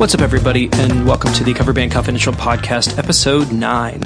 What's 0.00 0.14
up, 0.14 0.22
everybody, 0.22 0.70
and 0.72 1.06
welcome 1.06 1.30
to 1.34 1.44
the 1.44 1.52
Cover 1.52 1.74
Band 1.74 1.92
Confidential 1.92 2.32
Podcast, 2.32 2.96
Episode 2.96 3.52
9. 3.52 4.04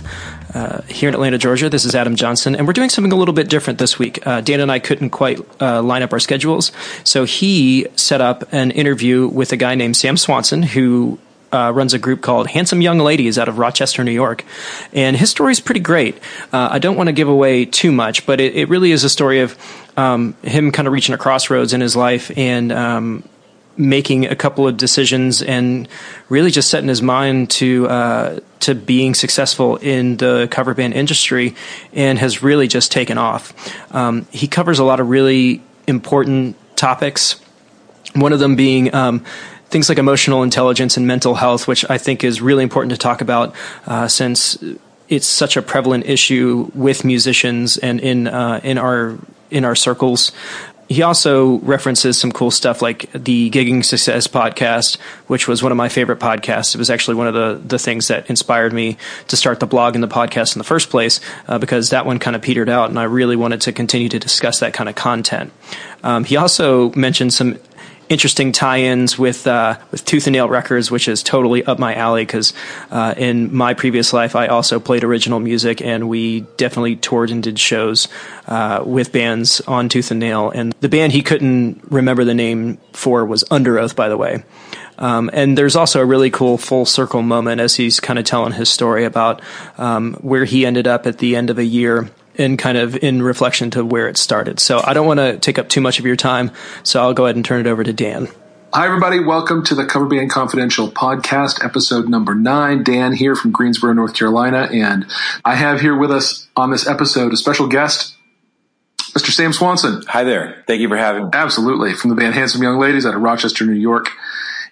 Uh, 0.52 0.82
here 0.88 1.08
in 1.08 1.14
Atlanta, 1.14 1.38
Georgia, 1.38 1.70
this 1.70 1.84
is 1.84 1.94
Adam 1.94 2.16
Johnson, 2.16 2.56
and 2.56 2.66
we're 2.66 2.72
doing 2.72 2.90
something 2.90 3.12
a 3.12 3.14
little 3.14 3.32
bit 3.32 3.48
different 3.48 3.78
this 3.78 3.96
week. 3.96 4.26
Uh, 4.26 4.40
Dan 4.40 4.58
and 4.58 4.72
I 4.72 4.80
couldn't 4.80 5.10
quite 5.10 5.38
uh, 5.62 5.80
line 5.84 6.02
up 6.02 6.12
our 6.12 6.18
schedules, 6.18 6.72
so 7.04 7.22
he 7.22 7.86
set 7.94 8.20
up 8.20 8.42
an 8.52 8.72
interview 8.72 9.28
with 9.28 9.52
a 9.52 9.56
guy 9.56 9.76
named 9.76 9.96
Sam 9.96 10.16
Swanson, 10.16 10.64
who 10.64 11.20
uh, 11.52 11.70
runs 11.72 11.94
a 11.94 11.98
group 12.00 12.22
called 12.22 12.48
Handsome 12.48 12.82
Young 12.82 12.98
Ladies 12.98 13.38
out 13.38 13.46
of 13.46 13.58
Rochester, 13.58 14.02
New 14.02 14.10
York. 14.10 14.44
And 14.92 15.16
his 15.16 15.30
story 15.30 15.52
is 15.52 15.60
pretty 15.60 15.78
great. 15.78 16.16
Uh, 16.52 16.70
I 16.72 16.80
don't 16.80 16.96
want 16.96 17.06
to 17.06 17.12
give 17.12 17.28
away 17.28 17.66
too 17.66 17.92
much, 17.92 18.26
but 18.26 18.40
it, 18.40 18.56
it 18.56 18.68
really 18.68 18.90
is 18.90 19.04
a 19.04 19.08
story 19.08 19.42
of 19.42 19.56
um, 19.96 20.34
him 20.42 20.72
kind 20.72 20.88
of 20.88 20.92
reaching 20.92 21.14
a 21.14 21.18
crossroads 21.18 21.72
in 21.72 21.80
his 21.80 21.94
life 21.94 22.36
and 22.36 22.72
um, 22.72 23.22
making 23.76 24.26
a 24.26 24.36
couple 24.36 24.68
of 24.68 24.76
decisions 24.76 25.42
and 25.42 25.88
really 26.28 26.50
just 26.50 26.70
setting 26.70 26.88
his 26.88 27.02
mind 27.02 27.50
to 27.50 27.88
uh, 27.88 28.40
to 28.60 28.74
being 28.74 29.14
successful 29.14 29.76
in 29.76 30.16
the 30.16 30.48
cover 30.50 30.74
band 30.74 30.94
industry 30.94 31.54
and 31.92 32.18
has 32.18 32.42
really 32.42 32.68
just 32.68 32.92
taken 32.92 33.18
off. 33.18 33.52
Um, 33.94 34.26
he 34.30 34.46
covers 34.46 34.78
a 34.78 34.84
lot 34.84 35.00
of 35.00 35.08
really 35.08 35.62
important 35.86 36.56
topics. 36.76 37.40
One 38.14 38.32
of 38.32 38.38
them 38.38 38.56
being 38.56 38.94
um, 38.94 39.24
things 39.66 39.88
like 39.88 39.98
emotional 39.98 40.42
intelligence 40.42 40.96
and 40.96 41.06
mental 41.06 41.34
health, 41.34 41.66
which 41.66 41.84
I 41.90 41.98
think 41.98 42.22
is 42.22 42.40
really 42.40 42.62
important 42.62 42.92
to 42.92 42.98
talk 42.98 43.20
about 43.20 43.54
uh, 43.86 44.08
since 44.08 44.56
it's 45.08 45.26
such 45.26 45.56
a 45.56 45.62
prevalent 45.62 46.06
issue 46.06 46.70
with 46.74 47.04
musicians 47.04 47.76
and 47.76 48.00
in 48.00 48.26
uh, 48.26 48.60
in 48.62 48.78
our 48.78 49.18
in 49.50 49.64
our 49.64 49.74
circles 49.74 50.32
he 50.88 51.02
also 51.02 51.58
references 51.60 52.18
some 52.18 52.30
cool 52.30 52.50
stuff 52.50 52.82
like 52.82 53.10
the 53.12 53.50
Gigging 53.50 53.84
Success 53.84 54.26
podcast, 54.26 54.98
which 55.26 55.48
was 55.48 55.62
one 55.62 55.72
of 55.72 55.76
my 55.76 55.88
favorite 55.88 56.20
podcasts. 56.20 56.74
It 56.74 56.78
was 56.78 56.90
actually 56.90 57.16
one 57.16 57.26
of 57.26 57.34
the, 57.34 57.60
the 57.64 57.78
things 57.78 58.08
that 58.08 58.28
inspired 58.28 58.72
me 58.72 58.96
to 59.28 59.36
start 59.36 59.60
the 59.60 59.66
blog 59.66 59.94
and 59.94 60.02
the 60.02 60.08
podcast 60.08 60.54
in 60.54 60.58
the 60.58 60.64
first 60.64 60.90
place, 60.90 61.20
uh, 61.48 61.58
because 61.58 61.90
that 61.90 62.06
one 62.06 62.18
kind 62.18 62.36
of 62.36 62.42
petered 62.42 62.68
out, 62.68 62.90
and 62.90 62.98
I 62.98 63.04
really 63.04 63.36
wanted 63.36 63.62
to 63.62 63.72
continue 63.72 64.08
to 64.08 64.18
discuss 64.18 64.60
that 64.60 64.74
kind 64.74 64.88
of 64.88 64.94
content. 64.94 65.52
Um, 66.02 66.24
he 66.24 66.36
also 66.36 66.90
mentioned 66.92 67.32
some 67.32 67.58
interesting 68.08 68.52
tie-ins 68.52 69.18
with 69.18 69.46
uh, 69.46 69.78
with 69.90 70.04
Tooth 70.04 70.26
and 70.26 70.34
Nail 70.34 70.48
Records, 70.48 70.90
which 70.90 71.08
is 71.08 71.22
totally 71.22 71.64
up 71.64 71.78
my 71.78 71.94
alley 71.94 72.24
because 72.24 72.52
uh, 72.90 73.14
in 73.16 73.54
my 73.54 73.74
previous 73.74 74.12
life 74.12 74.36
I 74.36 74.46
also 74.46 74.80
played 74.80 75.04
original 75.04 75.40
music 75.40 75.80
and 75.82 76.08
we 76.08 76.40
definitely 76.56 76.96
toured 76.96 77.30
and 77.30 77.42
did 77.42 77.58
shows 77.58 78.08
uh, 78.46 78.82
with 78.84 79.12
bands 79.12 79.60
on 79.62 79.88
Tooth 79.88 80.10
and 80.10 80.20
Nail. 80.20 80.50
And 80.50 80.74
the 80.80 80.88
band 80.88 81.12
he 81.12 81.22
couldn't 81.22 81.82
remember 81.90 82.24
the 82.24 82.34
name 82.34 82.78
for 82.92 83.24
was 83.24 83.44
Underoath, 83.44 83.96
by 83.96 84.08
the 84.08 84.16
way. 84.16 84.44
Um, 84.98 85.28
and 85.32 85.58
there's 85.58 85.76
also 85.76 86.00
a 86.00 86.04
really 86.04 86.30
cool 86.30 86.56
full 86.56 86.86
circle 86.86 87.22
moment 87.22 87.60
as 87.60 87.74
he's 87.74 87.98
kind 87.98 88.18
of 88.18 88.24
telling 88.24 88.52
his 88.52 88.70
story 88.70 89.04
about 89.04 89.42
um, 89.76 90.14
where 90.14 90.44
he 90.44 90.64
ended 90.64 90.86
up 90.86 91.06
at 91.06 91.18
the 91.18 91.36
end 91.36 91.50
of 91.50 91.58
a 91.58 91.64
year 91.64 92.10
and 92.36 92.58
kind 92.58 92.78
of 92.78 92.96
in 92.96 93.22
reflection 93.22 93.70
to 93.72 93.84
where 93.84 94.08
it 94.08 94.16
started. 94.16 94.60
So 94.60 94.80
I 94.84 94.94
don't 94.94 95.06
want 95.06 95.20
to 95.20 95.38
take 95.38 95.58
up 95.58 95.68
too 95.68 95.80
much 95.80 95.98
of 95.98 96.06
your 96.06 96.16
time, 96.16 96.50
so 96.82 97.00
I'll 97.00 97.14
go 97.14 97.26
ahead 97.26 97.36
and 97.36 97.44
turn 97.44 97.60
it 97.60 97.66
over 97.66 97.84
to 97.84 97.92
Dan. 97.92 98.28
Hi, 98.72 98.86
everybody. 98.86 99.20
Welcome 99.20 99.62
to 99.66 99.76
the 99.76 99.86
Cover 99.86 100.06
Band 100.06 100.30
Confidential 100.30 100.90
podcast, 100.90 101.64
episode 101.64 102.08
number 102.08 102.34
nine. 102.34 102.82
Dan 102.82 103.12
here 103.12 103.36
from 103.36 103.52
Greensboro, 103.52 103.92
North 103.92 104.14
Carolina. 104.14 104.68
And 104.72 105.06
I 105.44 105.54
have 105.54 105.80
here 105.80 105.96
with 105.96 106.10
us 106.10 106.48
on 106.56 106.72
this 106.72 106.84
episode 106.84 107.32
a 107.32 107.36
special 107.36 107.68
guest, 107.68 108.16
Mr. 109.12 109.30
Sam 109.30 109.52
Swanson. 109.52 110.02
Hi 110.08 110.24
there. 110.24 110.64
Thank 110.66 110.80
you 110.80 110.88
for 110.88 110.96
having 110.96 111.26
me. 111.26 111.30
Absolutely. 111.32 111.94
From 111.94 112.10
the 112.10 112.16
band 112.16 112.34
Handsome 112.34 112.64
Young 112.64 112.80
Ladies 112.80 113.06
out 113.06 113.14
of 113.14 113.22
Rochester, 113.22 113.64
New 113.64 113.74
York. 113.74 114.10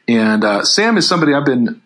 And 0.08 0.42
uh, 0.42 0.64
Sam 0.64 0.96
is 0.96 1.06
somebody 1.06 1.32
I've 1.32 1.46
been 1.46 1.80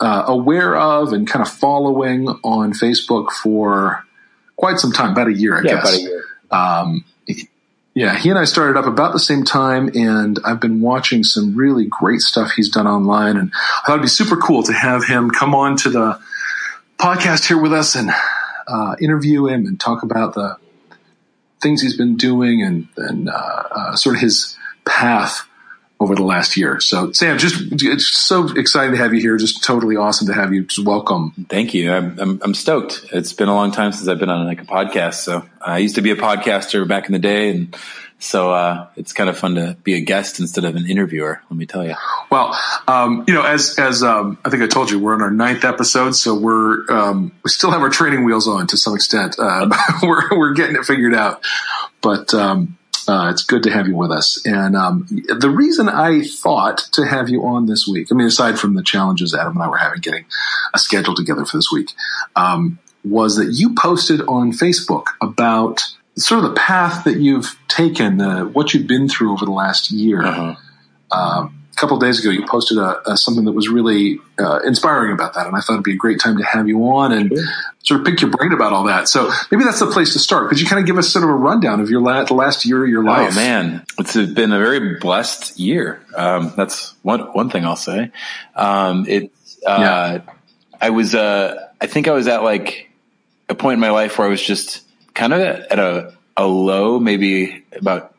uh, 0.00 0.24
aware 0.26 0.74
of 0.74 1.12
and 1.12 1.24
kind 1.28 1.40
of 1.40 1.52
following 1.52 2.26
on 2.42 2.72
Facebook 2.72 3.30
for 3.30 4.04
quite 4.60 4.78
some 4.78 4.92
time, 4.92 5.12
about 5.12 5.28
a 5.28 5.32
year, 5.32 5.56
I 5.56 5.62
yeah, 5.62 5.74
guess. 5.74 5.88
About 5.88 5.98
a 5.98 6.02
year. 6.02 6.24
Um, 6.50 7.04
yeah, 7.94 8.16
he 8.16 8.28
and 8.28 8.38
I 8.38 8.44
started 8.44 8.78
up 8.78 8.86
about 8.86 9.12
the 9.12 9.18
same 9.18 9.42
time, 9.42 9.90
and 9.94 10.38
I've 10.44 10.60
been 10.60 10.80
watching 10.80 11.24
some 11.24 11.56
really 11.56 11.86
great 11.86 12.20
stuff 12.20 12.52
he's 12.52 12.68
done 12.68 12.86
online. 12.86 13.36
And 13.36 13.50
I 13.54 13.86
thought 13.86 13.94
it'd 13.94 14.02
be 14.02 14.08
super 14.08 14.36
cool 14.36 14.62
to 14.64 14.72
have 14.72 15.04
him 15.04 15.30
come 15.30 15.54
on 15.54 15.76
to 15.78 15.90
the 15.90 16.20
podcast 16.98 17.48
here 17.48 17.60
with 17.60 17.72
us 17.72 17.96
and 17.96 18.10
uh, 18.68 18.94
interview 19.00 19.46
him 19.48 19.66
and 19.66 19.80
talk 19.80 20.02
about 20.04 20.34
the 20.34 20.56
things 21.60 21.82
he's 21.82 21.96
been 21.96 22.16
doing 22.16 22.62
and, 22.62 22.88
and 22.96 23.28
uh, 23.28 23.32
uh, 23.32 23.96
sort 23.96 24.14
of 24.14 24.20
his 24.20 24.56
path 24.84 25.46
over 26.00 26.14
the 26.14 26.22
last 26.22 26.56
year. 26.56 26.80
So, 26.80 27.12
Sam, 27.12 27.36
just 27.38 27.62
it's 27.70 28.08
so 28.08 28.48
exciting 28.56 28.92
to 28.92 28.98
have 28.98 29.12
you 29.12 29.20
here. 29.20 29.36
Just 29.36 29.62
totally 29.62 29.96
awesome 29.96 30.26
to 30.28 30.32
have 30.32 30.52
you. 30.52 30.64
Just 30.64 30.86
welcome. 30.86 31.32
Thank 31.50 31.74
you. 31.74 31.92
I'm, 31.92 32.18
I'm, 32.18 32.40
I'm 32.42 32.54
stoked. 32.54 33.04
It's 33.12 33.34
been 33.34 33.48
a 33.48 33.54
long 33.54 33.70
time 33.70 33.92
since 33.92 34.08
I've 34.08 34.18
been 34.18 34.30
on 34.30 34.46
like 34.46 34.62
a 34.62 34.64
podcast. 34.64 35.14
So 35.14 35.44
I 35.60 35.78
used 35.78 35.96
to 35.96 36.02
be 36.02 36.10
a 36.10 36.16
podcaster 36.16 36.88
back 36.88 37.06
in 37.06 37.12
the 37.12 37.18
day, 37.18 37.50
and 37.50 37.76
so 38.18 38.50
uh, 38.50 38.86
it's 38.96 39.12
kind 39.12 39.28
of 39.28 39.38
fun 39.38 39.56
to 39.56 39.76
be 39.84 39.94
a 39.94 40.00
guest 40.00 40.40
instead 40.40 40.64
of 40.64 40.74
an 40.74 40.88
interviewer. 40.88 41.42
Let 41.50 41.56
me 41.56 41.66
tell 41.66 41.86
you. 41.86 41.96
Well, 42.30 42.58
um, 42.88 43.24
you 43.28 43.34
know, 43.34 43.42
as 43.42 43.78
as 43.78 44.02
um, 44.02 44.38
I 44.42 44.48
think 44.48 44.62
I 44.62 44.68
told 44.68 44.90
you, 44.90 44.98
we're 44.98 45.12
on 45.12 45.20
our 45.20 45.30
ninth 45.30 45.64
episode, 45.64 46.12
so 46.12 46.34
we're 46.34 46.90
um, 46.90 47.32
we 47.44 47.50
still 47.50 47.70
have 47.72 47.82
our 47.82 47.90
training 47.90 48.24
wheels 48.24 48.48
on 48.48 48.66
to 48.68 48.78
some 48.78 48.94
extent. 48.94 49.36
Uh, 49.38 49.68
we're 50.02 50.30
we're 50.30 50.54
getting 50.54 50.76
it 50.76 50.86
figured 50.86 51.14
out, 51.14 51.44
but 52.00 52.32
um, 52.32 52.78
uh, 53.08 53.30
it's 53.30 53.42
good 53.42 53.62
to 53.64 53.70
have 53.70 53.86
you 53.86 53.96
with 53.96 54.10
us. 54.10 54.44
And 54.44 54.76
um, 54.76 55.06
the 55.10 55.50
reason 55.50 55.88
I 55.88 56.22
thought 56.22 56.78
to 56.92 57.06
have 57.06 57.28
you 57.28 57.44
on 57.44 57.66
this 57.66 57.86
week, 57.86 58.08
I 58.10 58.14
mean, 58.14 58.26
aside 58.26 58.58
from 58.58 58.74
the 58.74 58.82
challenges 58.82 59.34
Adam 59.34 59.54
and 59.54 59.62
I 59.62 59.68
were 59.68 59.76
having 59.76 60.00
getting 60.00 60.24
a 60.74 60.78
schedule 60.78 61.14
together 61.14 61.44
for 61.44 61.56
this 61.56 61.70
week, 61.72 61.92
um, 62.36 62.78
was 63.04 63.36
that 63.36 63.52
you 63.52 63.74
posted 63.74 64.20
on 64.22 64.52
Facebook 64.52 65.06
about 65.20 65.82
sort 66.16 66.44
of 66.44 66.50
the 66.50 66.56
path 66.56 67.04
that 67.04 67.18
you've 67.18 67.58
taken, 67.68 68.20
uh, 68.20 68.44
what 68.44 68.74
you've 68.74 68.86
been 68.86 69.08
through 69.08 69.32
over 69.32 69.44
the 69.44 69.50
last 69.52 69.90
year. 69.90 70.24
Uh-huh. 70.24 70.54
Um, 71.12 71.59
couple 71.80 71.96
of 71.96 72.02
days 72.02 72.20
ago, 72.20 72.30
you 72.30 72.46
posted 72.46 72.76
a, 72.76 73.10
a 73.10 73.16
something 73.16 73.44
that 73.46 73.52
was 73.52 73.68
really 73.68 74.18
uh, 74.38 74.60
inspiring 74.64 75.12
about 75.12 75.34
that, 75.34 75.46
and 75.46 75.56
I 75.56 75.60
thought 75.60 75.74
it'd 75.74 75.84
be 75.84 75.94
a 75.94 75.96
great 75.96 76.20
time 76.20 76.36
to 76.36 76.44
have 76.44 76.68
you 76.68 76.78
on 76.88 77.10
and 77.10 77.30
sure. 77.30 77.44
sort 77.82 78.00
of 78.00 78.06
pick 78.06 78.20
your 78.20 78.30
brain 78.30 78.52
about 78.52 78.74
all 78.74 78.84
that. 78.84 79.08
So 79.08 79.32
maybe 79.50 79.64
that's 79.64 79.80
the 79.80 79.86
place 79.86 80.12
to 80.12 80.18
start. 80.18 80.50
Could 80.50 80.60
you 80.60 80.66
kind 80.66 80.78
of 80.78 80.86
give 80.86 80.98
us 80.98 81.08
sort 81.08 81.24
of 81.24 81.30
a 81.30 81.34
rundown 81.34 81.80
of 81.80 81.88
your 81.88 82.02
la- 82.02 82.24
the 82.24 82.34
last 82.34 82.66
year 82.66 82.84
of 82.84 82.90
your 82.90 83.02
life? 83.02 83.32
Oh 83.32 83.34
man, 83.34 83.84
it's 83.98 84.14
been 84.14 84.52
a 84.52 84.58
very 84.58 84.98
blessed 84.98 85.58
year. 85.58 86.04
Um, 86.14 86.52
that's 86.54 86.94
one 87.02 87.20
one 87.32 87.48
thing 87.48 87.64
I'll 87.64 87.76
say. 87.76 88.12
Um, 88.54 89.06
it, 89.08 89.32
uh, 89.66 89.78
yeah. 89.80 90.34
I 90.80 90.90
was, 90.90 91.14
uh, 91.14 91.68
I 91.80 91.86
think 91.86 92.08
I 92.08 92.12
was 92.12 92.28
at 92.28 92.42
like 92.42 92.90
a 93.48 93.54
point 93.54 93.74
in 93.74 93.80
my 93.80 93.90
life 93.90 94.18
where 94.18 94.26
I 94.26 94.30
was 94.30 94.42
just 94.42 94.82
kind 95.14 95.32
of 95.32 95.40
at 95.40 95.78
a, 95.78 96.14
a 96.36 96.46
low, 96.46 96.98
maybe 96.98 97.64
about 97.72 98.14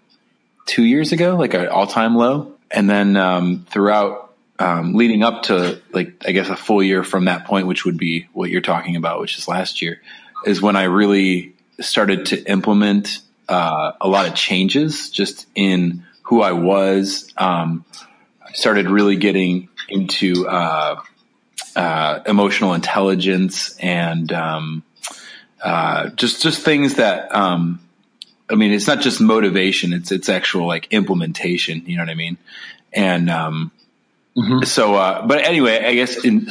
two 0.66 0.84
years 0.84 1.12
ago, 1.12 1.36
like 1.36 1.54
an 1.54 1.68
all 1.68 1.88
time 1.88 2.16
low 2.16 2.51
and 2.74 2.90
then 2.90 3.18
um, 3.18 3.66
throughout 3.70 4.34
um, 4.60 4.94
leading 4.94 5.24
up 5.24 5.44
to 5.44 5.82
like 5.92 6.24
I 6.28 6.32
guess 6.32 6.50
a 6.50 6.56
full 6.56 6.84
year 6.84 7.04
from 7.04 7.26
that 7.26 7.46
point, 7.46 7.68
which 7.68 7.86
would 7.86 7.98
be 7.98 8.28
what 8.34 8.50
you're 8.50 8.62
talking 8.62 8.96
about, 8.96 9.20
which 9.20 9.38
is 9.38 9.48
last 9.48 9.82
year, 9.82 10.02
is 10.46 10.62
when 10.62 10.76
I 10.76 10.84
really 10.84 11.54
started 11.80 12.28
to 12.28 12.44
implement 12.50 13.20
uh, 13.50 13.94
a 14.00 14.08
lot 14.08 14.28
of 14.28 14.36
changes 14.36 15.10
just 15.10 15.48
in 15.56 16.04
who 16.24 16.42
I 16.42 16.54
was. 16.54 17.32
Um, 17.38 17.86
started 18.54 18.90
really 18.90 19.16
getting 19.16 19.70
into 19.88 20.48
uh, 20.48 21.02
uh, 21.76 22.20
emotional 22.26 22.74
intelligence 22.74 23.76
and 23.78 24.32
um, 24.32 24.84
uh, 25.64 26.10
just 26.10 26.42
just 26.42 26.62
things 26.62 26.96
that 26.96 27.34
um, 27.34 27.80
I 28.52 28.56
mean, 28.56 28.72
it's 28.72 28.88
not 28.88 29.02
just 29.02 29.22
motivation; 29.22 29.94
it's 29.94 30.12
it's 30.12 30.30
actual 30.30 30.68
like 30.68 30.88
implementation. 30.92 31.86
You 31.86 31.98
know 31.98 32.04
what 32.04 32.10
I 32.10 32.16
mean? 32.16 32.38
And 32.94 33.30
um, 33.30 33.72
mm-hmm. 34.36 34.64
so, 34.66 34.96
uh, 34.96 35.26
but 35.26 35.46
anyway, 35.46 35.84
I 35.84 35.94
guess 35.96 36.24
in 36.24 36.48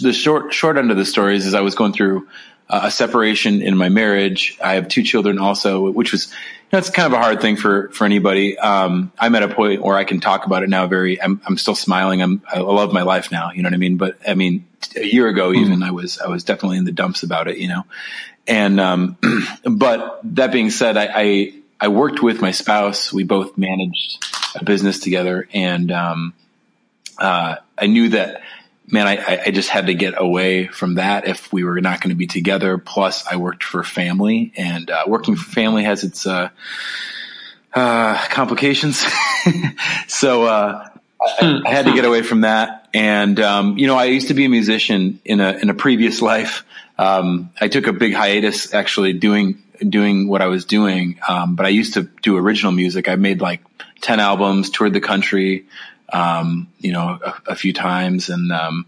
the 0.00 0.12
short 0.12 0.52
short 0.52 0.76
end 0.76 0.90
of 0.90 0.96
the 0.96 1.04
story 1.04 1.36
is, 1.36 1.46
is 1.46 1.54
I 1.54 1.60
was 1.60 1.74
going 1.74 1.92
through 1.92 2.28
a 2.72 2.90
separation 2.90 3.62
in 3.62 3.76
my 3.76 3.88
marriage. 3.88 4.58
I 4.62 4.74
have 4.74 4.88
two 4.88 5.02
children 5.02 5.38
also, 5.38 5.90
which 5.90 6.12
was 6.12 6.32
that's 6.70 6.88
kind 6.88 7.06
of 7.06 7.12
a 7.12 7.22
hard 7.22 7.40
thing 7.40 7.56
for 7.56 7.90
for 7.90 8.04
anybody. 8.04 8.58
Um, 8.58 9.12
I'm 9.18 9.34
at 9.34 9.42
a 9.42 9.48
point 9.48 9.82
where 9.82 9.96
I 9.96 10.04
can 10.04 10.20
talk 10.20 10.46
about 10.46 10.62
it 10.62 10.70
now. 10.70 10.86
Very, 10.86 11.20
I'm 11.20 11.40
I'm 11.46 11.58
still 11.58 11.74
smiling. 11.74 12.22
I'm 12.22 12.42
I 12.48 12.60
love 12.60 12.92
my 12.92 13.02
life 13.02 13.30
now. 13.30 13.50
You 13.52 13.62
know 13.62 13.68
what 13.68 13.74
I 13.74 13.78
mean? 13.78 13.98
But 13.98 14.16
I 14.26 14.34
mean, 14.34 14.64
a 14.96 15.06
year 15.06 15.28
ago, 15.28 15.50
mm-hmm. 15.50 15.64
even 15.64 15.82
I 15.82 15.90
was 15.90 16.18
I 16.18 16.28
was 16.28 16.44
definitely 16.44 16.78
in 16.78 16.84
the 16.84 16.92
dumps 16.92 17.22
about 17.22 17.48
it. 17.48 17.58
You 17.58 17.68
know, 17.68 17.84
and, 18.46 18.80
um, 18.80 19.16
but 19.64 20.20
that 20.24 20.52
being 20.52 20.70
said, 20.70 20.96
I, 20.96 21.10
I, 21.14 21.54
I, 21.80 21.88
worked 21.88 22.22
with 22.22 22.40
my 22.40 22.50
spouse. 22.50 23.12
We 23.12 23.24
both 23.24 23.56
managed 23.56 24.24
a 24.56 24.64
business 24.64 25.00
together 25.00 25.48
and, 25.52 25.90
um, 25.92 26.34
uh, 27.18 27.56
I 27.78 27.86
knew 27.86 28.10
that, 28.10 28.42
man, 28.86 29.06
I, 29.06 29.42
I 29.46 29.50
just 29.50 29.68
had 29.68 29.86
to 29.86 29.94
get 29.94 30.14
away 30.16 30.66
from 30.66 30.94
that 30.94 31.26
if 31.26 31.52
we 31.52 31.64
were 31.64 31.80
not 31.80 32.00
going 32.00 32.10
to 32.10 32.16
be 32.16 32.26
together. 32.26 32.78
Plus 32.78 33.26
I 33.26 33.36
worked 33.36 33.64
for 33.64 33.82
family 33.82 34.52
and, 34.56 34.90
uh, 34.90 35.04
working 35.06 35.36
for 35.36 35.50
family 35.50 35.84
has 35.84 36.04
its, 36.04 36.26
uh, 36.26 36.50
uh, 37.74 38.18
complications. 38.28 39.04
so, 40.08 40.44
uh, 40.44 40.88
I, 41.20 41.62
I, 41.64 41.70
had 41.70 41.86
to 41.86 41.94
get 41.94 42.04
away 42.04 42.22
from 42.22 42.42
that. 42.42 42.88
And, 42.92 43.38
um, 43.40 43.78
you 43.78 43.86
know, 43.86 43.96
I 43.96 44.04
used 44.04 44.28
to 44.28 44.34
be 44.34 44.44
a 44.44 44.48
musician 44.48 45.20
in 45.24 45.40
a, 45.40 45.52
in 45.52 45.70
a 45.70 45.74
previous 45.74 46.20
life. 46.20 46.64
Um, 46.98 47.50
I 47.60 47.68
took 47.68 47.86
a 47.86 47.92
big 47.92 48.12
hiatus 48.12 48.74
actually 48.74 49.14
doing, 49.14 49.62
doing 49.80 50.28
what 50.28 50.42
I 50.42 50.46
was 50.46 50.64
doing. 50.64 51.18
Um, 51.26 51.54
but 51.54 51.64
I 51.64 51.70
used 51.70 51.94
to 51.94 52.02
do 52.22 52.36
original 52.36 52.72
music. 52.72 53.08
I 53.08 53.14
made 53.16 53.40
like 53.40 53.60
10 54.02 54.20
albums, 54.20 54.70
toured 54.70 54.92
the 54.92 55.00
country, 55.00 55.66
um, 56.12 56.68
you 56.78 56.92
know, 56.92 57.18
a, 57.24 57.34
a, 57.48 57.56
few 57.56 57.72
times 57.72 58.28
and, 58.28 58.52
um, 58.52 58.86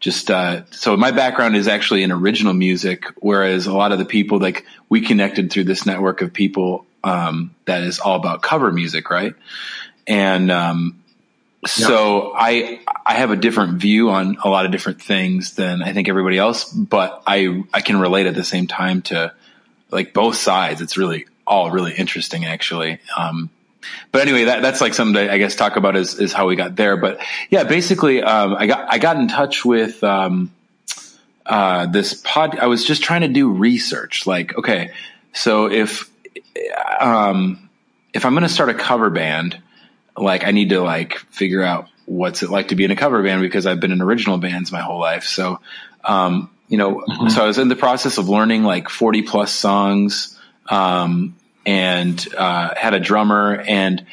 just 0.00 0.30
uh, 0.30 0.62
so 0.70 0.96
my 0.96 1.10
background 1.10 1.56
is 1.56 1.68
actually 1.68 2.02
in 2.02 2.12
original 2.12 2.52
music, 2.52 3.06
whereas 3.16 3.66
a 3.66 3.72
lot 3.72 3.92
of 3.92 3.98
the 3.98 4.04
people 4.04 4.38
like 4.38 4.66
we 4.88 5.00
connected 5.00 5.50
through 5.50 5.64
this 5.64 5.86
network 5.86 6.20
of 6.20 6.32
people 6.32 6.86
um, 7.02 7.54
that 7.64 7.82
is 7.82 7.98
all 7.98 8.16
about 8.16 8.42
cover 8.42 8.70
music, 8.70 9.10
right? 9.10 9.34
And 10.06 10.50
um, 10.50 11.02
so 11.66 12.32
I 12.36 12.80
I 13.04 13.14
have 13.14 13.30
a 13.30 13.36
different 13.36 13.80
view 13.80 14.10
on 14.10 14.36
a 14.44 14.48
lot 14.48 14.66
of 14.66 14.72
different 14.72 15.02
things 15.02 15.54
than 15.54 15.82
I 15.82 15.92
think 15.92 16.08
everybody 16.08 16.38
else, 16.38 16.70
but 16.70 17.22
I 17.26 17.64
I 17.72 17.80
can 17.80 17.98
relate 17.98 18.26
at 18.26 18.34
the 18.34 18.44
same 18.44 18.66
time 18.66 19.02
to 19.02 19.32
like 19.90 20.12
both 20.12 20.36
sides. 20.36 20.80
It's 20.82 20.96
really 20.96 21.26
all 21.46 21.70
really 21.70 21.94
interesting 21.94 22.44
actually. 22.44 23.00
Um, 23.16 23.50
but 24.12 24.22
anyway, 24.22 24.44
that, 24.44 24.62
that's 24.62 24.80
like 24.80 24.94
something 24.94 25.14
to, 25.14 25.32
I 25.32 25.38
guess, 25.38 25.54
talk 25.54 25.76
about 25.76 25.96
is, 25.96 26.18
is 26.18 26.32
how 26.32 26.46
we 26.46 26.56
got 26.56 26.76
there. 26.76 26.96
But 26.96 27.20
yeah, 27.50 27.64
basically, 27.64 28.22
um, 28.22 28.54
I 28.54 28.66
got, 28.66 28.92
I 28.92 28.98
got 28.98 29.16
in 29.16 29.28
touch 29.28 29.64
with, 29.64 30.02
um, 30.04 30.52
uh, 31.44 31.86
this 31.86 32.14
pod, 32.14 32.58
I 32.58 32.66
was 32.66 32.84
just 32.84 33.02
trying 33.02 33.20
to 33.20 33.28
do 33.28 33.50
research. 33.50 34.26
Like, 34.26 34.56
okay, 34.58 34.90
so 35.32 35.70
if, 35.70 36.10
um, 37.00 37.68
if 38.12 38.24
I'm 38.24 38.32
going 38.32 38.42
to 38.42 38.48
start 38.48 38.68
a 38.68 38.74
cover 38.74 39.10
band, 39.10 39.60
like 40.16 40.46
I 40.46 40.50
need 40.50 40.70
to 40.70 40.80
like 40.80 41.16
figure 41.30 41.62
out 41.62 41.88
what's 42.06 42.42
it 42.42 42.50
like 42.50 42.68
to 42.68 42.74
be 42.74 42.84
in 42.84 42.90
a 42.90 42.96
cover 42.96 43.22
band 43.22 43.42
because 43.42 43.66
I've 43.66 43.80
been 43.80 43.92
in 43.92 44.00
original 44.00 44.38
bands 44.38 44.72
my 44.72 44.80
whole 44.80 45.00
life. 45.00 45.24
So, 45.24 45.60
um, 46.04 46.50
you 46.68 46.78
know, 46.78 46.96
mm-hmm. 46.96 47.28
so 47.28 47.44
I 47.44 47.46
was 47.46 47.58
in 47.58 47.68
the 47.68 47.76
process 47.76 48.18
of 48.18 48.28
learning 48.28 48.62
like 48.62 48.88
40 48.88 49.22
plus 49.22 49.52
songs, 49.52 50.38
um, 50.66 51.36
and, 51.66 52.26
uh, 52.34 52.74
had 52.76 52.94
a 52.94 53.00
drummer 53.00 53.60
and 53.60 54.06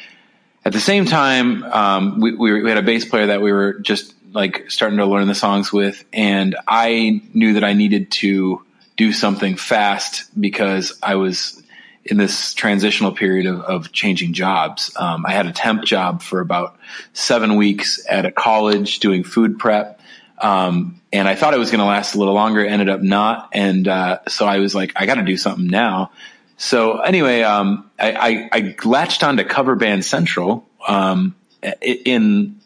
at 0.64 0.72
the 0.72 0.80
same 0.80 1.04
time, 1.04 1.62
um, 1.64 2.20
we, 2.20 2.34
we, 2.34 2.68
had 2.68 2.78
a 2.78 2.82
bass 2.82 3.04
player 3.04 3.26
that 3.26 3.42
we 3.42 3.52
were 3.52 3.74
just 3.80 4.14
like 4.32 4.70
starting 4.70 4.98
to 4.98 5.06
learn 5.06 5.28
the 5.28 5.34
songs 5.34 5.72
with. 5.72 6.04
And 6.12 6.56
I 6.66 7.22
knew 7.34 7.54
that 7.54 7.64
I 7.64 7.74
needed 7.74 8.10
to 8.12 8.62
do 8.96 9.12
something 9.12 9.56
fast 9.56 10.24
because 10.38 10.98
I 11.02 11.16
was 11.16 11.62
in 12.04 12.16
this 12.16 12.54
transitional 12.54 13.12
period 13.12 13.46
of, 13.46 13.60
of 13.60 13.92
changing 13.92 14.32
jobs. 14.32 14.94
Um, 14.96 15.24
I 15.26 15.32
had 15.32 15.46
a 15.46 15.52
temp 15.52 15.84
job 15.84 16.22
for 16.22 16.40
about 16.40 16.76
seven 17.12 17.56
weeks 17.56 18.04
at 18.08 18.24
a 18.24 18.32
college 18.32 19.00
doing 19.00 19.22
food 19.22 19.58
prep. 19.58 20.00
Um, 20.38 21.00
and 21.12 21.28
I 21.28 21.34
thought 21.34 21.54
it 21.54 21.58
was 21.58 21.70
going 21.70 21.78
to 21.78 21.86
last 21.86 22.14
a 22.14 22.18
little 22.18 22.34
longer. 22.34 22.64
Ended 22.64 22.88
up 22.88 23.00
not. 23.02 23.50
And, 23.52 23.86
uh, 23.86 24.20
so 24.28 24.46
I 24.46 24.58
was 24.58 24.74
like, 24.74 24.92
I 24.96 25.06
got 25.06 25.14
to 25.14 25.22
do 25.22 25.36
something 25.36 25.66
now. 25.66 26.10
So 26.56 27.00
anyway, 27.00 27.42
um, 27.42 27.90
I, 27.98 28.12
I, 28.12 28.48
I, 28.52 28.76
latched 28.84 29.24
on 29.24 29.38
to 29.38 29.44
Cover 29.44 29.74
Band 29.74 30.04
Central, 30.04 30.66
um, 30.86 31.34
in, 31.80 32.60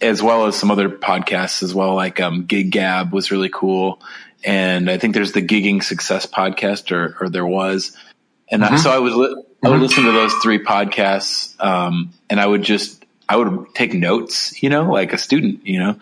as 0.00 0.22
well 0.22 0.46
as 0.46 0.56
some 0.56 0.70
other 0.70 0.88
podcasts 0.88 1.62
as 1.62 1.74
well, 1.74 1.94
like, 1.94 2.20
um, 2.20 2.46
Gig 2.46 2.70
Gab 2.70 3.12
was 3.12 3.30
really 3.30 3.50
cool. 3.50 4.00
And 4.42 4.90
I 4.90 4.96
think 4.96 5.14
there's 5.14 5.32
the 5.32 5.42
Gigging 5.42 5.82
Success 5.82 6.24
podcast 6.24 6.92
or, 6.92 7.16
or 7.20 7.28
there 7.28 7.44
was. 7.44 7.96
And 8.50 8.62
mm-hmm. 8.62 8.74
I, 8.74 8.78
so 8.78 8.90
I 8.90 8.98
would, 8.98 9.12
li- 9.12 9.42
I 9.62 9.68
would 9.68 9.74
mm-hmm. 9.74 9.82
listen 9.82 10.04
to 10.04 10.12
those 10.12 10.32
three 10.34 10.64
podcasts. 10.64 11.62
Um, 11.62 12.14
and 12.30 12.40
I 12.40 12.46
would 12.46 12.62
just, 12.62 13.04
I 13.28 13.36
would 13.36 13.74
take 13.74 13.92
notes, 13.92 14.62
you 14.62 14.70
know, 14.70 14.90
like 14.90 15.12
a 15.12 15.18
student, 15.18 15.66
you 15.66 15.78
know, 15.78 15.96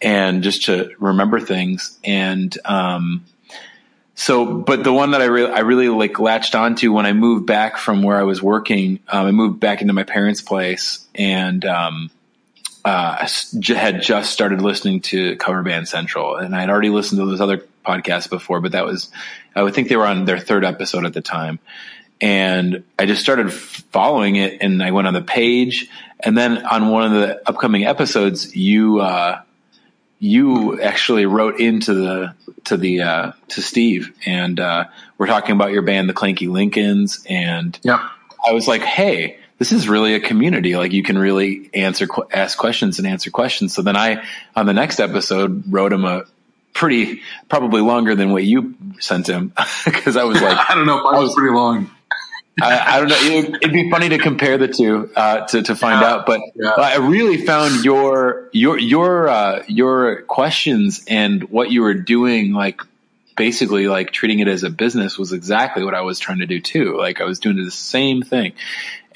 and 0.00 0.42
just 0.42 0.66
to 0.66 0.90
remember 1.00 1.40
things. 1.40 1.98
And, 2.04 2.56
um, 2.64 3.24
so, 4.14 4.54
but 4.54 4.84
the 4.84 4.92
one 4.92 5.12
that 5.12 5.22
I 5.22 5.26
really, 5.26 5.52
I 5.52 5.60
really 5.60 5.88
like 5.88 6.18
latched 6.18 6.54
onto 6.54 6.92
when 6.92 7.06
I 7.06 7.12
moved 7.12 7.46
back 7.46 7.78
from 7.78 8.02
where 8.02 8.18
I 8.18 8.24
was 8.24 8.42
working, 8.42 9.00
um, 9.08 9.26
I 9.26 9.30
moved 9.30 9.58
back 9.58 9.80
into 9.80 9.92
my 9.92 10.04
parents' 10.04 10.42
place 10.42 11.06
and, 11.14 11.64
um, 11.64 12.10
uh, 12.84 13.26
had 13.74 14.02
just 14.02 14.32
started 14.32 14.60
listening 14.60 15.00
to 15.00 15.36
Cover 15.36 15.62
Band 15.62 15.88
Central, 15.88 16.34
and 16.34 16.54
I 16.54 16.60
had 16.60 16.68
already 16.68 16.88
listened 16.88 17.20
to 17.20 17.26
those 17.26 17.40
other 17.40 17.64
podcasts 17.86 18.28
before, 18.28 18.60
but 18.60 18.72
that 18.72 18.84
was, 18.84 19.10
I 19.54 19.62
would 19.62 19.74
think 19.74 19.88
they 19.88 19.96
were 19.96 20.06
on 20.06 20.24
their 20.24 20.38
third 20.38 20.64
episode 20.64 21.04
at 21.04 21.14
the 21.14 21.20
time. 21.20 21.58
And 22.20 22.84
I 22.98 23.06
just 23.06 23.20
started 23.20 23.52
following 23.52 24.36
it, 24.36 24.58
and 24.62 24.82
I 24.82 24.90
went 24.90 25.08
on 25.08 25.14
the 25.14 25.22
page, 25.22 25.88
and 26.20 26.36
then 26.36 26.64
on 26.66 26.88
one 26.88 27.04
of 27.04 27.12
the 27.12 27.48
upcoming 27.48 27.84
episodes, 27.84 28.54
you 28.54 29.00
uh, 29.00 29.42
you 30.22 30.80
actually 30.80 31.26
wrote 31.26 31.58
into 31.58 31.94
the 31.94 32.34
to 32.64 32.76
the 32.76 33.02
uh, 33.02 33.32
to 33.48 33.60
Steve, 33.60 34.14
and 34.24 34.60
uh, 34.60 34.84
we're 35.18 35.26
talking 35.26 35.56
about 35.56 35.72
your 35.72 35.82
band, 35.82 36.08
the 36.08 36.14
Clanky 36.14 36.48
Lincolns, 36.48 37.24
and 37.28 37.76
yeah. 37.82 38.08
I 38.46 38.52
was 38.52 38.68
like, 38.68 38.82
hey 38.82 39.38
this 39.62 39.70
is 39.70 39.88
really 39.88 40.14
a 40.14 40.20
community. 40.20 40.74
Like 40.74 40.90
you 40.90 41.04
can 41.04 41.16
really 41.16 41.70
answer, 41.72 42.08
ask 42.32 42.58
questions 42.58 42.98
and 42.98 43.06
answer 43.06 43.30
questions. 43.30 43.72
So 43.72 43.82
then 43.82 43.96
I, 43.96 44.24
on 44.56 44.66
the 44.66 44.72
next 44.72 44.98
episode, 44.98 45.72
wrote 45.72 45.92
him 45.92 46.04
a 46.04 46.24
pretty, 46.74 47.22
probably 47.48 47.80
longer 47.80 48.16
than 48.16 48.32
what 48.32 48.42
you 48.42 48.74
sent 48.98 49.28
him. 49.28 49.52
Cause 49.84 50.16
I 50.16 50.24
was 50.24 50.42
like, 50.42 50.58
I 50.68 50.74
don't 50.74 50.84
know. 50.84 51.04
Mine 51.04 51.22
was 51.22 51.36
pretty 51.36 51.54
long. 51.54 51.92
I, 52.60 52.96
I, 52.96 53.00
don't 53.00 53.08
know. 53.08 53.16
It, 53.18 53.50
would 53.62 53.72
be 53.72 53.90
funny 53.90 54.10
to 54.10 54.18
compare 54.18 54.58
the 54.58 54.68
two 54.68 55.10
uh, 55.16 55.46
to 55.46 55.62
to 55.62 55.74
find 55.74 56.00
yeah, 56.00 56.10
out, 56.10 56.26
but 56.26 56.40
yeah. 56.54 56.70
I 56.70 56.96
really 56.96 57.46
found 57.46 57.84
your 57.84 58.50
your 58.52 58.78
your 58.78 59.28
uh, 59.28 59.62
your 59.68 60.22
questions 60.22 61.04
and 61.08 61.44
what 61.44 61.70
you 61.70 61.80
were 61.80 61.94
doing, 61.94 62.52
like 62.52 62.82
basically 63.36 63.88
like 63.88 64.10
treating 64.10 64.40
it 64.40 64.48
as 64.48 64.64
a 64.64 64.70
business, 64.70 65.18
was 65.18 65.32
exactly 65.32 65.82
what 65.82 65.94
I 65.94 66.02
was 66.02 66.18
trying 66.18 66.40
to 66.40 66.46
do 66.46 66.60
too. 66.60 66.98
Like 66.98 67.22
I 67.22 67.24
was 67.24 67.38
doing 67.38 67.56
the 67.56 67.70
same 67.70 68.20
thing, 68.20 68.52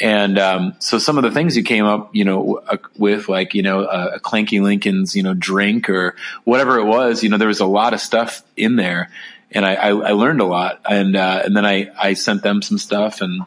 and 0.01 0.39
um, 0.39 0.75
so 0.79 0.99
some 0.99 1.17
of 1.17 1.25
the 1.25 1.31
things 1.31 1.57
you 1.57 1.63
came 1.63 1.85
up, 1.85 2.15
you 2.15 2.25
know, 2.25 2.61
uh, 2.67 2.77
with 2.99 3.29
like, 3.29 3.55
you 3.55 3.63
know, 3.63 3.81
a, 3.81 4.17
a 4.17 4.21
Clanky 4.21 4.61
Lincoln's, 4.61 5.17
you 5.17 5.23
know, 5.23 5.35
drink 5.35 5.89
or 5.89 6.17
whatever 6.45 6.79
it 6.79 6.85
was, 6.85 7.23
you 7.23 7.29
know, 7.29 7.39
there 7.39 7.49
was 7.49 7.61
a 7.61 7.67
lot 7.67 7.95
of 7.95 8.01
stuff 8.01 8.43
in 8.57 8.77
there 8.77 9.11
and 9.51 9.65
I, 9.65 9.75
I, 9.75 9.89
I 9.89 10.13
learned 10.13 10.41
a 10.41 10.45
lot. 10.45 10.81
And, 10.89 11.17
uh, 11.17 11.43
and 11.45 11.57
then 11.57 11.65
I, 11.65 11.91
I 11.99 12.15
sent 12.15 12.43
them 12.43 12.63
some 12.63 12.79
stuff 12.79 13.21
and 13.21 13.43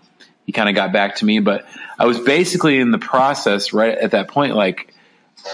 he 0.45 0.51
kind 0.51 0.69
of 0.69 0.75
got 0.75 0.91
back 0.91 1.17
to 1.17 1.25
me, 1.25 1.39
but 1.39 1.65
I 1.97 2.05
was 2.05 2.19
basically 2.19 2.79
in 2.79 2.91
the 2.91 2.97
process 2.97 3.73
right 3.73 3.97
at 3.97 4.11
that 4.11 4.27
point, 4.27 4.55
like 4.55 4.93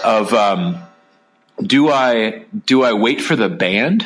of, 0.04 0.32
um, 0.32 0.78
do 1.62 1.90
I, 1.90 2.44
do 2.66 2.82
I 2.82 2.92
wait 2.92 3.20
for 3.20 3.36
the 3.36 3.48
band? 3.48 4.04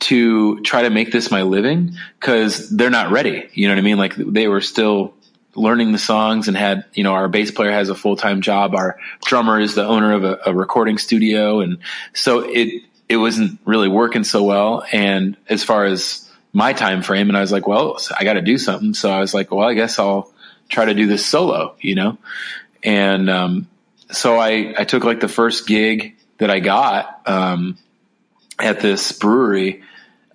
to 0.00 0.60
try 0.60 0.82
to 0.82 0.90
make 0.90 1.12
this 1.12 1.30
my 1.30 1.42
living 1.42 1.96
because 2.20 2.68
they're 2.68 2.90
not 2.90 3.10
ready. 3.10 3.48
You 3.54 3.68
know 3.68 3.74
what 3.74 3.78
I 3.78 3.82
mean? 3.82 3.96
Like 3.96 4.14
they 4.16 4.48
were 4.48 4.60
still 4.60 5.14
learning 5.54 5.92
the 5.92 5.98
songs 5.98 6.48
and 6.48 6.56
had, 6.56 6.84
you 6.94 7.04
know, 7.04 7.12
our 7.12 7.28
bass 7.28 7.50
player 7.50 7.72
has 7.72 7.88
a 7.88 7.94
full 7.94 8.16
time 8.16 8.40
job. 8.40 8.74
Our 8.74 8.98
drummer 9.24 9.60
is 9.60 9.74
the 9.74 9.84
owner 9.84 10.12
of 10.12 10.24
a, 10.24 10.38
a, 10.46 10.54
recording 10.54 10.98
studio. 10.98 11.60
And 11.60 11.78
so 12.12 12.40
it, 12.40 12.82
it 13.08 13.16
wasn't 13.16 13.58
really 13.64 13.88
working 13.88 14.24
so 14.24 14.42
well. 14.42 14.84
And 14.92 15.36
as 15.48 15.62
far 15.64 15.84
as 15.84 16.28
my 16.52 16.72
time 16.72 17.02
frame, 17.02 17.28
and 17.28 17.36
I 17.36 17.40
was 17.40 17.52
like, 17.52 17.66
well, 17.66 17.98
I 18.16 18.24
got 18.24 18.34
to 18.34 18.42
do 18.42 18.58
something. 18.58 18.94
So 18.94 19.10
I 19.10 19.20
was 19.20 19.34
like, 19.34 19.50
well, 19.50 19.68
I 19.68 19.74
guess 19.74 19.98
I'll 19.98 20.32
try 20.68 20.86
to 20.86 20.94
do 20.94 21.06
this 21.06 21.24
solo, 21.24 21.74
you 21.80 21.94
know? 21.94 22.18
And, 22.82 23.28
um, 23.28 23.68
so 24.10 24.38
I, 24.38 24.74
I 24.78 24.84
took 24.84 25.04
like 25.04 25.20
the 25.20 25.28
first 25.28 25.66
gig 25.66 26.16
that 26.38 26.50
I 26.50 26.60
got, 26.60 27.22
um, 27.26 27.78
at 28.58 28.80
this 28.80 29.12
brewery, 29.12 29.82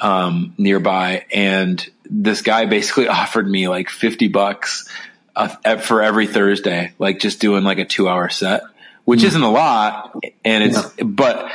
um, 0.01 0.53
nearby 0.57 1.25
and 1.31 1.89
this 2.09 2.41
guy 2.41 2.65
basically 2.65 3.07
offered 3.09 3.49
me 3.49 3.67
like 3.67 3.89
50 3.89 4.27
bucks 4.29 4.87
uh, 5.35 5.77
for 5.77 6.01
every 6.01 6.27
Thursday, 6.27 6.93
like 6.99 7.19
just 7.19 7.39
doing 7.39 7.63
like 7.63 7.77
a 7.77 7.85
two 7.85 8.09
hour 8.09 8.29
set, 8.29 8.63
which 9.05 9.21
mm. 9.21 9.25
isn't 9.25 9.41
a 9.41 9.51
lot. 9.51 10.15
And 10.43 10.63
it's, 10.63 10.97
yeah. 10.97 11.03
but 11.05 11.49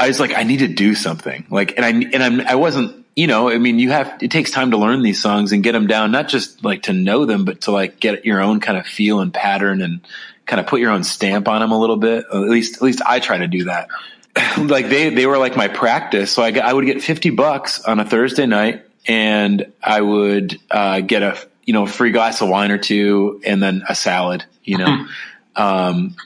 I 0.00 0.08
was 0.08 0.18
like, 0.18 0.34
I 0.34 0.44
need 0.44 0.60
to 0.60 0.68
do 0.68 0.94
something 0.94 1.46
like, 1.50 1.76
and 1.76 1.84
I, 1.84 1.90
and 1.90 2.22
I'm, 2.22 2.40
I 2.40 2.54
wasn't, 2.54 3.04
you 3.14 3.26
know, 3.26 3.50
I 3.50 3.58
mean, 3.58 3.78
you 3.78 3.90
have, 3.90 4.22
it 4.22 4.30
takes 4.30 4.50
time 4.50 4.70
to 4.70 4.78
learn 4.78 5.02
these 5.02 5.20
songs 5.20 5.52
and 5.52 5.62
get 5.62 5.72
them 5.72 5.86
down, 5.86 6.10
not 6.10 6.28
just 6.28 6.64
like 6.64 6.84
to 6.84 6.94
know 6.94 7.26
them, 7.26 7.44
but 7.44 7.60
to 7.62 7.70
like 7.70 8.00
get 8.00 8.24
your 8.24 8.40
own 8.40 8.60
kind 8.60 8.78
of 8.78 8.86
feel 8.86 9.20
and 9.20 9.32
pattern 9.32 9.82
and 9.82 10.00
kind 10.46 10.58
of 10.58 10.66
put 10.66 10.80
your 10.80 10.90
own 10.90 11.04
stamp 11.04 11.48
on 11.48 11.60
them 11.60 11.70
a 11.70 11.78
little 11.78 11.98
bit. 11.98 12.24
At 12.32 12.38
least, 12.38 12.76
at 12.76 12.82
least 12.82 13.02
I 13.04 13.20
try 13.20 13.36
to 13.38 13.46
do 13.46 13.64
that. 13.64 13.88
like 14.58 14.88
they, 14.88 15.10
they 15.10 15.26
were 15.26 15.36
like 15.36 15.54
my 15.54 15.68
practice. 15.68 16.32
So 16.32 16.42
I, 16.42 16.52
I 16.52 16.72
would 16.72 16.86
get 16.86 17.02
50 17.02 17.30
bucks 17.30 17.84
on 17.84 18.00
a 18.00 18.06
Thursday 18.06 18.46
night 18.46 18.86
and 19.06 19.70
I 19.82 20.00
would, 20.00 20.58
uh, 20.70 21.00
get 21.00 21.22
a, 21.22 21.38
you 21.66 21.74
know, 21.74 21.84
free 21.84 22.10
glass 22.10 22.40
of 22.40 22.48
wine 22.48 22.70
or 22.70 22.78
two 22.78 23.42
and 23.44 23.62
then 23.62 23.82
a 23.86 23.94
salad, 23.94 24.46
you 24.64 24.78
know. 24.78 25.06
um, 25.56 26.16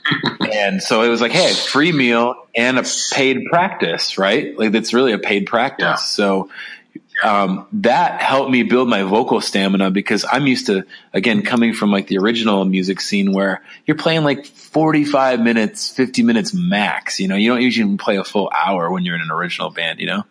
and 0.53 0.81
so 0.81 1.01
it 1.01 1.09
was 1.09 1.21
like, 1.21 1.31
hey, 1.31 1.53
free 1.53 1.91
meal 1.91 2.35
and 2.55 2.77
a 2.77 2.83
paid 3.11 3.45
practice, 3.49 4.17
right? 4.17 4.57
Like 4.57 4.71
that's 4.71 4.93
really 4.93 5.13
a 5.13 5.19
paid 5.19 5.47
practice. 5.47 5.85
Yeah. 5.85 5.95
So 5.95 6.49
um, 7.23 7.67
that 7.73 8.21
helped 8.21 8.51
me 8.51 8.63
build 8.63 8.89
my 8.89 9.03
vocal 9.03 9.41
stamina 9.41 9.89
because 9.89 10.25
I'm 10.29 10.47
used 10.47 10.67
to, 10.67 10.85
again, 11.13 11.41
coming 11.43 11.73
from 11.73 11.91
like 11.91 12.07
the 12.07 12.17
original 12.17 12.65
music 12.65 12.99
scene 13.01 13.31
where 13.31 13.63
you're 13.85 13.97
playing 13.97 14.23
like 14.23 14.45
45 14.45 15.39
minutes, 15.39 15.89
50 15.89 16.23
minutes 16.23 16.53
max. 16.53 17.19
You 17.19 17.27
know, 17.27 17.35
you 17.35 17.49
don't 17.49 17.61
usually 17.61 17.97
play 17.97 18.17
a 18.17 18.23
full 18.23 18.51
hour 18.53 18.91
when 18.91 19.03
you're 19.03 19.15
in 19.15 19.21
an 19.21 19.31
original 19.31 19.69
band, 19.69 19.99
you 19.99 20.07
know, 20.07 20.23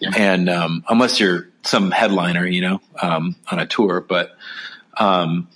yeah. 0.00 0.10
and, 0.16 0.48
um, 0.48 0.84
unless 0.88 1.20
you're 1.20 1.48
some 1.62 1.90
headliner, 1.90 2.46
you 2.46 2.60
know, 2.60 2.80
um, 3.00 3.36
on 3.50 3.58
a 3.58 3.66
tour, 3.66 4.00
but, 4.00 4.36
um, 4.96 5.48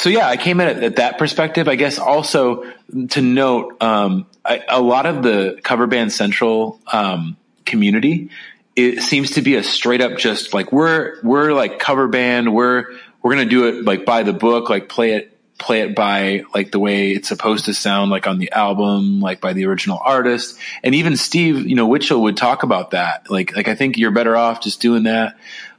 so 0.00 0.08
yeah, 0.08 0.26
I 0.26 0.38
came 0.38 0.62
at 0.62 0.78
it 0.78 0.82
at 0.82 0.96
that 0.96 1.18
perspective. 1.18 1.68
I 1.68 1.74
guess 1.74 1.98
also 1.98 2.64
to 3.10 3.20
note, 3.20 3.82
um, 3.82 4.24
I, 4.42 4.62
a 4.66 4.80
lot 4.80 5.04
of 5.04 5.22
the 5.22 5.60
cover 5.62 5.86
band 5.86 6.10
central, 6.10 6.80
um, 6.90 7.36
community, 7.66 8.30
it 8.74 9.02
seems 9.02 9.32
to 9.32 9.42
be 9.42 9.56
a 9.56 9.62
straight 9.62 10.00
up 10.00 10.16
just 10.16 10.54
like 10.54 10.72
we're 10.72 11.20
we're 11.22 11.52
like 11.52 11.78
cover 11.78 12.08
band. 12.08 12.54
We're 12.54 12.86
we're 13.20 13.32
gonna 13.32 13.44
do 13.44 13.68
it 13.68 13.84
like 13.84 14.06
by 14.06 14.22
the 14.22 14.32
book 14.32 14.70
like 14.70 14.88
play 14.88 15.12
it 15.16 15.36
play 15.58 15.82
it 15.82 15.94
by 15.94 16.44
like 16.54 16.70
the 16.70 16.78
way 16.78 17.12
it's 17.12 17.28
supposed 17.28 17.66
to 17.66 17.74
sound 17.74 18.10
like 18.10 18.26
on 18.26 18.38
the 18.38 18.50
album 18.52 19.20
like 19.20 19.42
by 19.42 19.52
the 19.52 19.66
original 19.66 20.00
artist. 20.02 20.58
And 20.82 20.94
even 20.94 21.18
steve 21.18 21.66
you 21.66 21.76
know 21.76 21.86
Witchell 21.86 22.22
would 22.22 22.38
talk 22.38 22.62
about 22.62 22.92
that. 22.92 23.30
Like 23.30 23.54
like 23.54 23.68
i 23.68 23.74
think 23.74 23.98
you're 23.98 24.12
better 24.12 24.34
off 24.34 24.62
just 24.62 24.80
doing 24.80 25.02
that. 25.02 25.36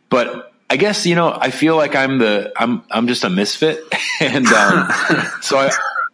But 0.10 0.51
i 0.72 0.78
guess 0.78 1.06
you 1.06 1.16
know 1.16 1.32
i 1.32 1.52
feel 1.52 1.76
like 1.76 1.96
i'm 1.96 2.18
the 2.18 2.52
i'm 2.56 2.84
i'm 2.90 3.08
just 3.08 3.24
a 3.24 3.30
misfit 3.30 3.84
and 4.22 4.48
um 4.48 4.90
so 5.42 5.58
i 5.58 5.70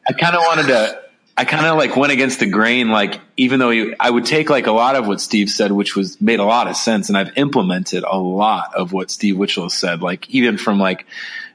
i 0.08 0.14
kind 0.14 0.36
of 0.36 0.42
wanted 0.46 0.68
to 0.68 1.08
I 1.40 1.46
kind 1.46 1.68
of 1.68 1.78
like 1.78 1.96
went 1.96 2.12
against 2.12 2.40
the 2.40 2.48
grain. 2.48 2.90
Like, 2.90 3.22
even 3.38 3.60
though 3.60 3.70
you, 3.70 3.96
I 4.00 4.10
would 4.10 4.26
take 4.26 4.50
like 4.50 4.66
a 4.66 4.72
lot 4.72 4.96
of 4.96 5.08
what 5.08 5.22
Steve 5.22 5.52
said, 5.52 5.72
which 5.72 5.96
was 5.96 6.20
made 6.20 6.40
a 6.40 6.44
lot 6.44 6.68
of 6.68 6.76
sense. 6.76 7.10
And 7.10 7.18
I've 7.18 7.38
implemented 7.38 8.04
a 8.04 8.18
lot 8.18 8.74
of 8.74 8.92
what 8.92 9.12
Steve 9.12 9.36
Witchell 9.36 9.70
said, 9.70 10.02
like 10.02 10.28
even 10.32 10.58
from 10.58 10.80
like 10.80 11.06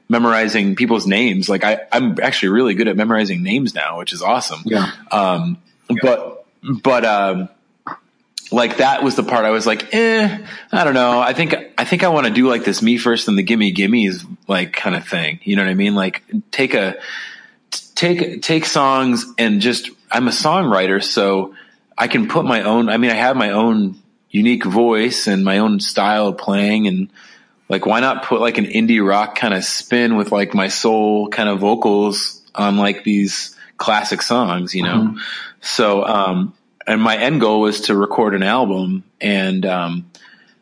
memorizing 0.07 0.77
people's 0.77 1.05
names. 1.05 1.49
Like 1.49 1.65
I, 1.65 1.81
I'm 1.91 2.17
actually 2.21 2.49
really 2.49 2.75
good 2.75 2.87
at 2.87 2.95
memorizing 2.95 3.43
names 3.43 3.75
now, 3.75 3.99
which 3.99 4.13
is 4.13 4.21
awesome. 4.21 4.61
Yeah. 4.63 4.89
Um, 5.11 5.61
but, 6.01 6.45
but, 6.63 7.03
um, 7.03 7.49
like 8.53 8.77
that 8.77 9.03
was 9.03 9.15
the 9.15 9.23
part 9.23 9.45
I 9.45 9.49
was 9.51 9.65
like, 9.65 9.93
eh, 9.93 10.45
I 10.71 10.83
don't 10.83 10.93
know. 10.93 11.19
I 11.19 11.33
think, 11.33 11.55
I 11.77 11.85
think 11.85 12.03
I 12.03 12.09
want 12.09 12.27
to 12.27 12.33
do 12.33 12.47
like 12.47 12.63
this 12.63 12.81
me 12.81 12.97
first 12.97 13.27
and 13.27 13.37
the 13.37 13.43
gimme 13.43 13.73
gimmies 13.73 14.25
like 14.47 14.73
kind 14.73 14.95
of 14.95 15.07
thing. 15.07 15.39
You 15.43 15.55
know 15.55 15.63
what 15.63 15.71
I 15.71 15.75
mean? 15.75 15.95
Like 15.95 16.23
take 16.51 16.73
a, 16.73 16.95
take 17.95 18.41
take 18.41 18.65
songs 18.65 19.25
and 19.37 19.61
just 19.61 19.89
I'm 20.11 20.27
a 20.27 20.31
songwriter, 20.31 21.03
so 21.03 21.55
I 21.97 22.07
can 22.07 22.27
put 22.27 22.45
my 22.45 22.63
own. 22.63 22.89
I 22.89 22.97
mean, 22.97 23.11
I 23.11 23.15
have 23.15 23.35
my 23.35 23.51
own 23.51 23.95
unique 24.29 24.65
voice 24.65 25.27
and 25.27 25.43
my 25.43 25.59
own 25.59 25.79
style 25.79 26.27
of 26.27 26.37
playing, 26.37 26.87
and 26.87 27.09
like, 27.69 27.85
why 27.85 27.99
not 27.99 28.23
put 28.23 28.41
like 28.41 28.57
an 28.57 28.65
indie 28.65 29.05
rock 29.05 29.35
kind 29.35 29.53
of 29.53 29.63
spin 29.63 30.15
with 30.15 30.31
like 30.31 30.53
my 30.53 30.67
soul 30.67 31.29
kind 31.29 31.49
of 31.49 31.59
vocals 31.59 32.41
on 32.53 32.77
like 32.77 33.03
these 33.03 33.55
classic 33.77 34.21
songs, 34.21 34.75
you 34.75 34.83
know? 34.83 34.95
Mm-hmm. 34.95 35.17
So, 35.61 36.05
um, 36.05 36.53
and 36.87 37.01
my 37.01 37.17
end 37.17 37.41
goal 37.41 37.61
was 37.61 37.81
to 37.81 37.95
record 37.95 38.35
an 38.35 38.43
album, 38.43 39.03
and 39.21 39.65
um, 39.65 40.11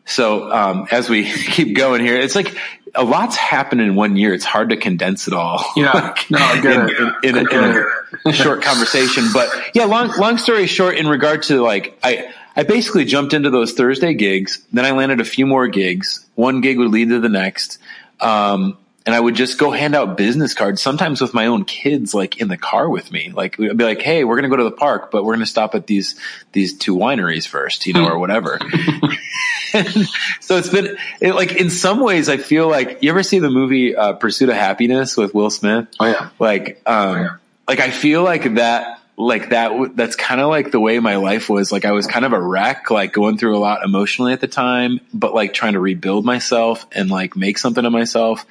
so 0.04 0.50
um, 0.50 0.88
as 0.90 1.08
we 1.08 1.24
keep 1.30 1.76
going 1.76 2.04
here, 2.04 2.16
it's 2.16 2.34
like 2.34 2.56
a 2.94 3.04
lot's 3.04 3.36
happened 3.36 3.80
in 3.80 3.94
one 3.94 4.16
year. 4.16 4.34
It's 4.34 4.44
hard 4.44 4.70
to 4.70 4.76
condense 4.76 5.28
it 5.28 5.34
all. 5.34 5.64
Yeah, 5.76 6.14
no, 6.30 6.38
I 6.38 6.60
get 6.60 6.72
in, 6.72 6.88
it. 6.88 6.98
In, 7.24 7.36
in, 7.36 7.46
in, 7.46 7.52
in 7.52 7.86
a 8.26 8.32
short 8.32 8.62
conversation. 8.62 9.24
But 9.32 9.50
yeah, 9.74 9.84
long 9.84 10.10
long 10.18 10.38
story 10.38 10.66
short, 10.66 10.96
in 10.96 11.08
regard 11.08 11.42
to 11.44 11.62
like 11.62 11.98
I. 12.02 12.32
I 12.54 12.64
basically 12.64 13.06
jumped 13.06 13.32
into 13.32 13.48
those 13.48 13.72
Thursday 13.72 14.12
gigs. 14.12 14.62
Then 14.74 14.84
I 14.84 14.90
landed 14.90 15.22
a 15.22 15.24
few 15.24 15.46
more 15.46 15.68
gigs. 15.68 16.26
One 16.34 16.60
gig 16.60 16.76
would 16.76 16.90
lead 16.90 17.08
to 17.08 17.18
the 17.18 17.30
next. 17.30 17.78
Um, 18.20 18.76
and 19.04 19.14
I 19.14 19.20
would 19.20 19.34
just 19.34 19.58
go 19.58 19.70
hand 19.70 19.94
out 19.94 20.16
business 20.16 20.54
cards, 20.54 20.80
sometimes 20.80 21.20
with 21.20 21.34
my 21.34 21.46
own 21.46 21.64
kids, 21.64 22.14
like 22.14 22.40
in 22.40 22.48
the 22.48 22.56
car 22.56 22.88
with 22.88 23.10
me. 23.10 23.30
Like, 23.34 23.58
I'd 23.58 23.76
be 23.76 23.84
like, 23.84 24.02
Hey, 24.02 24.24
we're 24.24 24.36
going 24.36 24.50
to 24.50 24.56
go 24.56 24.56
to 24.56 24.64
the 24.64 24.70
park, 24.70 25.10
but 25.10 25.24
we're 25.24 25.34
going 25.34 25.44
to 25.44 25.50
stop 25.50 25.74
at 25.74 25.86
these, 25.86 26.18
these 26.52 26.78
two 26.78 26.96
wineries 26.96 27.46
first, 27.46 27.86
you 27.86 27.94
know, 27.94 28.06
or 28.06 28.18
whatever. 28.18 28.58
so 30.40 30.56
it's 30.56 30.68
been 30.68 30.98
it, 31.20 31.34
like 31.34 31.52
in 31.52 31.70
some 31.70 32.00
ways 32.00 32.28
I 32.28 32.36
feel 32.36 32.68
like 32.68 33.02
you 33.02 33.10
ever 33.10 33.22
see 33.22 33.38
the 33.38 33.50
movie 33.50 33.96
uh, 33.96 34.12
Pursuit 34.12 34.50
of 34.50 34.54
Happiness 34.54 35.16
with 35.16 35.34
Will 35.34 35.50
Smith? 35.50 35.88
Oh 35.98 36.06
yeah. 36.06 36.28
Like 36.38 36.82
um 36.84 37.08
oh, 37.08 37.14
yeah. 37.14 37.36
like 37.66 37.80
I 37.80 37.90
feel 37.90 38.22
like 38.22 38.54
that 38.54 39.00
like 39.16 39.50
that 39.50 39.96
that's 39.96 40.16
kind 40.16 40.40
of 40.40 40.48
like 40.48 40.70
the 40.72 40.80
way 40.80 40.98
my 40.98 41.16
life 41.16 41.48
was 41.48 41.70
like 41.70 41.84
I 41.84 41.92
was 41.92 42.06
kind 42.06 42.24
of 42.24 42.32
a 42.32 42.40
wreck 42.40 42.90
like 42.90 43.12
going 43.12 43.38
through 43.38 43.56
a 43.56 43.60
lot 43.60 43.84
emotionally 43.84 44.32
at 44.32 44.40
the 44.40 44.48
time 44.48 45.00
but 45.12 45.34
like 45.34 45.52
trying 45.52 45.74
to 45.74 45.80
rebuild 45.80 46.24
myself 46.24 46.86
and 46.92 47.10
like 47.10 47.36
make 47.36 47.58
something 47.58 47.84
of 47.84 47.92
myself 47.92 48.46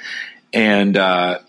and 0.53 0.97
uh 0.97 1.39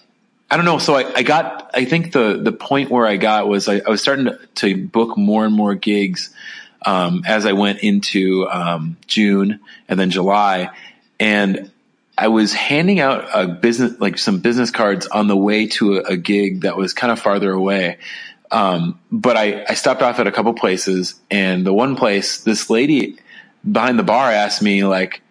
I 0.51 0.57
don't 0.57 0.67
know. 0.67 0.77
So 0.77 0.97
I, 0.97 1.11
I 1.17 1.23
got, 1.23 1.71
I 1.73 1.87
think 1.87 2.13
the, 2.13 2.37
the 2.37 2.53
point 2.53 2.91
where 2.91 3.07
I 3.07 3.17
got 3.17 3.49
was 3.49 3.71
I, 3.71 3.81
I 3.87 3.89
was 3.89 4.03
starting 4.03 4.27
to, 4.27 4.39
to 4.57 4.87
book 4.87 5.17
more 5.17 5.47
and 5.47 5.55
more 5.55 5.75
gigs 5.75 6.29
um, 6.85 7.23
as 7.27 7.47
I 7.47 7.53
went 7.53 7.79
into 7.79 8.47
um, 8.51 8.99
June 9.07 9.61
and 9.89 9.99
then 9.99 10.11
July, 10.11 10.69
and 11.19 11.71
I 12.19 12.29
was 12.29 12.53
handing 12.53 13.01
out 13.01 13.31
a 13.33 13.49
business, 13.49 13.99
like 13.99 14.19
some 14.19 14.41
business 14.41 14.71
cards 14.71 15.07
on 15.07 15.27
the 15.27 15.37
way 15.39 15.69
to 15.69 15.97
a, 15.97 16.01
a 16.03 16.17
gig 16.19 16.61
that 16.63 16.77
was 16.77 16.93
kind 16.93 17.11
of 17.11 17.19
farther 17.19 17.51
away. 17.51 17.97
Um, 18.51 19.01
but 19.11 19.39
I, 19.39 19.65
I 19.67 19.73
stopped 19.73 20.03
off 20.03 20.19
at 20.19 20.27
a 20.27 20.33
couple 20.33 20.53
places, 20.53 21.15
and 21.31 21.65
the 21.65 21.73
one 21.73 21.97
place, 21.97 22.43
this 22.43 22.69
lady 22.69 23.17
behind 23.65 23.99
the 23.99 24.03
bar 24.03 24.31
asked 24.31 24.61
me 24.61 24.85
like, 24.85 25.22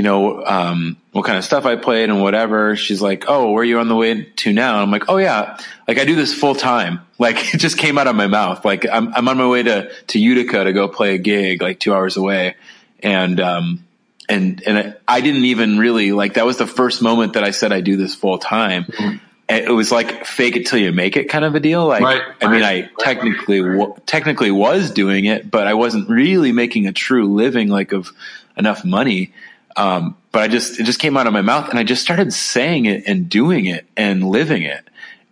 you 0.00 0.04
know, 0.04 0.42
um, 0.46 0.96
what 1.12 1.26
kind 1.26 1.36
of 1.36 1.44
stuff 1.44 1.66
I 1.66 1.76
played 1.76 2.08
and 2.08 2.22
whatever. 2.22 2.74
She's 2.74 3.02
like, 3.02 3.26
Oh, 3.28 3.52
where 3.52 3.60
are 3.60 3.64
you 3.64 3.80
on 3.80 3.88
the 3.88 3.94
way 3.94 4.24
to 4.24 4.50
now? 4.50 4.76
And 4.76 4.84
I'm 4.84 4.90
like, 4.90 5.10
Oh 5.10 5.18
yeah, 5.18 5.58
like 5.86 5.98
I 5.98 6.06
do 6.06 6.14
this 6.14 6.32
full 6.32 6.54
time. 6.54 7.02
Like 7.20 7.52
it 7.52 7.58
just 7.58 7.76
came 7.76 7.98
out 7.98 8.06
of 8.06 8.16
my 8.16 8.28
mouth. 8.28 8.64
Like 8.64 8.86
I'm, 8.90 9.12
I'm 9.12 9.28
on 9.28 9.36
my 9.36 9.46
way 9.46 9.62
to, 9.64 9.92
to 10.06 10.18
Utica 10.18 10.64
to 10.64 10.72
go 10.72 10.88
play 10.88 11.14
a 11.16 11.18
gig 11.18 11.60
like 11.60 11.78
two 11.78 11.92
hours 11.92 12.16
away. 12.16 12.54
And, 13.00 13.38
um, 13.40 13.84
and, 14.26 14.62
and 14.66 14.96
I 15.06 15.20
didn't 15.20 15.44
even 15.44 15.78
really 15.78 16.12
like, 16.12 16.34
that 16.34 16.46
was 16.46 16.56
the 16.56 16.66
first 16.66 17.02
moment 17.02 17.34
that 17.34 17.44
I 17.44 17.50
said 17.50 17.74
I 17.74 17.82
do 17.82 17.98
this 17.98 18.14
full 18.14 18.38
time. 18.38 18.84
Mm-hmm. 18.84 19.16
It 19.50 19.70
was 19.70 19.92
like 19.92 20.24
fake 20.24 20.56
it 20.56 20.66
till 20.66 20.78
you 20.78 20.92
make 20.92 21.18
it 21.18 21.24
kind 21.24 21.44
of 21.44 21.54
a 21.54 21.60
deal. 21.60 21.86
Like, 21.86 22.00
right. 22.00 22.22
I 22.40 22.50
mean, 22.50 22.62
I 22.62 22.88
technically, 22.98 23.60
w- 23.60 23.94
technically 24.06 24.50
was 24.50 24.90
doing 24.92 25.26
it, 25.26 25.50
but 25.50 25.66
I 25.66 25.74
wasn't 25.74 26.08
really 26.08 26.52
making 26.52 26.86
a 26.86 26.92
true 26.94 27.34
living 27.34 27.68
like 27.68 27.92
of 27.92 28.10
enough 28.56 28.84
money. 28.84 29.32
Um, 29.76 30.16
but 30.32 30.42
I 30.42 30.48
just, 30.48 30.80
it 30.80 30.84
just 30.84 30.98
came 30.98 31.16
out 31.16 31.26
of 31.26 31.32
my 31.32 31.42
mouth 31.42 31.70
and 31.70 31.78
I 31.78 31.84
just 31.84 32.02
started 32.02 32.32
saying 32.32 32.86
it 32.86 33.04
and 33.06 33.28
doing 33.28 33.66
it 33.66 33.86
and 33.96 34.28
living 34.28 34.62
it. 34.62 34.84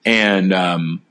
And, 0.05 0.53
um, 0.53 1.03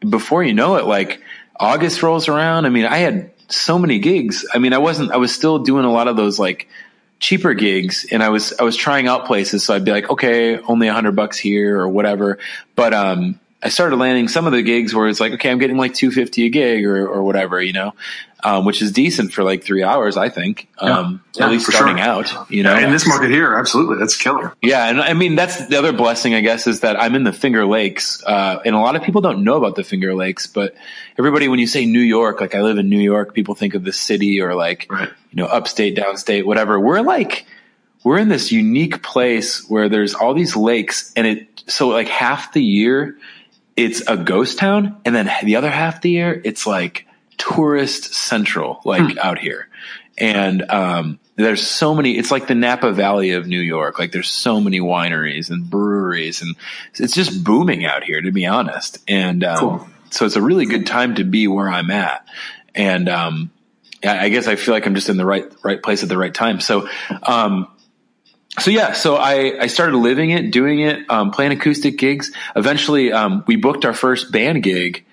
before 0.00 0.42
you 0.42 0.52
know 0.52 0.76
it, 0.76 0.84
like 0.84 1.20
August 1.58 2.02
rolls 2.02 2.28
around. 2.28 2.66
I 2.66 2.68
mean, 2.68 2.84
I 2.84 2.98
had 2.98 3.30
so 3.48 3.78
many 3.78 3.98
gigs. 3.98 4.46
I 4.52 4.58
mean, 4.58 4.72
I 4.72 4.78
wasn't, 4.78 5.12
I 5.12 5.16
was 5.16 5.34
still 5.34 5.60
doing 5.60 5.84
a 5.84 5.92
lot 5.92 6.08
of 6.08 6.16
those 6.16 6.38
like 6.38 6.68
cheaper 7.20 7.54
gigs 7.54 8.06
and 8.10 8.22
I 8.22 8.28
was, 8.28 8.52
I 8.58 8.64
was 8.64 8.76
trying 8.76 9.08
out 9.08 9.26
places. 9.26 9.64
So 9.64 9.74
I'd 9.74 9.84
be 9.84 9.92
like, 9.92 10.10
okay, 10.10 10.58
only 10.58 10.88
a 10.88 10.92
hundred 10.92 11.16
bucks 11.16 11.38
here 11.38 11.80
or 11.80 11.88
whatever. 11.88 12.38
But, 12.76 12.92
um, 12.92 13.40
I 13.64 13.68
started 13.68 13.96
landing 13.96 14.28
some 14.28 14.46
of 14.46 14.52
the 14.52 14.60
gigs 14.60 14.94
where 14.94 15.08
it's 15.08 15.20
like, 15.20 15.32
okay, 15.32 15.50
I'm 15.50 15.58
getting 15.58 15.78
like 15.78 15.94
250 15.94 16.44
a 16.44 16.48
gig 16.50 16.84
or, 16.84 17.08
or 17.08 17.22
whatever, 17.22 17.62
you 17.62 17.72
know, 17.72 17.94
um, 18.44 18.66
which 18.66 18.82
is 18.82 18.92
decent 18.92 19.32
for 19.32 19.42
like 19.42 19.64
three 19.64 19.82
hours, 19.82 20.18
I 20.18 20.28
think. 20.28 20.68
Um, 20.76 21.24
yeah, 21.34 21.46
at 21.46 21.50
least 21.50 21.72
starting 21.72 21.96
sure. 21.96 22.06
out, 22.06 22.50
you 22.50 22.62
know, 22.62 22.76
in 22.76 22.90
this 22.90 23.08
market 23.08 23.30
here, 23.30 23.54
absolutely. 23.54 23.96
That's 23.96 24.18
killer. 24.18 24.52
Yeah. 24.60 24.86
And 24.86 25.00
I 25.00 25.14
mean, 25.14 25.34
that's 25.34 25.66
the 25.66 25.78
other 25.78 25.94
blessing, 25.94 26.34
I 26.34 26.42
guess, 26.42 26.66
is 26.66 26.80
that 26.80 27.00
I'm 27.00 27.14
in 27.14 27.24
the 27.24 27.32
Finger 27.32 27.64
Lakes. 27.64 28.22
Uh, 28.22 28.60
and 28.66 28.74
a 28.74 28.78
lot 28.78 28.96
of 28.96 29.02
people 29.02 29.22
don't 29.22 29.44
know 29.44 29.56
about 29.56 29.76
the 29.76 29.82
Finger 29.82 30.14
Lakes, 30.14 30.46
but 30.46 30.74
everybody, 31.18 31.48
when 31.48 31.58
you 31.58 31.66
say 31.66 31.86
New 31.86 32.00
York, 32.00 32.42
like 32.42 32.54
I 32.54 32.60
live 32.60 32.76
in 32.76 32.90
New 32.90 33.00
York, 33.00 33.32
people 33.32 33.54
think 33.54 33.72
of 33.72 33.82
the 33.82 33.94
city 33.94 34.42
or 34.42 34.54
like, 34.54 34.88
right. 34.90 35.08
you 35.30 35.36
know, 35.42 35.46
upstate, 35.46 35.96
downstate, 35.96 36.44
whatever. 36.44 36.78
We're 36.78 37.00
like, 37.00 37.46
we're 38.02 38.18
in 38.18 38.28
this 38.28 38.52
unique 38.52 39.02
place 39.02 39.66
where 39.70 39.88
there's 39.88 40.12
all 40.12 40.34
these 40.34 40.54
lakes 40.54 41.14
and 41.16 41.26
it, 41.26 41.64
so 41.66 41.88
like 41.88 42.08
half 42.08 42.52
the 42.52 42.62
year, 42.62 43.16
it's 43.76 44.02
a 44.06 44.16
ghost 44.16 44.58
town, 44.58 45.00
and 45.04 45.14
then 45.14 45.30
the 45.42 45.56
other 45.56 45.70
half 45.70 45.96
of 45.96 46.02
the 46.02 46.10
year, 46.10 46.40
it's 46.44 46.66
like 46.66 47.06
tourist 47.36 48.14
central, 48.14 48.80
like 48.84 49.12
hmm. 49.12 49.18
out 49.18 49.38
here. 49.38 49.68
And 50.16 50.70
um, 50.70 51.18
there's 51.36 51.66
so 51.66 51.94
many. 51.94 52.16
It's 52.16 52.30
like 52.30 52.46
the 52.46 52.54
Napa 52.54 52.92
Valley 52.92 53.32
of 53.32 53.46
New 53.46 53.60
York. 53.60 53.98
Like 53.98 54.12
there's 54.12 54.30
so 54.30 54.60
many 54.60 54.80
wineries 54.80 55.50
and 55.50 55.68
breweries, 55.68 56.42
and 56.42 56.54
it's 56.94 57.14
just 57.14 57.42
booming 57.42 57.84
out 57.84 58.04
here, 58.04 58.20
to 58.20 58.30
be 58.30 58.46
honest. 58.46 58.98
And 59.08 59.42
um, 59.42 59.58
cool. 59.58 59.88
so 60.10 60.26
it's 60.26 60.36
a 60.36 60.42
really 60.42 60.66
good 60.66 60.86
time 60.86 61.16
to 61.16 61.24
be 61.24 61.48
where 61.48 61.68
I'm 61.68 61.90
at. 61.90 62.26
And 62.76 63.08
um, 63.08 63.50
I 64.04 64.28
guess 64.28 64.46
I 64.46 64.54
feel 64.56 64.74
like 64.74 64.86
I'm 64.86 64.94
just 64.94 65.08
in 65.08 65.16
the 65.16 65.26
right 65.26 65.44
right 65.64 65.82
place 65.82 66.02
at 66.04 66.08
the 66.08 66.18
right 66.18 66.34
time. 66.34 66.60
So 66.60 66.88
um, 67.24 67.68
so 68.58 68.70
yeah, 68.70 68.92
so 68.92 69.16
I, 69.16 69.62
I 69.62 69.66
started 69.66 69.96
living 69.96 70.30
it, 70.30 70.50
doing 70.50 70.80
it, 70.80 71.10
um, 71.10 71.30
playing 71.30 71.52
acoustic 71.52 71.98
gigs. 71.98 72.32
Eventually, 72.54 73.12
um, 73.12 73.44
we 73.46 73.56
booked 73.56 73.84
our 73.84 73.94
first 73.94 74.30
band 74.30 74.62
gig 74.62 75.04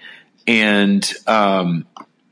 and, 0.48 1.12
um, 1.28 1.86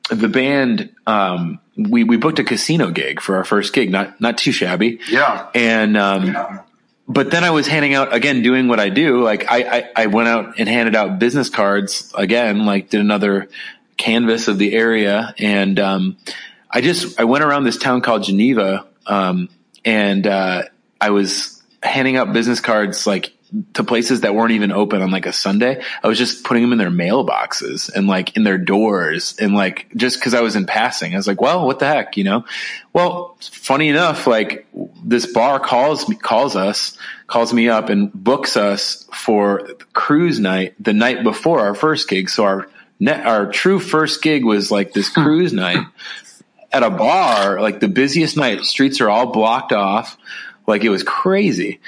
the 0.09 0.27
band, 0.27 0.89
um, 1.05 1.59
we, 1.77 2.03
we 2.03 2.17
booked 2.17 2.39
a 2.39 2.43
casino 2.43 2.91
gig 2.91 3.21
for 3.21 3.37
our 3.37 3.43
first 3.43 3.73
gig, 3.73 3.91
not, 3.91 4.19
not 4.19 4.37
too 4.37 4.51
shabby. 4.51 4.99
Yeah. 5.09 5.47
And, 5.53 5.95
um, 5.97 6.27
yeah. 6.27 6.63
but 7.07 7.31
then 7.31 7.43
I 7.43 7.51
was 7.51 7.67
handing 7.67 7.93
out 7.93 8.13
again, 8.13 8.41
doing 8.41 8.67
what 8.67 8.79
I 8.79 8.89
do. 8.89 9.23
Like 9.23 9.45
I, 9.49 9.77
I, 9.77 9.89
I 9.95 10.05
went 10.07 10.27
out 10.27 10.59
and 10.59 10.67
handed 10.67 10.95
out 10.95 11.19
business 11.19 11.49
cards 11.49 12.11
again, 12.15 12.65
like 12.65 12.89
did 12.89 13.01
another 13.01 13.49
canvas 13.97 14.47
of 14.47 14.57
the 14.57 14.73
area. 14.73 15.33
And, 15.37 15.79
um, 15.79 16.17
I 16.71 16.81
just, 16.81 17.19
I 17.19 17.23
went 17.23 17.43
around 17.43 17.63
this 17.63 17.77
town 17.77 18.01
called 18.01 18.23
Geneva, 18.23 18.87
um, 19.05 19.49
and, 19.85 20.25
uh, 20.27 20.63
I 20.99 21.11
was 21.11 21.61
handing 21.81 22.17
out 22.17 22.33
business 22.33 22.59
cards 22.59 23.07
like 23.07 23.33
to 23.73 23.83
places 23.83 24.21
that 24.21 24.35
weren't 24.35 24.51
even 24.51 24.71
open 24.71 25.01
on 25.01 25.09
like 25.09 25.25
a 25.25 25.33
Sunday. 25.33 25.81
I 26.03 26.07
was 26.07 26.17
just 26.17 26.43
putting 26.43 26.61
them 26.61 26.71
in 26.71 26.77
their 26.77 26.91
mailboxes 26.91 27.91
and 27.93 28.07
like 28.07 28.35
in 28.37 28.43
their 28.43 28.59
doors 28.59 29.35
and 29.39 29.55
like 29.55 29.87
just 29.95 30.21
cause 30.21 30.33
I 30.33 30.41
was 30.41 30.55
in 30.55 30.65
passing. 30.65 31.13
I 31.13 31.17
was 31.17 31.25
like, 31.25 31.41
well, 31.41 31.65
what 31.65 31.79
the 31.79 31.87
heck, 31.87 32.15
you 32.15 32.23
know? 32.23 32.45
Well, 32.93 33.37
funny 33.41 33.89
enough, 33.89 34.27
like 34.27 34.67
this 35.03 35.25
bar 35.25 35.59
calls 35.59 36.07
me, 36.07 36.15
calls 36.15 36.55
us, 36.55 36.95
calls 37.25 37.51
me 37.51 37.69
up 37.69 37.89
and 37.89 38.13
books 38.13 38.55
us 38.55 39.07
for 39.13 39.67
cruise 39.93 40.39
night 40.39 40.75
the 40.79 40.93
night 40.93 41.23
before 41.23 41.59
our 41.59 41.73
first 41.73 42.07
gig. 42.07 42.29
So 42.29 42.43
our 42.43 42.69
net, 42.99 43.25
our 43.25 43.51
true 43.51 43.79
first 43.79 44.21
gig 44.21 44.45
was 44.45 44.69
like 44.69 44.93
this 44.93 45.11
hmm. 45.13 45.23
cruise 45.23 45.53
night 45.53 45.83
at 46.71 46.83
a 46.83 46.91
bar, 46.91 47.59
like 47.59 47.79
the 47.79 47.87
busiest 47.87 48.37
night. 48.37 48.63
Streets 48.63 49.01
are 49.01 49.09
all 49.09 49.31
blocked 49.31 49.71
off. 49.71 50.17
Like 50.69 50.83
it 50.83 50.89
was 50.89 51.03
crazy. 51.03 51.79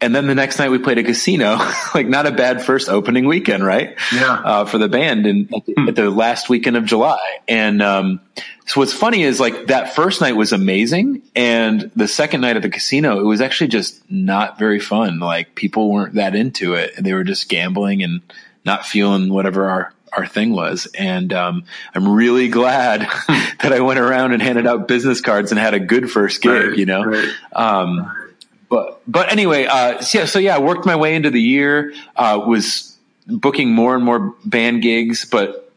And 0.00 0.14
then 0.14 0.28
the 0.28 0.34
next 0.34 0.60
night 0.60 0.70
we 0.70 0.78
played 0.78 0.98
a 0.98 1.02
casino, 1.02 1.58
like 1.94 2.06
not 2.06 2.26
a 2.26 2.30
bad 2.30 2.62
first 2.62 2.88
opening 2.88 3.26
weekend, 3.26 3.64
right? 3.64 3.98
Yeah. 4.14 4.32
Uh, 4.32 4.64
for 4.64 4.78
the 4.78 4.88
band 4.88 5.26
and 5.26 5.52
at 5.88 5.96
the 5.96 6.08
last 6.08 6.48
weekend 6.48 6.76
of 6.76 6.84
July. 6.84 7.18
And, 7.48 7.82
um, 7.82 8.20
so 8.66 8.80
what's 8.80 8.92
funny 8.92 9.22
is 9.22 9.40
like 9.40 9.66
that 9.66 9.94
first 9.94 10.20
night 10.20 10.36
was 10.36 10.52
amazing. 10.52 11.22
And 11.34 11.90
the 11.96 12.06
second 12.06 12.42
night 12.42 12.54
at 12.54 12.62
the 12.62 12.70
casino, 12.70 13.18
it 13.18 13.24
was 13.24 13.40
actually 13.40 13.68
just 13.68 14.08
not 14.08 14.58
very 14.58 14.78
fun. 14.78 15.18
Like 15.18 15.56
people 15.56 15.90
weren't 15.90 16.14
that 16.14 16.36
into 16.36 16.74
it. 16.74 16.92
They 16.96 17.14
were 17.14 17.24
just 17.24 17.48
gambling 17.48 18.04
and 18.04 18.20
not 18.64 18.86
feeling 18.86 19.32
whatever 19.32 19.68
our, 19.68 19.92
our 20.12 20.26
thing 20.26 20.52
was. 20.52 20.86
And, 20.96 21.32
um, 21.32 21.64
I'm 21.92 22.08
really 22.08 22.48
glad 22.48 23.00
that 23.28 23.72
I 23.72 23.80
went 23.80 23.98
around 23.98 24.32
and 24.32 24.40
handed 24.40 24.66
out 24.66 24.86
business 24.86 25.20
cards 25.20 25.50
and 25.50 25.58
had 25.58 25.74
a 25.74 25.80
good 25.80 26.08
first 26.08 26.40
gig, 26.40 26.68
right, 26.68 26.78
you 26.78 26.86
know? 26.86 27.04
Right. 27.04 27.28
Um, 27.52 28.27
but 28.68 29.00
but 29.06 29.32
anyway, 29.32 29.66
uh, 29.66 30.00
so 30.00 30.18
yeah, 30.18 30.24
so 30.24 30.38
yeah, 30.38 30.56
I 30.56 30.58
worked 30.58 30.86
my 30.86 30.96
way 30.96 31.14
into 31.14 31.30
the 31.30 31.40
year. 31.40 31.92
Uh, 32.16 32.42
was 32.46 32.96
booking 33.26 33.72
more 33.72 33.94
and 33.94 34.04
more 34.04 34.34
band 34.44 34.82
gigs, 34.82 35.24
but 35.24 35.72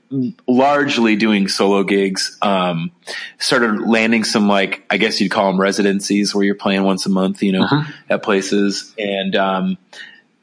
largely 0.47 1.15
doing 1.15 1.47
solo 1.47 1.83
gigs. 1.83 2.37
Um, 2.41 2.91
started 3.39 3.81
landing 3.81 4.23
some 4.23 4.47
like 4.47 4.83
I 4.89 4.97
guess 4.97 5.21
you'd 5.21 5.31
call 5.31 5.51
them 5.51 5.59
residencies, 5.59 6.35
where 6.35 6.43
you're 6.43 6.55
playing 6.55 6.83
once 6.83 7.05
a 7.05 7.09
month, 7.09 7.41
you 7.43 7.53
know, 7.53 7.63
uh-huh. 7.63 7.91
at 8.09 8.23
places, 8.23 8.93
and 8.97 9.35
um, 9.35 9.77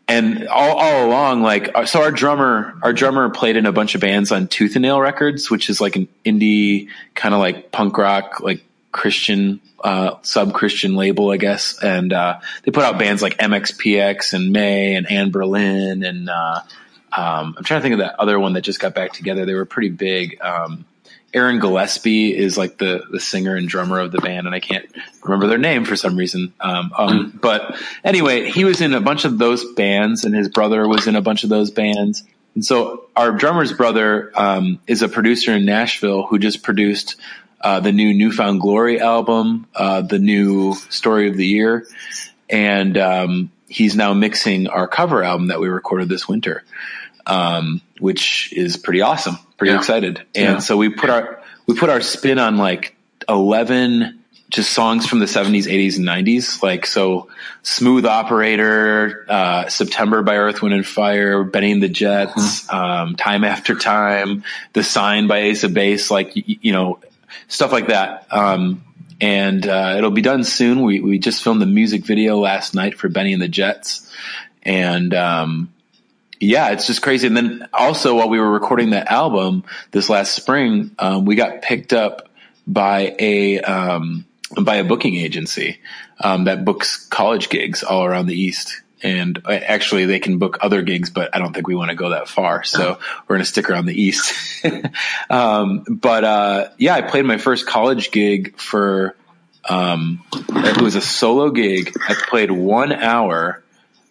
and 0.09 0.49
all, 0.49 0.79
all 0.79 1.07
along, 1.07 1.43
like 1.43 1.71
uh, 1.75 1.85
so, 1.85 2.01
our 2.01 2.11
drummer, 2.11 2.79
our 2.83 2.95
drummer 2.95 3.29
played 3.29 3.57
in 3.57 3.67
a 3.67 3.73
bunch 3.73 3.95
of 3.95 4.01
bands 4.01 4.33
on 4.33 4.49
Tooth 4.49 4.75
and 4.75 4.83
Nail 4.83 5.01
Records, 5.01 5.51
which 5.51 5.69
is 5.69 5.83
like 5.83 5.97
an 5.97 6.09
indie 6.25 6.89
kind 7.15 7.35
of 7.35 7.41
like 7.41 7.71
punk 7.73 7.99
rock, 7.99 8.41
like 8.41 8.65
Christian 8.93 9.61
uh, 9.83 10.17
sub 10.23 10.55
Christian 10.55 10.95
label, 10.95 11.31
I 11.31 11.37
guess. 11.37 11.83
And 11.83 12.13
uh, 12.13 12.41
they 12.65 12.71
put 12.71 12.85
out 12.85 12.99
bands 12.99 13.23
like 13.23 13.39
MXPX 13.39 14.33
and 14.33 14.53
May 14.53 14.95
and 14.95 15.07
Anberlin. 15.07 16.07
and 16.07 16.29
uh, 16.29 16.61
um, 17.13 17.55
I'm 17.57 17.65
trying 17.65 17.81
to 17.81 17.83
think 17.83 17.95
of 17.95 18.01
that 18.01 18.19
other 18.19 18.39
one 18.39 18.55
that 18.55 18.63
just 18.63 18.81
got 18.81 18.95
back 18.95 19.13
together. 19.13 19.47
They 19.47 19.55
were 19.55 19.65
pretty 19.65 19.91
big. 19.91 20.41
Um, 20.41 20.85
Aaron 21.35 21.61
Gillespie 21.61 22.35
is 22.35 22.57
like 22.57 22.79
the 22.79 23.05
the 23.11 23.21
singer 23.21 23.55
and 23.55 23.69
drummer 23.69 24.01
of 24.01 24.13
the 24.13 24.21
band, 24.21 24.47
and 24.47 24.55
I 24.55 24.61
can't 24.61 24.87
remember 25.23 25.47
their 25.47 25.59
name 25.59 25.85
for 25.85 25.95
some 25.95 26.17
reason. 26.17 26.55
Um, 26.59 26.93
um, 26.97 27.31
hmm. 27.31 27.39
but 27.39 27.79
anyway, 28.03 28.51
he 28.51 28.65
was 28.65 28.81
in 28.81 28.95
a 28.95 29.01
bunch 29.01 29.27
of 29.27 29.37
those 29.37 29.65
bands, 29.75 30.25
and 30.25 30.35
his 30.35 30.49
brother 30.49 30.89
was 30.89 31.07
in 31.07 31.17
a 31.17 31.21
bunch 31.21 31.45
of 31.45 31.51
those 31.51 31.71
bands. 31.71 32.25
And 32.55 32.65
so 32.65 33.05
our 33.15 33.31
drummer's 33.33 33.73
brother 33.73 34.33
um, 34.35 34.81
is 34.87 35.03
a 35.03 35.09
producer 35.09 35.53
in 35.53 35.67
Nashville 35.67 36.27
who 36.27 36.39
just 36.39 36.63
produced 36.63 37.17
uh, 37.61 37.81
the 37.81 37.93
new 37.93 38.15
Newfound 38.15 38.61
Glory 38.61 39.01
album, 39.01 39.67
uh, 39.75 40.03
the 40.03 40.19
new 40.19 40.75
Story 40.91 41.29
of 41.29 41.37
the 41.37 41.47
Year, 41.47 41.87
and 42.49 42.97
um, 42.97 43.51
he's 43.69 43.97
now 43.97 44.15
mixing 44.15 44.69
our 44.69 44.87
cover 44.89 45.23
album 45.23 45.49
that 45.49 45.61
we 45.61 45.69
recorded 45.69 46.09
this 46.09 46.29
winter, 46.29 46.65
um, 47.27 47.81
which 47.99 48.53
is 48.53 48.77
pretty 48.77 49.01
awesome. 49.01 49.39
Pretty 49.57 49.73
yeah. 49.73 49.79
excited, 49.79 50.19
and 50.35 50.55
yeah. 50.55 50.59
so 50.59 50.77
we 50.77 50.89
put 50.89 51.11
our 51.11 51.43
we 51.67 51.75
put 51.75 51.91
our 51.91 52.01
spin 52.01 52.39
on 52.39 52.59
like 52.59 52.95
eleven 53.29 54.19
just 54.51 54.73
songs 54.73 55.07
from 55.07 55.19
the 55.19 55.27
70s, 55.27 55.65
80s, 55.65 55.99
and 55.99 56.07
90s. 56.07 56.63
Like, 56.63 56.87
so 56.87 57.29
Smooth 57.63 58.07
Operator, 58.07 59.27
uh, 59.29 59.69
September 59.69 60.23
by 60.23 60.37
Earth, 60.37 60.63
Wind 60.63 60.75
and 60.75 60.87
Fire, 60.87 61.45
Benny 61.45 61.73
and 61.73 61.83
the 61.83 61.89
Jets, 61.89 62.63
mm-hmm. 62.67 62.75
um, 62.75 63.17
Time 63.17 63.45
After 63.45 63.75
Time, 63.75 64.45
The 64.73 64.83
Sign 64.83 65.27
by 65.27 65.41
Ace 65.41 65.65
of 65.65 65.75
Base, 65.75 66.11
like, 66.11 66.35
you, 66.35 66.59
you 66.63 66.73
know, 66.73 66.99
stuff 67.49 67.73
like 67.73 67.89
that. 67.89 68.27
Um, 68.31 68.85
and 69.21 69.67
uh, 69.67 69.95
it'll 69.97 70.11
be 70.11 70.23
done 70.23 70.45
soon. 70.45 70.83
We 70.83 71.01
we 71.01 71.19
just 71.19 71.43
filmed 71.43 71.61
the 71.61 71.67
music 71.67 72.05
video 72.05 72.39
last 72.39 72.75
night 72.75 72.99
for 72.99 73.09
Benny 73.09 73.33
and 73.33 73.43
the 73.43 73.49
Jets, 73.49 74.13
and 74.63 75.13
um, 75.13 75.73
yeah, 76.41 76.71
it's 76.71 76.87
just 76.87 77.03
crazy. 77.03 77.27
And 77.27 77.37
then 77.37 77.69
also 77.73 78.17
while 78.17 78.29
we 78.29 78.39
were 78.39 78.51
recording 78.51 78.91
that 78.91 79.09
album 79.09 79.65
this 79.91 80.09
last 80.09 80.35
spring, 80.35 80.93
um, 80.99 81.25
we 81.25 81.35
got 81.35 81.63
picked 81.63 81.93
up 81.93 82.29
by 82.67 83.17
a 83.19 83.61
um, 83.61 84.25
by 84.61 84.77
a 84.77 84.85
booking 84.85 85.17
agency 85.17 85.81
um, 86.21 86.45
that 86.45 86.65
books 86.65 87.07
college 87.09 87.49
gigs 87.49 87.83
all 87.83 88.05
around 88.05 88.27
the 88.27 88.41
East 88.41 88.83
and 89.03 89.41
uh, 89.45 89.53
actually 89.53 90.07
they 90.07 90.19
can 90.19 90.39
book 90.39 90.59
other 90.61 90.83
gigs, 90.83 91.11
but 91.11 91.35
I 91.35 91.39
don't 91.39 91.53
think 91.53 91.67
we 91.67 91.75
want 91.75 91.91
to 91.91 91.97
go 91.97 92.11
that 92.11 92.29
far. 92.29 92.65
So 92.65 92.99
we're 93.27 93.37
going 93.37 93.41
to 93.41 93.51
stick 93.51 93.71
around 93.71 93.87
the 93.87 94.01
East. 94.01 94.65
um, 95.31 95.85
but, 95.89 96.25
uh, 96.25 96.69
yeah, 96.79 96.95
I 96.95 97.03
played 97.03 97.25
my 97.25 97.39
first 97.39 97.67
college 97.67 98.11
gig 98.11 98.59
for, 98.59 99.17
um, 99.69 100.25
it 100.33 100.81
was 100.81 100.95
a 100.95 101.01
solo 101.01 101.51
gig. 101.51 101.97
I 102.09 102.15
played 102.15 102.51
one 102.51 102.93
hour, 102.93 103.63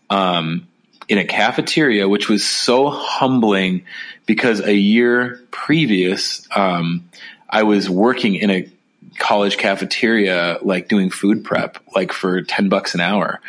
um, 0.10 0.68
in 1.10 1.18
a 1.18 1.26
cafeteria, 1.26 2.08
which 2.08 2.28
was 2.28 2.46
so 2.46 2.90
humbling 2.90 3.86
because 4.26 4.60
a 4.60 4.74
year 4.74 5.42
previous, 5.52 6.48
um, 6.56 7.10
I 7.50 7.64
was 7.64 7.90
working 7.90 8.36
in 8.36 8.50
a 8.50 8.70
college 9.18 9.58
cafeteria, 9.58 10.60
like 10.62 10.88
doing 10.88 11.10
food 11.10 11.44
prep, 11.44 11.78
like 11.96 12.12
for 12.12 12.42
10 12.42 12.70
bucks 12.70 12.94
an 12.94 13.02
hour. 13.02 13.42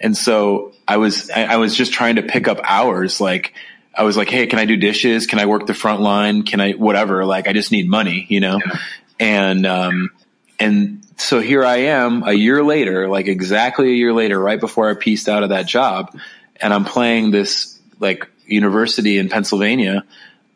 And 0.00 0.16
so 0.16 0.73
I 0.86 0.98
was, 0.98 1.30
I 1.30 1.56
was 1.56 1.74
just 1.76 1.92
trying 1.92 2.16
to 2.16 2.22
pick 2.22 2.48
up 2.48 2.60
hours. 2.62 3.20
Like 3.20 3.54
I 3.94 4.04
was 4.04 4.16
like, 4.16 4.28
Hey, 4.28 4.46
can 4.46 4.58
I 4.58 4.64
do 4.64 4.76
dishes? 4.76 5.26
Can 5.26 5.38
I 5.38 5.46
work 5.46 5.66
the 5.66 5.74
front 5.74 6.00
line? 6.00 6.42
Can 6.42 6.60
I, 6.60 6.72
whatever? 6.72 7.24
Like 7.24 7.48
I 7.48 7.52
just 7.52 7.72
need 7.72 7.88
money, 7.88 8.26
you 8.28 8.40
know? 8.40 8.58
Yeah. 8.64 8.78
And, 9.20 9.66
um, 9.66 10.10
and 10.58 11.04
so 11.16 11.40
here 11.40 11.64
I 11.64 11.76
am 11.76 12.22
a 12.24 12.32
year 12.32 12.62
later, 12.62 13.08
like 13.08 13.26
exactly 13.26 13.90
a 13.90 13.94
year 13.94 14.12
later, 14.12 14.38
right 14.38 14.60
before 14.60 14.90
I 14.90 14.94
pieced 14.94 15.28
out 15.28 15.42
of 15.42 15.50
that 15.50 15.66
job. 15.66 16.16
And 16.60 16.72
I'm 16.72 16.84
playing 16.84 17.30
this 17.30 17.78
like 18.00 18.28
university 18.46 19.18
in 19.18 19.28
Pennsylvania, 19.28 20.04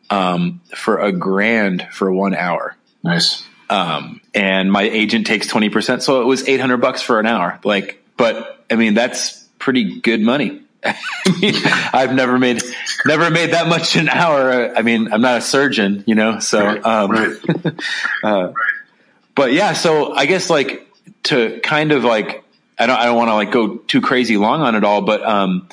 um, 0.09 0.61
for 0.75 0.99
a 0.99 1.11
grand 1.11 1.87
for 1.91 2.11
one 2.11 2.35
hour. 2.35 2.75
Nice. 3.03 3.43
Um, 3.69 4.21
and 4.33 4.71
my 4.71 4.83
agent 4.83 5.27
takes 5.27 5.47
20%. 5.51 6.01
So 6.01 6.21
it 6.21 6.25
was 6.25 6.47
800 6.47 6.77
bucks 6.77 7.01
for 7.01 7.19
an 7.19 7.25
hour. 7.25 7.59
Like, 7.63 8.03
but 8.17 8.65
I 8.69 8.75
mean, 8.75 8.95
that's 8.95 9.38
pretty 9.59 9.99
good 9.99 10.21
money. 10.21 10.61
I 10.83 10.95
mean, 11.41 11.55
I've 11.93 12.13
never 12.13 12.39
made, 12.39 12.63
never 13.05 13.29
made 13.29 13.51
that 13.51 13.67
much 13.67 13.97
an 13.97 14.07
hour. 14.07 14.75
I 14.75 14.81
mean, 14.81 15.11
I'm 15.11 15.21
not 15.21 15.37
a 15.37 15.41
surgeon, 15.41 16.03
you 16.07 16.15
know, 16.15 16.39
so, 16.39 16.65
right, 16.65 16.85
um, 16.85 17.11
right. 17.11 17.37
uh, 18.23 18.47
right. 18.47 18.53
but 19.35 19.51
yeah, 19.51 19.73
so 19.73 20.13
I 20.13 20.25
guess 20.25 20.49
like 20.49 20.87
to 21.23 21.59
kind 21.59 21.91
of 21.91 22.05
like, 22.05 22.43
I 22.77 22.87
don't, 22.87 22.97
I 22.97 23.05
don't 23.05 23.17
want 23.17 23.29
to 23.29 23.33
like 23.33 23.51
go 23.51 23.75
too 23.75 23.99
crazy 23.99 24.37
long 24.37 24.61
on 24.61 24.75
it 24.75 24.85
all, 24.85 25.01
but, 25.01 25.21
um, 25.21 25.67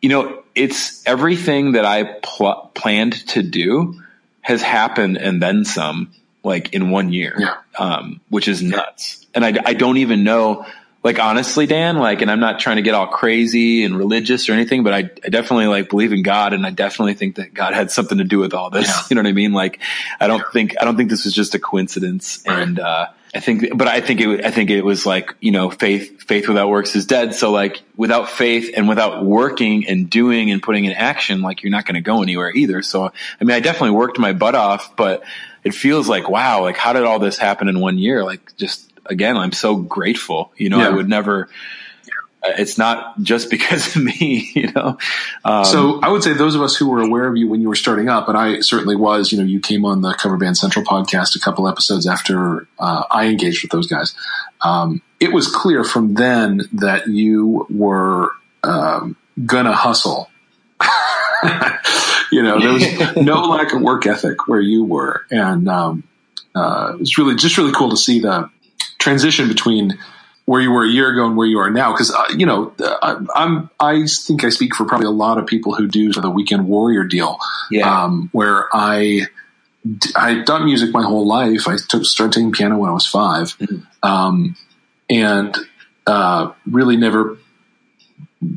you 0.00 0.08
know, 0.08 0.44
it's 0.54 1.04
everything 1.06 1.72
that 1.72 1.84
I 1.84 2.04
pl- 2.04 2.70
planned 2.74 3.14
to 3.28 3.42
do 3.42 4.00
has 4.42 4.62
happened 4.62 5.18
and 5.18 5.42
then 5.42 5.64
some 5.64 6.12
like 6.44 6.72
in 6.72 6.90
one 6.90 7.12
year, 7.12 7.34
yeah. 7.36 7.56
um, 7.78 8.20
which 8.28 8.46
is 8.46 8.62
nuts. 8.62 9.26
And 9.34 9.44
I, 9.44 9.54
I 9.66 9.74
don't 9.74 9.96
even 9.96 10.22
know, 10.22 10.64
like 11.06 11.20
honestly, 11.20 11.66
Dan, 11.66 11.98
like, 11.98 12.20
and 12.20 12.28
I'm 12.28 12.40
not 12.40 12.58
trying 12.58 12.76
to 12.76 12.82
get 12.82 12.96
all 12.96 13.06
crazy 13.06 13.84
and 13.84 13.96
religious 13.96 14.48
or 14.48 14.54
anything, 14.54 14.82
but 14.82 14.92
I, 14.92 14.98
I 14.98 15.28
definitely 15.28 15.68
like 15.68 15.88
believe 15.88 16.12
in 16.12 16.24
God, 16.24 16.52
and 16.52 16.66
I 16.66 16.70
definitely 16.70 17.14
think 17.14 17.36
that 17.36 17.54
God 17.54 17.74
had 17.74 17.92
something 17.92 18.18
to 18.18 18.24
do 18.24 18.40
with 18.40 18.54
all 18.54 18.70
this. 18.70 18.88
Yeah. 18.88 19.02
You 19.08 19.14
know 19.14 19.22
what 19.22 19.28
I 19.28 19.32
mean? 19.32 19.52
Like, 19.52 19.80
I 20.18 20.26
don't 20.26 20.42
think 20.52 20.74
I 20.80 20.84
don't 20.84 20.96
think 20.96 21.10
this 21.10 21.24
was 21.24 21.32
just 21.32 21.54
a 21.54 21.60
coincidence. 21.60 22.42
Right. 22.44 22.60
And 22.60 22.80
uh, 22.80 23.06
I 23.36 23.38
think, 23.38 23.78
but 23.78 23.86
I 23.86 24.00
think 24.00 24.20
it, 24.20 24.44
I 24.44 24.50
think 24.50 24.70
it 24.70 24.84
was 24.84 25.06
like, 25.06 25.32
you 25.40 25.52
know, 25.52 25.70
faith, 25.70 26.24
faith 26.24 26.48
without 26.48 26.68
works 26.68 26.96
is 26.96 27.06
dead. 27.06 27.36
So 27.36 27.52
like 27.52 27.82
without 27.96 28.28
faith 28.28 28.72
and 28.76 28.88
without 28.88 29.24
working 29.24 29.86
and 29.86 30.10
doing 30.10 30.50
and 30.50 30.60
putting 30.60 30.86
in 30.86 30.92
action, 30.92 31.40
like 31.40 31.62
you're 31.62 31.70
not 31.70 31.86
going 31.86 31.94
to 31.94 32.00
go 32.00 32.22
anywhere 32.22 32.50
either. 32.50 32.82
So, 32.82 33.04
I 33.04 33.44
mean, 33.44 33.54
I 33.54 33.60
definitely 33.60 33.90
worked 33.90 34.18
my 34.18 34.32
butt 34.32 34.56
off, 34.56 34.96
but 34.96 35.22
it 35.62 35.72
feels 35.72 36.08
like, 36.08 36.28
wow, 36.28 36.62
like 36.62 36.76
how 36.76 36.94
did 36.94 37.04
all 37.04 37.20
this 37.20 37.38
happen 37.38 37.68
in 37.68 37.78
one 37.78 37.96
year? 37.96 38.24
Like 38.24 38.56
just 38.56 38.90
again, 39.08 39.36
I'm 39.36 39.52
so 39.52 39.76
grateful, 39.76 40.52
you 40.56 40.68
know, 40.68 40.78
yeah. 40.78 40.88
I 40.88 40.90
would 40.90 41.08
never, 41.08 41.48
it's 42.44 42.78
not 42.78 43.20
just 43.20 43.50
because 43.56 43.96
of 43.96 44.02
me, 44.02 44.50
you 44.54 44.72
know. 44.72 44.98
Um, 45.44 45.64
so 45.64 46.00
I 46.00 46.10
would 46.10 46.22
say 46.22 46.32
those 46.32 46.54
of 46.54 46.62
us 46.62 46.76
who 46.76 46.88
were 46.88 47.00
aware 47.00 47.26
of 47.26 47.36
you 47.36 47.48
when 47.48 47.60
you 47.60 47.68
were 47.68 47.76
starting 47.76 48.08
up, 48.08 48.28
and 48.28 48.36
I 48.36 48.60
certainly 48.60 48.96
was. 48.96 49.32
You 49.32 49.38
know, 49.38 49.44
you 49.44 49.60
came 49.60 49.84
on 49.84 50.02
the 50.02 50.14
Cover 50.14 50.36
Band 50.36 50.56
Central 50.56 50.84
podcast 50.84 51.36
a 51.36 51.40
couple 51.40 51.68
episodes 51.68 52.06
after 52.06 52.66
uh, 52.78 53.04
I 53.10 53.26
engaged 53.26 53.62
with 53.62 53.70
those 53.70 53.86
guys. 53.86 54.14
Um, 54.62 55.02
it 55.20 55.32
was 55.32 55.48
clear 55.48 55.84
from 55.84 56.14
then 56.14 56.62
that 56.74 57.08
you 57.08 57.66
were 57.70 58.30
um, 58.62 59.16
gonna 59.44 59.72
hustle. 59.72 60.30
you 62.30 62.42
know, 62.42 62.60
there 62.60 62.72
was 62.72 63.16
no 63.16 63.42
lack 63.42 63.72
of 63.72 63.80
work 63.80 64.06
ethic 64.06 64.46
where 64.46 64.60
you 64.60 64.84
were, 64.84 65.26
and 65.30 65.68
um, 65.68 66.04
uh, 66.54 66.92
it 66.94 67.00
was 67.00 67.18
really 67.18 67.34
just 67.34 67.56
really 67.58 67.72
cool 67.72 67.90
to 67.90 67.96
see 67.96 68.20
the 68.20 68.50
transition 69.06 69.46
between 69.46 69.96
where 70.46 70.60
you 70.60 70.72
were 70.72 70.84
a 70.84 70.88
year 70.88 71.12
ago 71.12 71.26
and 71.26 71.36
where 71.36 71.46
you 71.46 71.60
are 71.60 71.70
now. 71.70 71.92
Because 71.92 72.12
uh, 72.12 72.24
you 72.36 72.44
know, 72.44 72.72
I, 72.80 73.16
am 73.36 73.70
I 73.78 74.04
think 74.06 74.42
I 74.42 74.48
speak 74.48 74.74
for 74.74 74.84
probably 74.84 75.06
a 75.06 75.10
lot 75.10 75.38
of 75.38 75.46
people 75.46 75.74
who 75.74 75.86
do 75.86 76.12
the 76.12 76.30
weekend 76.30 76.66
warrior 76.66 77.04
deal. 77.04 77.38
Yeah. 77.70 78.04
Um, 78.04 78.30
where 78.32 78.68
I 78.72 79.28
I 80.16 80.42
done 80.42 80.64
music 80.64 80.92
my 80.92 81.04
whole 81.04 81.26
life. 81.26 81.68
I 81.68 81.76
took 81.76 82.04
started 82.04 82.32
taking 82.32 82.50
piano 82.50 82.78
when 82.78 82.90
I 82.90 82.92
was 82.92 83.06
5 83.06 83.58
mm-hmm. 83.58 84.08
um, 84.08 84.56
and 85.08 85.56
uh, 86.06 86.52
really 86.68 86.96
never 86.96 87.38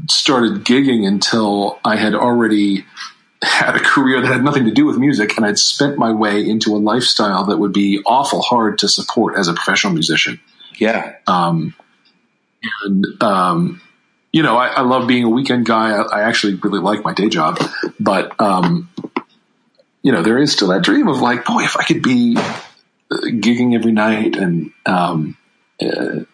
started 0.10 0.66
gigging 0.66 1.08
until 1.08 1.80
I 1.86 1.96
had 1.96 2.16
already 2.16 2.86
had 3.42 3.76
a 3.76 3.80
career 3.80 4.22
that 4.22 4.28
had 4.28 4.44
nothing 4.44 4.66
to 4.66 4.72
do 4.72 4.86
with 4.86 4.98
music 4.98 5.38
and 5.38 5.46
I'd 5.46 5.58
spent 5.58 5.98
my 5.98 6.12
way 6.12 6.48
into 6.48 6.76
a 6.76 6.78
lifestyle 6.78 7.46
that 7.46 7.58
would 7.58 7.72
be 7.72 8.02
awful 8.06 8.42
hard 8.42 8.80
to 8.80 8.90
support 8.90 9.38
as 9.38 9.48
a 9.48 9.54
professional 9.54 9.94
musician. 9.94 10.40
Yeah. 10.78 11.16
Um, 11.26 11.74
and, 12.84 13.24
um, 13.24 13.82
you 14.34 14.44
know, 14.44 14.58
I, 14.58 14.68
I, 14.68 14.82
love 14.82 15.08
being 15.08 15.24
a 15.24 15.30
weekend 15.30 15.66
guy. 15.66 15.92
I, 15.92 16.02
I, 16.02 16.22
actually 16.24 16.56
really 16.56 16.80
like 16.80 17.04
my 17.04 17.14
day 17.14 17.30
job, 17.30 17.60
but, 18.00 18.40
um, 18.42 18.90
you 20.04 20.12
know, 20.12 20.22
there 20.22 20.38
is 20.38 20.52
still 20.52 20.68
that 20.70 20.84
dream 20.84 21.08
of 21.08 21.22
like, 21.22 21.46
boy, 21.46 21.64
if 21.64 21.78
I 21.78 21.84
could 21.84 22.04
be 22.04 22.36
uh, 22.38 23.16
gigging 23.26 23.76
every 23.76 23.94
night 23.94 24.36
and, 24.36 24.72
um, 24.86 25.38
uh, 25.82 26.26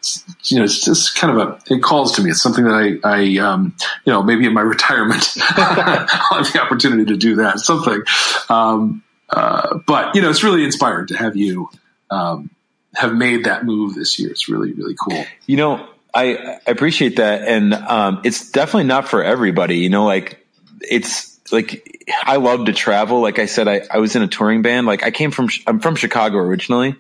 you 0.46 0.58
know, 0.58 0.64
it's 0.64 0.84
just 0.84 1.16
kind 1.16 1.38
of 1.38 1.48
a, 1.48 1.74
it 1.74 1.84
calls 1.84 2.16
to 2.16 2.24
me. 2.24 2.32
It's 2.32 2.42
something 2.42 2.64
that 2.64 2.74
I, 3.04 3.18
I, 3.18 3.38
um, 3.38 3.76
you 4.04 4.12
know, 4.12 4.24
maybe 4.24 4.46
in 4.46 4.54
my 4.54 4.62
retirement, 4.76 5.24
I'll 5.40 6.44
have 6.44 6.52
the 6.52 6.62
opportunity 6.62 7.06
to 7.06 7.18
do 7.18 7.36
that, 7.36 7.60
something. 7.60 8.02
Um, 8.50 9.04
uh, 9.30 9.80
but 9.86 10.16
you 10.16 10.22
know, 10.22 10.30
it's 10.30 10.44
really 10.44 10.64
inspiring 10.64 11.08
to 11.08 11.18
have 11.18 11.36
you, 11.36 11.70
um, 12.10 12.50
have 12.96 13.14
made 13.14 13.46
that 13.46 13.66
move 13.66 13.94
this 13.94 14.18
year. 14.18 14.32
It's 14.32 14.50
really, 14.50 14.72
really 14.72 14.96
cool. 15.00 15.26
You 15.46 15.58
know, 15.58 15.88
I, 16.14 16.60
I 16.66 16.72
appreciate 16.72 17.18
that. 17.18 17.48
And, 17.48 17.74
um, 17.74 18.22
it's 18.24 18.52
definitely 18.52 18.86
not 18.86 19.08
for 19.08 19.24
everybody, 19.24 19.80
you 19.80 19.90
know, 19.90 20.06
like 20.06 20.46
it's 20.82 21.40
like, 21.52 22.08
I 22.24 22.38
love 22.38 22.66
to 22.66 22.74
travel. 22.74 23.22
Like 23.22 23.38
I 23.38 23.46
said, 23.46 23.68
I, 23.68 23.82
I 23.92 23.98
was 23.98 24.16
in 24.16 24.22
a 24.22 24.28
touring 24.28 24.62
band. 24.62 24.88
Like 24.88 25.04
I 25.04 25.12
came 25.12 25.32
from, 25.32 25.50
I'm 25.68 25.80
from 25.80 25.96
Chicago 25.96 26.38
originally. 26.38 26.96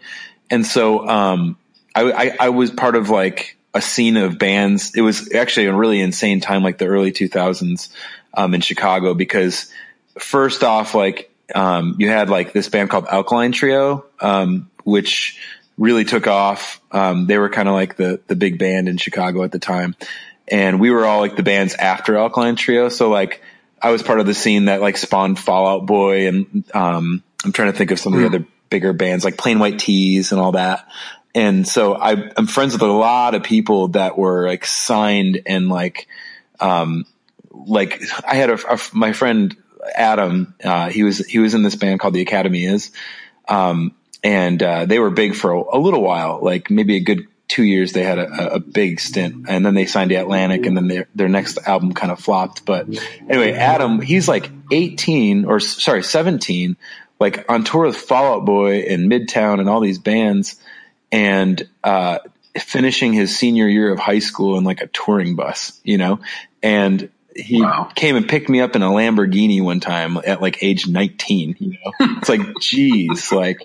And 0.49 0.65
so, 0.65 1.07
um, 1.07 1.57
I, 1.95 2.11
I, 2.11 2.37
I 2.41 2.49
was 2.49 2.71
part 2.71 2.95
of 2.95 3.09
like 3.09 3.57
a 3.73 3.81
scene 3.81 4.17
of 4.17 4.37
bands. 4.37 4.93
It 4.95 5.01
was 5.01 5.33
actually 5.33 5.67
a 5.67 5.73
really 5.73 6.01
insane 6.01 6.41
time, 6.41 6.63
like 6.63 6.77
the 6.77 6.87
early 6.87 7.11
2000s, 7.11 7.89
um, 8.33 8.53
in 8.53 8.61
Chicago 8.61 9.13
because 9.13 9.71
first 10.17 10.63
off, 10.63 10.93
like, 10.93 11.31
um, 11.53 11.95
you 11.99 12.09
had 12.09 12.29
like 12.29 12.53
this 12.53 12.69
band 12.69 12.89
called 12.89 13.05
Alkaline 13.05 13.51
Trio, 13.51 14.05
um, 14.19 14.69
which 14.83 15.39
really 15.77 16.05
took 16.05 16.27
off. 16.27 16.81
Um, 16.91 17.27
they 17.27 17.37
were 17.37 17.49
kind 17.49 17.67
of 17.67 17.75
like 17.75 17.97
the, 17.97 18.19
the 18.27 18.35
big 18.35 18.57
band 18.57 18.89
in 18.89 18.97
Chicago 18.97 19.43
at 19.43 19.51
the 19.51 19.59
time. 19.59 19.95
And 20.47 20.79
we 20.79 20.89
were 20.91 21.05
all 21.05 21.19
like 21.19 21.35
the 21.35 21.43
bands 21.43 21.75
after 21.75 22.17
Alkaline 22.17 22.55
Trio. 22.55 22.89
So 22.89 23.09
like 23.09 23.41
I 23.81 23.91
was 23.91 24.03
part 24.03 24.19
of 24.19 24.25
the 24.25 24.33
scene 24.33 24.65
that 24.65 24.81
like 24.81 24.97
spawned 24.97 25.37
Fall 25.37 25.67
Out 25.67 25.85
Boy 25.85 26.27
and, 26.27 26.63
um, 26.73 27.23
I'm 27.43 27.51
trying 27.51 27.71
to 27.71 27.77
think 27.77 27.91
of 27.91 27.99
some 27.99 28.13
of 28.13 28.19
the 28.19 28.27
hmm. 28.27 28.35
other 28.35 28.45
bigger 28.69 28.93
bands 28.93 29.23
like 29.23 29.37
Plain 29.37 29.59
White 29.59 29.79
T's 29.79 30.31
and 30.31 30.41
all 30.41 30.53
that. 30.53 30.87
And 31.35 31.67
so 31.67 31.93
I, 31.93 32.31
I'm 32.37 32.47
friends 32.47 32.73
with 32.73 32.81
a 32.81 32.87
lot 32.87 33.35
of 33.35 33.43
people 33.43 33.89
that 33.89 34.17
were 34.17 34.47
like 34.47 34.65
signed 34.65 35.41
and 35.45 35.69
like, 35.69 36.07
um, 36.61 37.05
like 37.51 38.01
I 38.25 38.35
had 38.35 38.49
a, 38.49 38.73
a 38.73 38.79
my 38.93 39.11
friend 39.11 39.55
Adam, 39.93 40.55
uh, 40.63 40.89
he 40.89 41.03
was, 41.03 41.19
he 41.19 41.39
was 41.39 41.53
in 41.53 41.61
this 41.61 41.75
band 41.75 41.99
called 41.99 42.13
the 42.13 42.21
Academy 42.21 42.63
is, 42.63 42.91
um, 43.47 43.93
and 44.23 44.63
uh, 44.63 44.85
they 44.85 44.97
were 44.97 45.11
big 45.11 45.35
for 45.35 45.51
a, 45.51 45.77
a, 45.77 45.79
little 45.79 46.01
while, 46.01 46.39
like 46.41 46.71
maybe 46.71 46.95
a 46.95 47.01
good 47.01 47.27
two 47.47 47.63
years. 47.63 47.91
They 47.91 48.03
had 48.03 48.17
a, 48.17 48.55
a, 48.55 48.59
big 48.59 48.99
stint, 48.99 49.45
and 49.47 49.63
then 49.63 49.75
they 49.75 49.85
signed 49.85 50.09
to 50.09 50.15
Atlantic, 50.15 50.65
and 50.65 50.75
then 50.75 50.87
their 50.87 51.07
their 51.13 51.29
next 51.29 51.59
album 51.67 51.93
kind 51.93 52.11
of 52.11 52.19
flopped. 52.19 52.65
But 52.65 52.87
anyway, 53.29 53.51
Adam, 53.53 54.01
he's 54.01 54.27
like 54.27 54.49
18 54.71 55.45
or 55.45 55.59
sorry, 55.59 56.01
17, 56.01 56.75
like 57.19 57.45
on 57.49 57.63
tour 57.63 57.85
with 57.85 57.97
Fall 57.97 58.39
Out 58.39 58.45
Boy 58.45 58.79
and 58.89 59.11
Midtown 59.11 59.59
and 59.59 59.69
all 59.69 59.79
these 59.79 59.99
bands, 59.99 60.55
and 61.15 61.69
uh, 61.81 62.19
finishing 62.57 63.13
his 63.13 63.37
senior 63.37 63.69
year 63.69 63.89
of 63.93 63.99
high 63.99 64.19
school 64.19 64.57
in 64.57 64.65
like 64.65 64.81
a 64.81 64.87
touring 64.87 65.37
bus, 65.37 65.79
you 65.85 65.97
know, 65.97 66.19
and 66.61 67.09
he 67.33 67.61
wow. 67.61 67.89
came 67.95 68.17
and 68.17 68.27
picked 68.27 68.49
me 68.49 68.59
up 68.59 68.75
in 68.75 68.81
a 68.81 68.89
Lamborghini 68.89 69.63
one 69.63 69.79
time 69.79 70.17
at 70.17 70.41
like 70.41 70.61
age 70.61 70.89
19, 70.89 71.55
you 71.57 71.69
know, 71.69 71.93
it's 72.17 72.27
like, 72.27 72.41
geez, 72.61 73.31
like, 73.31 73.61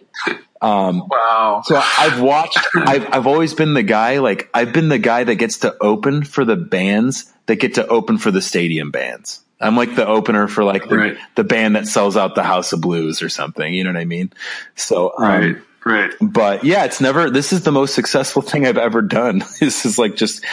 um, 0.62 1.08
wow. 1.10 1.62
So 1.64 1.74
I've 1.76 2.20
watched, 2.20 2.58
I've, 2.76 3.12
I've 3.12 3.26
always 3.26 3.52
been 3.54 3.74
the 3.74 3.82
guy, 3.82 4.18
like, 4.18 4.48
I've 4.54 4.72
been 4.72 4.88
the 4.88 4.98
guy 4.98 5.24
that 5.24 5.34
gets 5.34 5.58
to 5.58 5.76
open 5.80 6.22
for 6.22 6.44
the 6.44 6.56
bands 6.56 7.32
that 7.46 7.56
get 7.56 7.74
to 7.74 7.86
open 7.88 8.18
for 8.18 8.30
the 8.30 8.42
stadium 8.42 8.92
bands. 8.92 9.42
I'm 9.60 9.76
like 9.76 9.96
the 9.96 10.06
opener 10.06 10.46
for 10.46 10.62
like 10.62 10.88
the, 10.88 10.96
right. 10.96 11.18
the 11.34 11.44
band 11.44 11.74
that 11.74 11.88
sells 11.88 12.16
out 12.16 12.36
the 12.36 12.44
House 12.44 12.72
of 12.72 12.80
Blues 12.80 13.22
or 13.22 13.28
something. 13.28 13.74
You 13.74 13.82
know 13.82 13.90
what 13.90 14.00
I 14.00 14.04
mean? 14.04 14.32
So, 14.76 15.12
um, 15.18 15.24
right. 15.24 15.56
Right. 15.84 16.12
But 16.20 16.64
yeah, 16.64 16.84
it's 16.84 17.00
never, 17.00 17.30
this 17.30 17.52
is 17.52 17.62
the 17.64 17.72
most 17.72 17.94
successful 17.94 18.42
thing 18.42 18.66
I've 18.66 18.78
ever 18.78 19.00
done. 19.00 19.38
this 19.60 19.86
is 19.86 19.98
like 19.98 20.16
just 20.16 20.44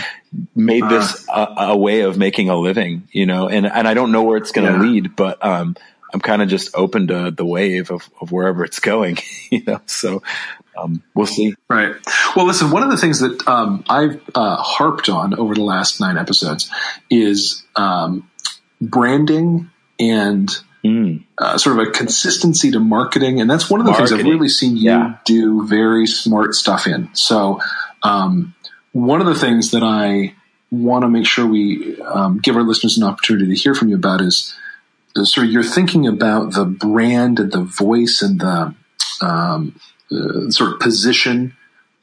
made 0.56 0.84
uh, 0.84 0.90
this 0.90 1.28
a, 1.28 1.48
a, 1.58 1.78
way 1.78 2.02
of 2.02 2.18
making 2.18 2.50
a 2.50 2.56
living, 2.56 3.08
you 3.12 3.26
know, 3.26 3.50
and, 3.50 3.66
and 3.66 3.88
I 3.88 3.94
don't 3.94 4.12
know 4.12 4.24
where 4.24 4.38
it's 4.38 4.52
going 4.52 4.72
to 4.72 4.80
yeah. 4.80 4.92
lead, 4.92 5.16
but, 5.16 5.44
um, 5.44 5.76
I'm 6.14 6.22
kind 6.22 6.42
of 6.42 6.48
just 6.48 6.74
open 6.74 7.08
to 7.08 7.32
the 7.32 7.46
wave 7.46 7.92
of, 7.92 8.10
of 8.22 8.32
wherever 8.32 8.64
it's 8.64 8.80
going, 8.80 9.18
you 9.52 9.64
know, 9.68 9.82
so, 9.86 10.24
um, 10.78 11.04
we'll 11.14 11.26
see. 11.26 11.56
Right. 11.70 11.96
Well, 12.36 12.46
listen, 12.46 12.72
one 12.72 12.84
of 12.84 12.92
the 12.92 12.98
things 12.98 13.20
that, 13.20 13.46
um, 13.48 13.84
I've, 13.90 14.22
uh, 14.34 14.56
harped 14.56 15.10
on 15.10 15.38
over 15.38 15.54
the 15.56 15.64
last 15.64 16.00
nine 16.00 16.18
episodes 16.18 16.72
is, 17.10 17.64
um, 17.76 18.30
branding 18.80 19.72
and, 20.00 20.58
Mm. 20.84 21.24
Uh, 21.38 21.58
sort 21.58 21.80
of 21.80 21.88
a 21.88 21.92
consistency 21.92 22.72
to 22.72 22.80
marketing, 22.80 23.42
and 23.42 23.50
that's 23.50 23.70
one 23.70 23.80
of 23.80 23.86
the 23.86 23.92
marketing. 23.92 24.18
things 24.18 24.26
I've 24.26 24.32
really 24.32 24.50
seen 24.50 24.78
you 24.78 24.92
yeah. 24.92 25.18
do 25.26 25.66
very 25.66 26.08
smart 26.08 26.54
stuff 26.54 26.88
in. 26.88 27.10
So, 27.14 27.60
um, 28.04 28.56
one 28.92 29.22
of 29.22 29.28
the 29.28 29.36
things 29.36 29.72
that 29.72 29.84
I 29.84 30.34
want 30.72 31.04
to 31.04 31.10
make 31.10 31.26
sure 31.26 31.46
we 31.46 32.00
um, 32.02 32.40
give 32.40 32.56
our 32.56 32.64
listeners 32.64 32.98
an 32.98 33.04
opportunity 33.04 33.48
to 33.48 33.56
hear 33.56 33.74
from 33.74 33.90
you 33.90 33.96
about 33.96 34.22
is, 34.22 34.56
is 35.16 35.34
sort 35.34 35.48
of 35.48 35.54
you're 35.54 35.64
thinking 35.64 36.08
about 36.08 36.54
the 36.54 36.66
brand 36.66 37.40
and 37.40 37.52
the 37.52 37.64
voice 37.64 38.22
and 38.22 38.40
the 38.40 38.76
um, 39.22 39.80
uh, 40.12 40.50
sort 40.50 40.74
of 40.74 40.80
position 40.80 41.56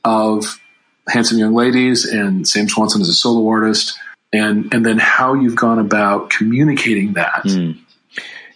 of 0.05 0.61
handsome 1.09 1.39
young 1.39 1.55
ladies 1.55 2.05
and 2.05 2.47
Sam 2.47 2.69
Swanson 2.69 3.01
as 3.01 3.09
a 3.09 3.15
solo 3.15 3.49
artist, 3.49 3.99
and 4.33 4.73
and 4.75 4.85
then 4.85 4.99
how 4.99 5.35
you've 5.35 5.57
gone 5.57 5.79
about 5.79 6.31
communicating 6.31 7.15
that. 7.15 7.45
Mm 7.45 7.84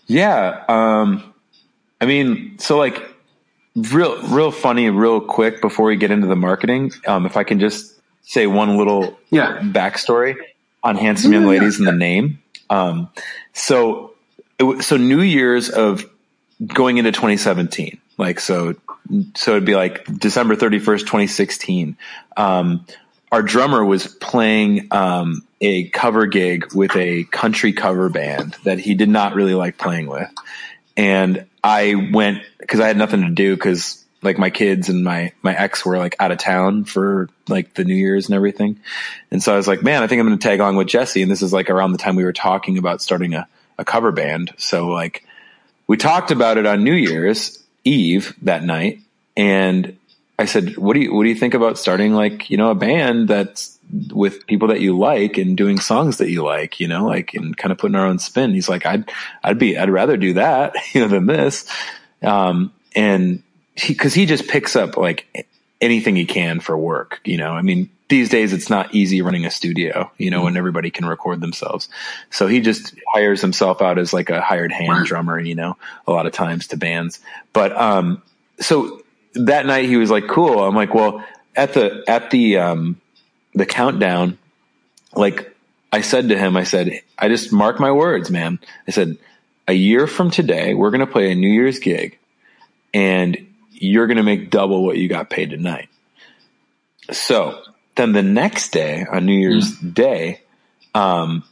yeah. 0.08 0.64
Um, 0.68 1.32
I 2.00 2.06
mean, 2.06 2.58
so 2.58 2.76
like 2.76 3.00
real, 3.76 4.20
real 4.22 4.50
funny, 4.50 4.90
real 4.90 5.20
quick 5.20 5.60
before 5.60 5.86
we 5.86 5.96
get 5.96 6.10
into 6.10 6.26
the 6.26 6.36
marketing. 6.36 6.92
Um, 7.06 7.26
if 7.26 7.36
I 7.36 7.44
can 7.44 7.60
just 7.60 7.94
say 8.22 8.46
one 8.46 8.76
little 8.76 9.18
yeah. 9.30 9.58
backstory 9.62 10.36
on 10.82 10.96
handsome 10.96 11.32
young 11.32 11.46
ladies 11.46 11.78
and 11.78 11.86
the 11.86 11.92
name. 11.92 12.42
Um, 12.70 13.08
so, 13.52 14.14
it, 14.58 14.82
so 14.82 14.96
New 14.96 15.20
Year's 15.20 15.70
of 15.70 16.08
going 16.66 16.98
into 16.98 17.12
2017, 17.12 18.00
like, 18.16 18.40
so, 18.40 18.74
so 19.34 19.52
it'd 19.52 19.64
be 19.64 19.76
like 19.76 20.04
December 20.18 20.56
31st, 20.56 21.00
2016. 21.00 21.96
Um, 22.36 22.84
our 23.30 23.42
drummer 23.42 23.84
was 23.84 24.06
playing, 24.06 24.88
um, 24.90 25.42
a 25.60 25.88
cover 25.88 26.26
gig 26.26 26.72
with 26.74 26.94
a 26.96 27.24
country 27.24 27.72
cover 27.72 28.08
band 28.08 28.56
that 28.64 28.78
he 28.78 28.94
did 28.94 29.08
not 29.08 29.34
really 29.34 29.54
like 29.54 29.76
playing 29.76 30.06
with. 30.06 30.30
And 30.96 31.46
I 31.62 32.10
went 32.12 32.42
because 32.58 32.80
I 32.80 32.86
had 32.86 32.96
nothing 32.96 33.22
to 33.22 33.30
do 33.30 33.56
because 33.56 34.04
like 34.22 34.38
my 34.38 34.50
kids 34.50 34.88
and 34.88 35.04
my 35.04 35.32
my 35.42 35.56
ex 35.56 35.84
were 35.84 35.98
like 35.98 36.16
out 36.18 36.32
of 36.32 36.38
town 36.38 36.84
for 36.84 37.28
like 37.48 37.74
the 37.74 37.84
New 37.84 37.94
Year's 37.94 38.26
and 38.26 38.34
everything, 38.34 38.80
and 39.30 39.42
so 39.42 39.52
I 39.52 39.56
was 39.56 39.68
like, 39.68 39.82
man, 39.82 40.02
I 40.02 40.06
think 40.06 40.20
I'm 40.20 40.26
going 40.26 40.38
to 40.38 40.42
tag 40.42 40.60
along 40.60 40.76
with 40.76 40.88
Jesse. 40.88 41.22
And 41.22 41.30
this 41.30 41.42
is 41.42 41.52
like 41.52 41.70
around 41.70 41.92
the 41.92 41.98
time 41.98 42.16
we 42.16 42.24
were 42.24 42.32
talking 42.32 42.78
about 42.78 43.02
starting 43.02 43.34
a 43.34 43.46
a 43.78 43.84
cover 43.84 44.10
band. 44.10 44.52
So 44.56 44.88
like 44.88 45.24
we 45.86 45.96
talked 45.96 46.30
about 46.30 46.58
it 46.58 46.66
on 46.66 46.84
New 46.84 46.94
Year's 46.94 47.62
Eve 47.84 48.34
that 48.42 48.64
night, 48.64 49.00
and 49.36 49.96
I 50.38 50.44
said, 50.44 50.76
"What 50.76 50.94
do 50.94 51.00
you 51.00 51.14
what 51.14 51.24
do 51.24 51.28
you 51.28 51.34
think 51.34 51.54
about 51.54 51.78
starting 51.78 52.12
like 52.14 52.50
you 52.50 52.56
know 52.56 52.70
a 52.70 52.74
band 52.74 53.28
that's 53.28 53.78
with 54.12 54.46
people 54.46 54.68
that 54.68 54.80
you 54.80 54.96
like 54.96 55.38
and 55.38 55.56
doing 55.56 55.80
songs 55.80 56.18
that 56.18 56.30
you 56.30 56.44
like, 56.44 56.78
you 56.78 56.88
know, 56.88 57.06
like 57.06 57.34
and 57.34 57.56
kind 57.56 57.72
of 57.72 57.78
putting 57.78 57.96
our 57.96 58.06
own 58.06 58.18
spin?" 58.18 58.54
He's 58.54 58.68
like, 58.68 58.86
"I'd 58.86 59.10
I'd 59.42 59.58
be 59.58 59.76
I'd 59.76 59.90
rather 59.90 60.16
do 60.16 60.34
that 60.34 60.74
you 60.94 61.00
know 61.00 61.08
than 61.08 61.26
this," 61.26 61.66
um, 62.22 62.72
and 62.94 63.42
because 63.86 64.14
he, 64.14 64.22
he 64.22 64.26
just 64.26 64.48
picks 64.48 64.76
up 64.76 64.96
like 64.96 65.48
anything 65.80 66.16
he 66.16 66.24
can 66.24 66.60
for 66.60 66.76
work, 66.76 67.20
you 67.24 67.36
know. 67.36 67.52
I 67.52 67.62
mean, 67.62 67.90
these 68.08 68.28
days 68.28 68.52
it's 68.52 68.70
not 68.70 68.94
easy 68.94 69.22
running 69.22 69.44
a 69.44 69.50
studio, 69.50 70.10
you 70.18 70.30
know, 70.30 70.38
mm-hmm. 70.38 70.44
when 70.44 70.56
everybody 70.56 70.90
can 70.90 71.06
record 71.06 71.40
themselves. 71.40 71.88
So 72.30 72.46
he 72.46 72.60
just 72.60 72.94
hires 73.12 73.40
himself 73.40 73.82
out 73.82 73.98
as 73.98 74.12
like 74.12 74.30
a 74.30 74.40
hired 74.40 74.72
hand 74.72 75.06
drummer, 75.06 75.38
you 75.38 75.54
know, 75.54 75.76
a 76.06 76.12
lot 76.12 76.26
of 76.26 76.32
times 76.32 76.68
to 76.68 76.76
bands. 76.76 77.20
But 77.52 77.76
um 77.76 78.22
so 78.60 79.02
that 79.34 79.66
night 79.66 79.86
he 79.86 79.96
was 79.96 80.10
like, 80.10 80.26
"Cool." 80.26 80.62
I'm 80.62 80.74
like, 80.74 80.94
"Well, 80.94 81.24
at 81.54 81.74
the 81.74 82.04
at 82.06 82.30
the 82.30 82.58
um 82.58 83.00
the 83.54 83.66
countdown, 83.66 84.38
like 85.14 85.54
I 85.92 86.02
said 86.02 86.28
to 86.28 86.38
him, 86.38 86.56
I 86.56 86.64
said, 86.64 87.00
I 87.18 87.28
just 87.28 87.52
mark 87.52 87.80
my 87.80 87.92
words, 87.92 88.30
man. 88.30 88.58
I 88.86 88.90
said, 88.90 89.18
a 89.66 89.72
year 89.72 90.06
from 90.06 90.30
today, 90.30 90.74
we're 90.74 90.90
going 90.90 91.00
to 91.00 91.06
play 91.06 91.32
a 91.32 91.34
New 91.34 91.48
Year's 91.48 91.78
gig 91.78 92.18
and 92.92 93.36
you're 93.70 94.06
going 94.06 94.18
to 94.18 94.22
make 94.22 94.50
double 94.50 94.84
what 94.84 94.96
you 94.96 95.08
got 95.08 95.30
paid 95.30 95.50
tonight. 95.50 95.88
So 97.10 97.62
then 97.96 98.12
the 98.12 98.22
next 98.22 98.70
day 98.70 99.06
on 99.10 99.24
New 99.26 99.38
Year's 99.38 99.76
mm. 99.76 99.94
Day, 99.94 100.42
um, 100.94 101.44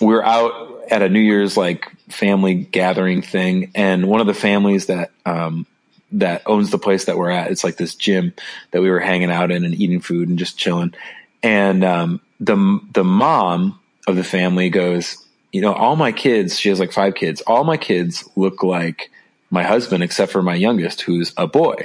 we 0.00 0.14
are 0.14 0.24
out 0.24 0.84
at 0.90 1.02
a 1.02 1.08
New 1.08 1.20
Year's 1.20 1.56
like 1.56 1.90
family 2.08 2.54
gathering 2.54 3.22
thing. 3.22 3.72
And 3.74 4.06
one 4.06 4.20
of 4.20 4.26
the 4.26 4.34
families 4.34 4.86
that, 4.86 5.10
um, 5.26 5.66
that 6.14 6.42
owns 6.46 6.70
the 6.70 6.78
place 6.78 7.06
that 7.06 7.18
we're 7.18 7.30
at. 7.30 7.50
It's 7.50 7.64
like 7.64 7.76
this 7.76 7.94
gym 7.94 8.32
that 8.70 8.82
we 8.82 8.90
were 8.90 9.00
hanging 9.00 9.30
out 9.30 9.50
in 9.50 9.64
and 9.64 9.74
eating 9.74 10.00
food 10.00 10.28
and 10.28 10.38
just 10.38 10.58
chilling. 10.58 10.94
And 11.42 11.84
um, 11.84 12.20
the 12.40 12.80
the 12.92 13.04
mom 13.04 13.80
of 14.06 14.16
the 14.16 14.24
family 14.24 14.70
goes, 14.70 15.24
you 15.52 15.60
know, 15.60 15.72
all 15.72 15.96
my 15.96 16.12
kids. 16.12 16.58
She 16.58 16.68
has 16.68 16.80
like 16.80 16.92
five 16.92 17.14
kids. 17.14 17.40
All 17.42 17.64
my 17.64 17.76
kids 17.76 18.28
look 18.36 18.62
like 18.62 19.10
my 19.50 19.62
husband, 19.62 20.02
except 20.02 20.32
for 20.32 20.42
my 20.42 20.54
youngest, 20.54 21.02
who's 21.02 21.32
a 21.36 21.46
boy. 21.46 21.76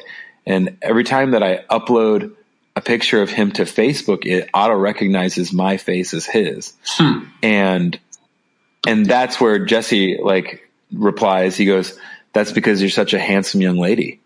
And 0.46 0.78
every 0.82 1.04
time 1.04 1.32
that 1.32 1.44
I 1.44 1.64
upload 1.70 2.36
a 2.76 2.82
picture 2.82 3.22
of 3.22 3.30
him 3.30 3.52
to 3.54 3.64
Facebook, 3.64 4.26
it 4.26 4.50
auto 4.54 4.76
recognizes 4.76 5.52
my 5.52 5.78
face 5.78 6.14
as 6.14 6.26
his. 6.26 6.74
Hmm. 6.86 7.26
And 7.44 8.00
and 8.88 9.06
that's 9.06 9.42
where 9.42 9.66
Jesse 9.66 10.20
like 10.22 10.70
replies. 10.92 11.58
He 11.58 11.66
goes, 11.66 11.98
that's 12.34 12.52
because 12.52 12.82
you're 12.82 12.90
such 12.90 13.14
a 13.14 13.20
handsome 13.20 13.62
young 13.62 13.78
lady. 13.78 14.22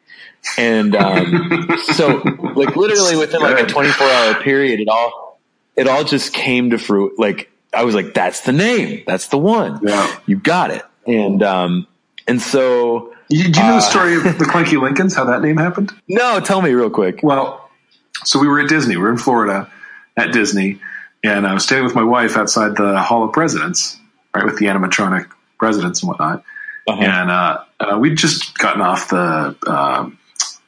And 0.58 0.96
um, 0.96 1.78
so, 1.94 2.22
like 2.56 2.76
literally 2.76 3.16
within 3.16 3.42
like 3.42 3.64
a 3.64 3.66
24 3.66 4.08
hour 4.08 4.42
period, 4.42 4.80
it 4.80 4.90
all 4.90 5.40
it 5.76 5.88
all 5.88 6.04
just 6.04 6.34
came 6.34 6.72
to 6.72 6.78
fruit. 6.78 7.18
Like 7.18 7.50
I 7.74 7.84
was 7.84 7.96
like, 7.96 8.14
"That's 8.14 8.42
the 8.42 8.52
name. 8.52 9.04
That's 9.08 9.28
the 9.28 9.38
one. 9.38 9.80
Yeah. 9.84 10.20
You 10.26 10.38
got 10.38 10.72
it." 10.72 10.84
And 11.08 11.42
um, 11.44 11.88
and 12.28 12.42
so, 12.42 13.14
do 13.30 13.38
you 13.38 13.50
know 13.50 13.62
uh, 13.62 13.76
the 13.76 13.82
story 13.82 14.16
of 14.16 14.24
the 14.24 14.46
Clanky 14.46 14.82
Lincolns? 14.82 15.16
How 15.16 15.26
that 15.26 15.42
name 15.42 15.58
happened? 15.58 15.92
No, 16.08 16.40
tell 16.40 16.62
me 16.62 16.72
real 16.72 16.90
quick. 16.90 17.22
Well, 17.24 17.70
so 18.26 18.40
we 18.40 18.48
were 18.48 18.60
at 18.60 18.70
Disney. 18.70 18.96
We 18.98 19.04
were 19.04 19.12
in 19.12 19.18
Florida 19.18 19.72
at 20.16 20.32
Disney, 20.32 20.80
and 21.24 21.48
I 21.48 21.54
was 21.54 21.64
staying 21.64 21.84
with 21.84 21.96
my 21.96 22.04
wife 22.04 22.38
outside 22.38 22.76
the 22.76 23.00
Hall 23.00 23.24
of 23.24 23.34
Presidents, 23.34 23.98
right, 24.36 24.46
with 24.46 24.58
the 24.58 24.68
animatronic 24.68 25.30
presidents 25.58 26.02
and 26.02 26.10
whatnot. 26.10 26.44
Uh-huh. 26.88 27.02
And 27.02 27.32
uh, 27.32 27.64
uh, 27.80 27.98
we'd 27.98 28.18
just 28.18 28.58
gotten 28.58 28.82
off 28.82 29.10
the 29.10 29.56
uh, 29.66 30.10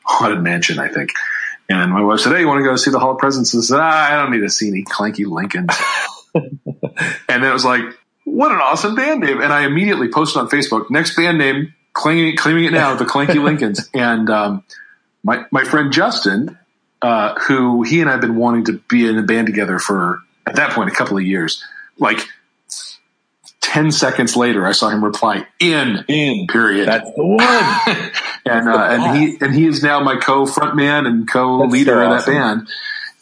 haunted 0.04 0.42
mansion, 0.42 0.80
I 0.80 0.88
think. 0.88 1.12
And 1.68 1.92
my 1.92 2.04
wife 2.04 2.20
said, 2.20 2.34
"Hey, 2.34 2.42
you 2.42 2.48
want 2.48 2.60
to 2.60 2.64
go 2.64 2.76
see 2.76 2.92
the 2.92 3.00
Hall 3.00 3.12
of 3.12 3.18
Presidents?" 3.18 3.56
I 3.56 3.62
said, 3.62 3.80
ah, 3.80 4.14
"I 4.14 4.22
don't 4.22 4.32
need 4.32 4.42
to 4.42 4.50
see 4.50 4.68
any 4.68 4.84
clanky 4.84 5.26
Lincolns." 5.26 5.76
and 6.36 6.60
then 7.28 7.44
it 7.44 7.54
was 7.54 7.66
like, 7.66 7.82
"What 8.24 8.52
an 8.52 8.60
awesome 8.60 8.96
band 8.96 9.22
name!" 9.22 9.42
And 9.42 9.52
I 9.52 9.66
immediately 9.66 10.10
posted 10.10 10.42
on 10.42 10.48
Facebook, 10.48 10.92
"Next 10.92 11.16
band 11.16 11.38
name, 11.38 11.74
claiming, 11.94 12.38
claiming 12.38 12.66
it 12.66 12.74
now, 12.74 12.96
the 12.96 13.06
Clanky 13.06 13.44
Lincolns." 13.44 13.90
and 13.94 14.30
um, 14.30 14.64
my 15.24 15.46
my 15.52 15.64
friend 15.64 15.92
Justin, 15.92 16.58
uh, 17.02 17.34
who 17.40 17.82
he 17.82 18.00
and 18.00 18.10
I 18.10 18.14
have 18.14 18.22
been 18.22 18.36
wanting 18.36 18.66
to 18.66 18.74
be 18.88 19.08
in 19.08 19.18
a 19.18 19.24
band 19.24 19.48
together 19.48 19.80
for 19.80 20.22
at 20.46 20.56
that 20.58 20.72
point 20.72 20.92
a 20.92 20.94
couple 20.94 21.18
of 21.18 21.24
years, 21.24 21.64
like 21.98 22.20
10 23.66 23.92
seconds 23.92 24.36
later, 24.36 24.66
I 24.66 24.72
saw 24.72 24.90
him 24.90 25.04
reply 25.04 25.48
in, 25.60 26.06
in, 26.08 26.48
period. 26.48 26.88
That's 26.88 27.12
the 27.16 27.26
one. 27.26 27.40
and, 28.46 28.70
uh, 28.70 28.88
and 28.90 29.18
he, 29.18 29.38
and 29.42 29.56
he 29.56 29.66
is 29.66 29.82
now 29.82 30.02
my 30.02 30.18
co 30.18 30.46
frontman 30.46 31.08
and 31.08 31.30
co 31.30 31.66
leader 31.66 31.94
so 31.94 32.12
of 32.12 32.26
that 32.26 32.26
band. 32.26 32.68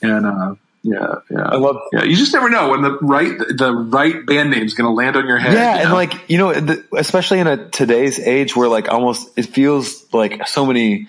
And, 0.01 0.25
uh, 0.25 0.55
yeah, 0.83 1.15
yeah. 1.31 1.43
I 1.43 1.55
love. 1.55 1.77
Yeah, 1.93 2.03
you 2.03 2.17
just 2.17 2.33
never 2.33 2.49
know 2.49 2.71
when 2.71 2.81
the 2.81 2.97
right 2.99 3.37
the 3.37 3.73
right 3.73 4.25
band 4.25 4.51
name 4.51 4.63
is 4.63 4.73
going 4.73 4.85
to 4.85 4.93
land 4.93 5.15
on 5.15 5.25
your 5.25 5.37
head. 5.37 5.53
Yeah, 5.53 5.71
you 5.71 5.77
know? 5.77 5.83
and 5.85 5.93
like 5.93 6.29
you 6.29 6.37
know, 6.37 6.53
the, 6.53 6.85
especially 6.97 7.39
in 7.39 7.47
a 7.47 7.69
today's 7.69 8.19
age 8.19 8.53
where 8.53 8.67
like 8.67 8.89
almost 8.89 9.29
it 9.37 9.43
feels 9.43 10.05
like 10.13 10.45
so 10.45 10.65
many 10.65 11.07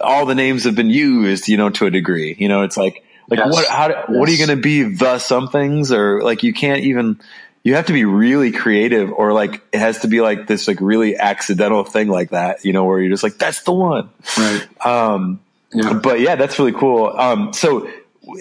all 0.00 0.26
the 0.26 0.36
names 0.36 0.62
have 0.62 0.76
been 0.76 0.90
used, 0.90 1.48
you 1.48 1.56
know, 1.56 1.70
to 1.70 1.86
a 1.86 1.90
degree. 1.90 2.36
You 2.38 2.46
know, 2.46 2.62
it's 2.62 2.76
like 2.76 3.02
like 3.28 3.40
yes. 3.40 3.52
what 3.52 3.66
how 3.66 3.88
yes. 3.88 4.04
what 4.08 4.28
are 4.28 4.32
you 4.32 4.38
going 4.38 4.56
to 4.56 4.62
be 4.62 4.84
the 4.84 5.18
somethings 5.18 5.90
or 5.90 6.22
like 6.22 6.44
you 6.44 6.52
can't 6.52 6.84
even 6.84 7.18
you 7.66 7.74
have 7.74 7.86
to 7.86 7.92
be 7.92 8.04
really 8.04 8.52
creative 8.52 9.10
or 9.10 9.32
like 9.32 9.60
it 9.72 9.80
has 9.80 9.98
to 10.02 10.06
be 10.06 10.20
like 10.20 10.46
this 10.46 10.68
like 10.68 10.80
really 10.80 11.16
accidental 11.16 11.82
thing 11.82 12.06
like 12.06 12.30
that, 12.30 12.64
you 12.64 12.72
know, 12.72 12.84
where 12.84 13.00
you're 13.00 13.10
just 13.10 13.24
like, 13.24 13.38
that's 13.38 13.62
the 13.62 13.72
one. 13.72 14.08
Right. 14.38 14.86
Um, 14.86 15.40
yeah. 15.72 15.94
but 15.94 16.20
yeah, 16.20 16.36
that's 16.36 16.60
really 16.60 16.74
cool. 16.74 17.08
Um, 17.08 17.52
so 17.52 17.90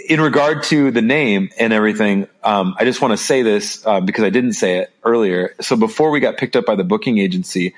in 0.08 0.22
regard 0.22 0.62
to 0.66 0.92
the 0.92 1.02
name 1.02 1.50
and 1.58 1.74
everything, 1.74 2.28
um, 2.44 2.76
I 2.78 2.86
just 2.86 3.02
want 3.02 3.14
to 3.14 3.18
say 3.18 3.42
this, 3.42 3.84
uh, 3.88 4.00
because 4.00 4.24
I 4.24 4.30
didn't 4.30 4.54
say 4.54 4.78
it 4.78 4.94
earlier. 5.04 5.56
So 5.60 5.76
before 5.76 6.12
we 6.12 6.20
got 6.20 6.38
picked 6.38 6.56
up 6.56 6.68
by 6.68 6.76
the 6.76 6.84
booking 6.84 7.18
agency, 7.18 7.74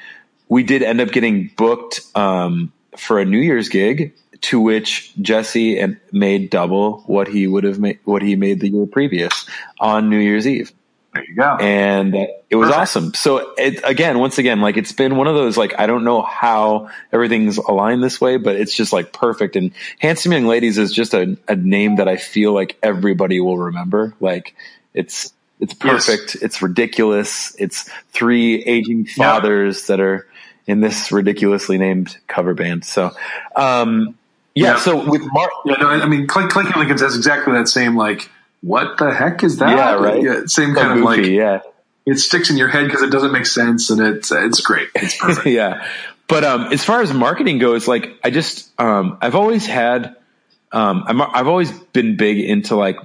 we 0.49 0.63
did 0.63 0.83
end 0.83 0.99
up 0.99 1.12
getting 1.13 1.49
booked, 1.55 2.01
um, 2.13 2.73
for 2.97 3.19
a 3.19 3.25
New 3.25 3.39
Year's 3.39 3.69
gig 3.69 4.13
to 4.41 4.60
which 4.60 5.15
Jesse 5.21 5.79
and 5.79 5.97
made 6.12 6.49
double 6.49 7.03
what 7.03 7.29
he 7.29 7.47
would 7.47 7.63
have 7.63 7.79
made, 7.79 7.99
what 8.03 8.21
he 8.21 8.36
made 8.36 8.60
the 8.60 8.67
year 8.67 8.86
previous 8.86 9.45
on 9.79 10.10
New 10.10 10.19
Year's 10.19 10.45
Eve. 10.45 10.73
There 11.17 11.25
you 11.27 11.36
go. 11.36 11.58
And 11.60 12.15
it 12.15 12.56
was 12.56 12.67
Perfect. 12.67 12.82
awesome. 12.82 13.13
So 13.15 13.53
it, 13.58 13.82
again, 13.84 14.19
once 14.19 14.38
again, 14.38 14.62
like 14.62 14.77
it's 14.77 14.91
been 14.91 15.15
one 15.15 15.27
of 15.27 15.34
those, 15.34 15.58
like, 15.58 15.80
I 15.80 15.88
don't 15.88 16.03
know 16.03 16.21
how 16.21 16.89
everything's 17.12 17.58
aligned 17.58 18.03
this 18.03 18.21
way, 18.21 18.38
but 18.38 18.56
it's 18.56 18.75
just 18.75 18.93
like 18.93 19.12
perfect. 19.12 19.56
And 19.56 19.71
Handsome 19.99 20.32
Young 20.32 20.45
Ladies 20.45 20.77
is 20.77 20.93
just 20.93 21.13
a, 21.13 21.38
a 21.47 21.56
name 21.56 21.95
that 21.95 22.08
I 22.08 22.17
feel 22.17 22.53
like 22.53 22.77
everybody 22.84 23.39
will 23.39 23.58
remember. 23.58 24.13
Like 24.19 24.56
it's, 24.93 25.34
it's 25.60 25.73
perfect. 25.73 26.36
Yes. 26.36 26.43
It's 26.43 26.62
ridiculous. 26.62 27.56
It's 27.58 27.89
three 28.12 28.63
aging 28.63 29.08
fathers 29.08 29.82
yeah. 29.89 29.95
that 29.95 30.03
are 30.03 30.27
in 30.67 30.82
this 30.82 31.12
ridiculously 31.12 31.80
named 31.80 32.15
cover 32.27 32.53
band. 32.53 32.86
So, 32.86 33.12
um, 33.56 34.17
yeah, 34.53 34.73
yeah. 34.73 34.80
So 34.80 35.10
with 35.10 35.21
Mark, 35.34 35.51
yeah, 35.65 35.75
no, 35.80 35.89
I 35.89 36.08
mean, 36.08 36.27
Clanky 36.27 36.75
Lincolns 36.75 37.01
has 37.01 37.15
exactly 37.15 37.53
that 37.53 37.67
same 37.67 37.95
like 37.95 38.30
what 38.62 38.98
the 38.98 39.13
heck 39.13 39.43
is 39.43 39.58
that? 39.58 39.78
Yeah, 39.78 39.93
right. 39.96 40.22
Yeah, 40.22 40.41
same 40.46 40.74
so 40.74 40.82
kind 40.82 41.00
goofy, 41.00 41.00
of 41.00 41.04
like, 41.04 41.26
yeah. 41.26 41.62
It 42.06 42.20
sticks 42.20 42.50
in 42.50 42.58
your 42.58 42.70
head 42.70 42.86
because 42.86 43.02
it 43.02 43.12
doesn't 43.12 43.34
make 43.34 43.46
sense, 43.46 43.89
and 43.89 44.00
it's 44.00 44.32
it's 44.32 44.62
great. 44.62 44.88
It's 44.96 45.17
perfect. 45.17 45.46
yeah, 45.48 45.86
but 46.28 46.43
um, 46.43 46.72
as 46.72 46.84
far 46.84 47.02
as 47.02 47.13
marketing 47.13 47.58
goes, 47.58 47.88
like 47.88 48.17
I 48.24 48.30
just 48.30 48.72
um, 48.80 49.17
I've 49.22 49.36
always 49.36 49.65
had 49.65 50.15
um, 50.72 51.04
I'm, 51.08 51.22
I've 51.22 51.48
always 51.48 51.72
been 51.72 52.17
big 52.17 52.39
into 52.39 52.76
like 52.76 52.98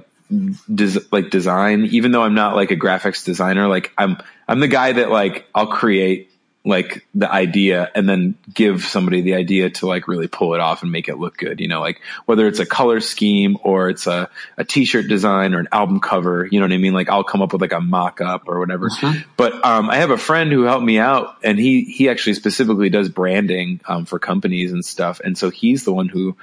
des- 0.73 1.01
like 1.11 1.29
design, 1.29 1.85
even 1.85 2.11
though 2.11 2.23
I'm 2.23 2.33
not 2.33 2.55
like 2.55 2.71
a 2.71 2.75
graphics 2.75 3.23
designer. 3.23 3.67
Like 3.67 3.91
I'm 3.97 4.17
I'm 4.47 4.59
the 4.59 4.67
guy 4.67 4.93
that 4.93 5.09
like 5.09 5.47
I'll 5.55 5.67
create 5.67 6.31
like 6.65 7.05
the 7.13 7.29
idea 7.29 7.91
and 7.93 8.07
then 8.07 8.35
give 8.53 8.83
somebody 8.83 9.21
the 9.21 9.33
idea 9.33 9.69
to 9.69 9.85
like 9.85 10.07
really 10.07 10.29
pull 10.29 10.53
it 10.53 10.61
off 10.61 10.81
and 10.81 10.91
make 10.91 11.09
it 11.09 11.17
look 11.17 11.35
good. 11.37 11.59
You 11.59 11.67
know, 11.67 11.81
like 11.81 11.99
whether 12.25 12.47
it's 12.47 12.59
a 12.59 12.65
color 12.65 13.01
scheme 13.01 13.57
or 13.63 13.89
it's 13.89 14.07
a, 14.07 14.29
a 14.57 14.63
t-shirt 14.63 15.09
design 15.09 15.53
or 15.53 15.59
an 15.59 15.67
album 15.73 15.99
cover, 15.99 16.47
you 16.49 16.59
know 16.59 16.65
what 16.65 16.73
I 16.73 16.77
mean? 16.77 16.93
Like 16.93 17.09
I'll 17.09 17.25
come 17.25 17.41
up 17.41 17.51
with 17.51 17.61
like 17.61 17.73
a 17.73 17.81
mock 17.81 18.21
up 18.21 18.43
or 18.47 18.59
whatever. 18.59 18.89
Mm-hmm. 18.89 19.29
But, 19.35 19.65
um, 19.65 19.89
I 19.89 19.97
have 19.97 20.09
a 20.09 20.17
friend 20.17 20.53
who 20.53 20.63
helped 20.63 20.85
me 20.85 20.99
out 20.99 21.35
and 21.43 21.59
he, 21.59 21.83
he 21.83 22.07
actually 22.07 22.35
specifically 22.35 22.89
does 22.89 23.09
branding, 23.09 23.81
um, 23.85 24.05
for 24.05 24.17
companies 24.17 24.71
and 24.71 24.85
stuff. 24.85 25.19
And 25.19 25.37
so 25.37 25.49
he's 25.49 25.83
the 25.83 25.93
one 25.93 26.07
who, 26.07 26.37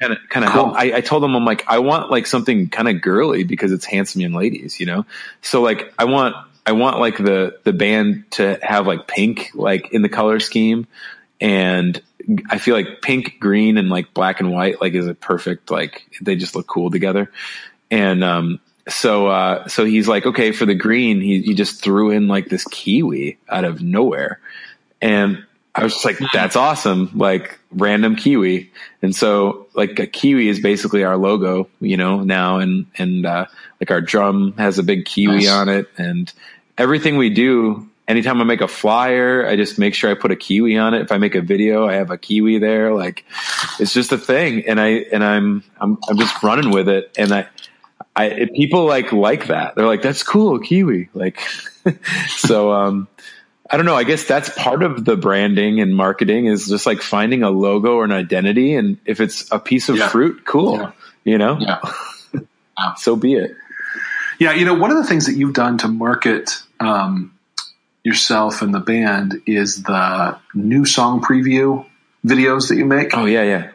kind 0.00 0.12
of 0.12 0.18
kind 0.28 0.44
of 0.44 0.52
cool. 0.52 0.64
help. 0.66 0.76
I, 0.76 0.96
I, 0.96 1.00
told 1.00 1.24
him 1.24 1.34
I'm 1.34 1.46
like 1.46 1.64
I 1.68 1.78
want 1.78 2.10
like 2.10 2.26
something 2.26 2.68
kind 2.68 2.86
of 2.86 3.00
girly 3.00 3.44
because 3.44 3.72
it's 3.72 3.86
handsome 3.86 4.20
young 4.20 4.32
ladies, 4.32 4.78
you 4.78 4.84
know. 4.84 5.06
So 5.40 5.62
like 5.62 5.92
I 5.98 6.04
want 6.04 6.36
I 6.66 6.72
want 6.72 6.98
like 6.98 7.16
the 7.16 7.58
the 7.64 7.72
band 7.72 8.24
to 8.32 8.58
have 8.62 8.86
like 8.86 9.06
pink 9.06 9.52
like 9.54 9.92
in 9.92 10.02
the 10.02 10.08
color 10.08 10.40
scheme 10.40 10.86
and 11.40 12.00
I 12.50 12.58
feel 12.58 12.74
like 12.74 13.02
pink, 13.02 13.36
green, 13.38 13.78
and 13.78 13.88
like 13.88 14.12
black 14.12 14.40
and 14.40 14.50
white 14.50 14.80
like 14.80 14.94
is 14.94 15.06
a 15.06 15.14
perfect 15.14 15.70
like 15.70 16.06
they 16.20 16.36
just 16.36 16.56
look 16.56 16.66
cool 16.66 16.90
together. 16.90 17.30
And 17.90 18.24
um, 18.24 18.60
so 18.88 19.28
uh, 19.28 19.68
so 19.68 19.84
he's 19.84 20.08
like, 20.08 20.26
okay, 20.26 20.52
for 20.52 20.66
the 20.66 20.74
green, 20.74 21.20
he 21.20 21.42
he 21.42 21.54
just 21.54 21.82
threw 21.82 22.10
in 22.10 22.26
like 22.26 22.48
this 22.48 22.64
kiwi 22.64 23.38
out 23.48 23.64
of 23.64 23.80
nowhere, 23.82 24.40
and 25.00 25.44
I 25.74 25.84
was 25.84 25.92
just 25.92 26.04
like, 26.04 26.18
that's 26.32 26.56
awesome, 26.56 27.10
like 27.14 27.58
random 27.70 28.16
kiwi. 28.16 28.72
And 29.02 29.14
so 29.14 29.68
like 29.74 29.98
a 29.98 30.06
kiwi 30.06 30.48
is 30.48 30.58
basically 30.58 31.04
our 31.04 31.16
logo, 31.16 31.68
you 31.80 31.96
know, 31.96 32.20
now 32.22 32.58
and 32.58 32.86
and 32.96 33.24
uh, 33.24 33.46
like 33.80 33.90
our 33.90 34.00
drum 34.00 34.54
has 34.58 34.78
a 34.78 34.82
big 34.82 35.04
kiwi 35.04 35.36
nice. 35.36 35.50
on 35.50 35.68
it, 35.68 35.88
and 35.96 36.32
everything 36.78 37.16
we 37.16 37.30
do 37.30 37.88
anytime 38.08 38.40
I 38.40 38.44
make 38.44 38.60
a 38.60 38.68
flyer, 38.68 39.46
I 39.46 39.56
just 39.56 39.78
make 39.78 39.94
sure 39.94 40.10
I 40.10 40.14
put 40.14 40.30
a 40.30 40.36
kiwi 40.36 40.76
on 40.76 40.94
it. 40.94 41.02
If 41.02 41.12
I 41.12 41.18
make 41.18 41.34
a 41.34 41.40
video, 41.40 41.86
I 41.88 41.94
have 41.94 42.10
a 42.10 42.18
kiwi 42.18 42.58
there. 42.58 42.94
Like 42.94 43.24
it's 43.78 43.92
just 43.92 44.12
a 44.12 44.18
thing. 44.18 44.66
And 44.66 44.80
I, 44.80 44.88
and 45.12 45.24
I'm, 45.24 45.64
I'm, 45.80 45.98
I'm 46.08 46.18
just 46.18 46.42
running 46.42 46.70
with 46.70 46.88
it. 46.88 47.12
And 47.18 47.32
I, 47.32 47.48
I, 48.14 48.48
people 48.54 48.86
like, 48.86 49.12
like 49.12 49.48
that. 49.48 49.74
They're 49.74 49.86
like, 49.86 50.02
that's 50.02 50.22
cool, 50.22 50.58
kiwi. 50.58 51.08
Like, 51.14 51.40
so, 52.28 52.72
um, 52.72 53.08
I 53.68 53.76
don't 53.76 53.86
know. 53.86 53.96
I 53.96 54.04
guess 54.04 54.24
that's 54.24 54.48
part 54.50 54.82
of 54.82 55.04
the 55.04 55.16
branding 55.16 55.80
and 55.80 55.94
marketing 55.94 56.46
is 56.46 56.68
just 56.68 56.86
like 56.86 57.02
finding 57.02 57.42
a 57.42 57.50
logo 57.50 57.96
or 57.96 58.04
an 58.04 58.12
identity. 58.12 58.74
And 58.74 58.98
if 59.04 59.20
it's 59.20 59.50
a 59.50 59.58
piece 59.58 59.88
of 59.88 59.96
yeah. 59.96 60.08
fruit, 60.08 60.44
cool. 60.44 60.76
Yeah. 60.76 60.92
You 61.24 61.38
know? 61.38 61.58
Yeah. 61.58 61.80
so 62.96 63.16
be 63.16 63.34
it. 63.34 63.56
Yeah. 64.38 64.52
You 64.52 64.64
know, 64.64 64.74
one 64.74 64.92
of 64.92 64.98
the 64.98 65.04
things 65.04 65.26
that 65.26 65.34
you've 65.34 65.54
done 65.54 65.78
to 65.78 65.88
market, 65.88 66.62
um, 66.80 67.36
yourself 68.02 68.62
and 68.62 68.72
the 68.72 68.80
band 68.80 69.42
is 69.46 69.82
the 69.82 70.38
new 70.54 70.84
song 70.84 71.20
preview 71.20 71.84
videos 72.24 72.68
that 72.68 72.76
you 72.76 72.84
make. 72.84 73.16
Oh 73.16 73.26
yeah, 73.26 73.42
yeah. 73.42 73.70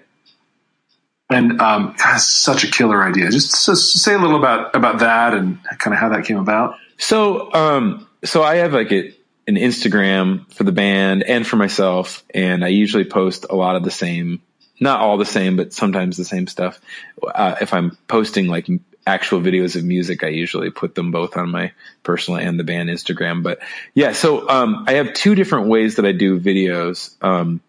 And 1.30 1.62
um, 1.62 1.96
God, 1.98 2.20
such 2.20 2.64
a 2.66 2.68
killer 2.68 3.02
idea. 3.04 3.30
Just, 3.30 3.66
just 3.66 3.94
say 4.04 4.14
a 4.14 4.18
little 4.18 4.38
about 4.38 4.76
about 4.76 5.00
that 5.00 5.34
and 5.34 5.60
kind 5.80 5.94
of 5.94 6.00
how 6.00 6.10
that 6.10 6.26
came 6.26 6.38
about. 6.38 6.76
So, 6.98 7.52
um, 7.54 8.08
so 8.24 8.44
I 8.44 8.58
have 8.58 8.74
like 8.74 8.92
a, 8.92 9.14
an 9.48 9.56
Instagram 9.56 10.52
for 10.54 10.64
the 10.64 10.72
band 10.72 11.24
and 11.24 11.48
for 11.48 11.56
myself, 11.56 12.24
and 12.34 12.64
I 12.64 12.68
usually 12.68 13.06
post 13.06 13.46
a 13.50 13.56
lot 13.56 13.76
of 13.76 13.84
the 13.84 13.92
same, 13.92 14.42
not 14.80 15.00
all 15.00 15.18
the 15.18 15.26
same, 15.26 15.56
but 15.56 15.74
sometimes 15.74 16.18
the 16.18 16.26
same 16.26 16.48
stuff. 16.48 16.80
Uh, 17.24 17.56
if 17.62 17.74
I'm 17.74 17.98
posting 18.08 18.48
like 18.48 18.68
actual 19.06 19.42
videos 19.42 19.76
of 19.76 19.84
music, 19.84 20.24
I 20.24 20.28
usually 20.28 20.70
put 20.70 20.96
them 20.96 21.12
both 21.12 21.38
on 21.38 21.50
my 21.50 21.72
personal 22.04 22.40
and 22.40 22.60
the 22.60 22.64
band 22.64 22.90
Instagram. 22.90 23.44
But 23.44 23.60
yeah, 23.94 24.12
so 24.14 24.48
um, 24.48 24.86
I 24.88 24.94
have 24.94 25.14
two 25.14 25.36
different 25.36 25.68
ways 25.68 25.96
that 25.96 26.06
I 26.06 26.12
do 26.12 26.40
videos. 26.40 27.16
Um, 27.24 27.62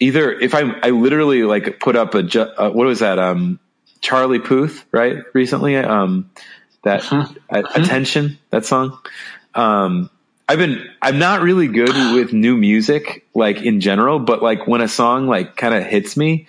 either 0.00 0.32
if 0.32 0.54
I 0.54 0.62
I 0.82 0.90
literally 0.90 1.44
like 1.44 1.78
put 1.80 1.96
up 1.96 2.14
a 2.14 2.60
uh, 2.60 2.70
what 2.70 2.86
was 2.86 3.00
that 3.00 3.18
um, 3.18 3.58
Charlie 4.00 4.40
Puth 4.40 4.84
right 4.92 5.18
recently 5.32 5.76
um, 5.76 6.30
that 6.84 7.00
mm-hmm. 7.02 7.54
attention 7.54 8.38
that 8.50 8.64
song. 8.64 8.98
Um, 9.54 10.10
I've 10.48 10.58
been 10.58 10.90
I'm 11.00 11.18
not 11.18 11.42
really 11.42 11.68
good 11.68 12.14
with 12.14 12.32
new 12.32 12.56
music 12.56 13.26
like 13.34 13.62
in 13.62 13.80
general, 13.80 14.18
but 14.18 14.42
like 14.42 14.66
when 14.66 14.80
a 14.80 14.88
song 14.88 15.26
like 15.26 15.56
kind 15.56 15.74
of 15.74 15.84
hits 15.84 16.16
me, 16.16 16.46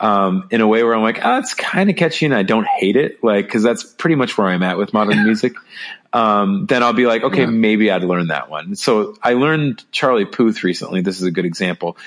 um, 0.00 0.46
in 0.50 0.60
a 0.60 0.66
way 0.66 0.82
where 0.82 0.94
I'm 0.94 1.02
like, 1.02 1.20
oh, 1.24 1.38
it's 1.38 1.54
kind 1.54 1.90
of 1.90 1.96
catchy 1.96 2.26
and 2.26 2.34
I 2.34 2.42
don't 2.42 2.66
hate 2.66 2.96
it, 2.96 3.22
like, 3.22 3.48
cause 3.48 3.62
that's 3.62 3.84
pretty 3.84 4.14
much 4.14 4.38
where 4.38 4.46
I'm 4.46 4.62
at 4.62 4.78
with 4.78 4.92
modern 4.92 5.24
music. 5.24 5.54
Um, 6.10 6.64
then 6.64 6.82
I'll 6.82 6.94
be 6.94 7.06
like, 7.06 7.22
okay, 7.22 7.42
yeah. 7.42 7.50
maybe 7.50 7.90
I'd 7.90 8.02
learn 8.02 8.28
that 8.28 8.48
one. 8.48 8.76
So 8.76 9.14
I 9.22 9.34
learned 9.34 9.84
Charlie 9.92 10.24
Puth 10.24 10.64
recently. 10.64 11.02
This 11.02 11.20
is 11.20 11.24
a 11.24 11.30
good 11.30 11.44
example. 11.44 11.98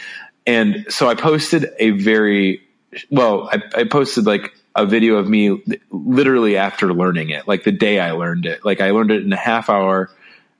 And 0.48 0.88
so 0.90 1.08
I 1.08 1.14
posted 1.14 1.70
a 1.78 1.92
very, 1.92 2.64
well, 3.12 3.48
I, 3.52 3.62
I 3.76 3.84
posted 3.84 4.26
like 4.26 4.56
a 4.76 4.88
video 4.88 5.18
of 5.18 5.30
me 5.30 5.64
literally 5.92 6.58
after 6.58 6.92
learning 6.92 7.30
it, 7.30 7.48
like 7.48 7.64
the 7.64 7.72
day 7.72 8.00
I 8.00 8.14
learned 8.14 8.48
it. 8.48 8.66
Like 8.66 8.82
I 8.82 8.90
learned 8.90 9.12
it 9.12 9.24
in 9.24 9.32
a 9.34 9.38
half 9.38 9.70
hour. 9.70 10.10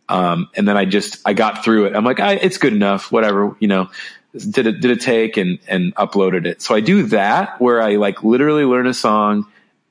Um, 0.08 0.48
and 0.56 0.68
then 0.68 0.78
I 0.78 0.86
just, 0.86 1.20
I 1.26 1.34
got 1.34 1.64
through 1.64 1.86
it. 1.86 1.96
I'm 1.96 2.06
like, 2.06 2.20
I, 2.20 2.34
it's 2.34 2.60
good 2.60 2.74
enough, 2.74 3.12
whatever, 3.12 3.56
you 3.60 3.70
know 3.70 3.90
did 4.34 4.68
it 4.68 4.80
did 4.82 4.92
a 4.92 4.96
take 4.96 5.38
and 5.38 5.60
and 5.68 5.94
uploaded 5.96 6.46
it. 6.46 6.62
So 6.62 6.74
I 6.74 6.80
do 6.80 7.04
that 7.08 7.60
where 7.60 7.82
I 7.82 7.96
like 7.96 8.24
literally 8.24 8.64
learn 8.64 8.88
a 8.88 8.94
song 8.94 9.48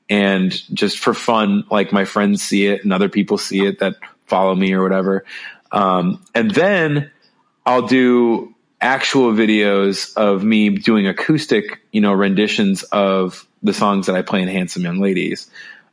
and 0.09 0.51
just 0.75 0.99
for 0.99 1.13
fun, 1.13 1.63
like 1.71 1.93
my 1.93 2.03
friends 2.03 2.43
see 2.43 2.67
it 2.67 2.83
and 2.83 2.91
other 2.91 3.07
people 3.07 3.37
see 3.37 3.65
it 3.65 3.79
that 3.79 3.95
follow 4.25 4.53
me 4.53 4.73
or 4.73 4.83
whatever. 4.83 5.25
Um, 5.71 6.21
and 6.35 6.51
then 6.51 7.11
I'll 7.65 7.87
do 7.87 8.53
actual 8.81 9.31
videos 9.31 10.13
of 10.17 10.43
me 10.43 10.69
doing 10.69 11.07
acoustic, 11.07 11.81
you 11.91 12.01
know, 12.01 12.11
renditions 12.11 12.83
of 12.83 13.47
the 13.63 13.73
songs 13.73 14.07
that 14.07 14.15
I 14.15 14.21
play 14.21 14.41
in 14.41 14.49
Handsome 14.49 14.83
Young 14.83 14.99
Ladies. 14.99 15.49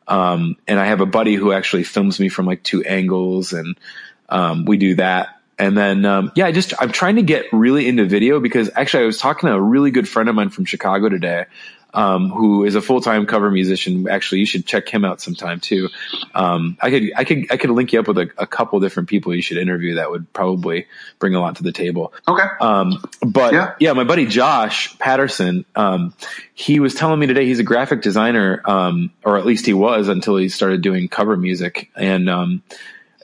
Um, 0.08 0.56
and 0.66 0.80
I 0.80 0.86
have 0.86 1.00
a 1.00 1.06
buddy 1.06 1.34
who 1.34 1.52
actually 1.52 1.84
films 1.84 2.18
me 2.18 2.28
from 2.28 2.46
like 2.46 2.62
two 2.62 2.82
angles 2.82 3.52
and, 3.52 3.78
um, 4.30 4.64
we 4.64 4.78
do 4.78 4.96
that 4.96 5.37
and 5.58 5.76
then, 5.76 6.04
um, 6.04 6.32
yeah, 6.36 6.46
I 6.46 6.52
just, 6.52 6.72
I'm 6.78 6.92
trying 6.92 7.16
to 7.16 7.22
get 7.22 7.46
really 7.52 7.88
into 7.88 8.04
video 8.04 8.38
because 8.38 8.70
actually 8.76 9.02
I 9.02 9.06
was 9.06 9.18
talking 9.18 9.48
to 9.48 9.54
a 9.54 9.60
really 9.60 9.90
good 9.90 10.08
friend 10.08 10.28
of 10.28 10.34
mine 10.34 10.50
from 10.50 10.64
Chicago 10.64 11.08
today, 11.08 11.46
um, 11.92 12.30
who 12.30 12.64
is 12.64 12.76
a 12.76 12.80
full-time 12.80 13.26
cover 13.26 13.50
musician. 13.50 14.08
Actually, 14.08 14.38
you 14.38 14.46
should 14.46 14.66
check 14.66 14.88
him 14.88 15.04
out 15.04 15.20
sometime 15.20 15.58
too. 15.58 15.88
Um, 16.32 16.78
I 16.80 16.90
could, 16.90 17.12
I 17.16 17.24
could, 17.24 17.46
I 17.50 17.56
could 17.56 17.70
link 17.70 17.92
you 17.92 17.98
up 17.98 18.06
with 18.06 18.18
a, 18.18 18.30
a, 18.38 18.46
couple 18.46 18.78
different 18.78 19.08
people 19.08 19.34
you 19.34 19.42
should 19.42 19.58
interview 19.58 19.96
that 19.96 20.10
would 20.10 20.32
probably 20.32 20.86
bring 21.18 21.34
a 21.34 21.40
lot 21.40 21.56
to 21.56 21.64
the 21.64 21.72
table. 21.72 22.12
Okay. 22.28 22.46
Um, 22.60 23.02
but 23.26 23.52
yeah. 23.52 23.74
yeah, 23.80 23.92
my 23.94 24.04
buddy 24.04 24.26
Josh 24.26 24.96
Patterson, 24.98 25.64
um, 25.74 26.14
he 26.54 26.78
was 26.78 26.94
telling 26.94 27.18
me 27.18 27.26
today 27.26 27.46
he's 27.46 27.58
a 27.58 27.64
graphic 27.64 28.02
designer, 28.02 28.62
um, 28.64 29.10
or 29.24 29.38
at 29.38 29.44
least 29.44 29.66
he 29.66 29.74
was 29.74 30.06
until 30.06 30.36
he 30.36 30.48
started 30.50 30.82
doing 30.82 31.08
cover 31.08 31.36
music. 31.36 31.90
And, 31.96 32.30
um, 32.30 32.62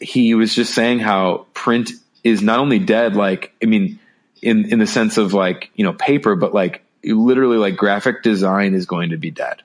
he 0.00 0.34
was 0.34 0.54
just 0.54 0.74
saying 0.74 0.98
how 0.98 1.46
print 1.54 1.90
is 2.24 2.42
not 2.42 2.58
only 2.58 2.78
dead, 2.78 3.14
like, 3.14 3.54
I 3.62 3.66
mean, 3.66 4.00
in, 4.42 4.70
in 4.72 4.78
the 4.78 4.86
sense 4.86 5.18
of 5.18 5.34
like, 5.34 5.70
you 5.76 5.84
know, 5.84 5.92
paper, 5.92 6.34
but 6.34 6.54
like 6.54 6.82
literally 7.04 7.58
like 7.58 7.76
graphic 7.76 8.22
design 8.22 8.74
is 8.74 8.86
going 8.86 9.10
to 9.10 9.18
be 9.18 9.30
dead. 9.30 9.62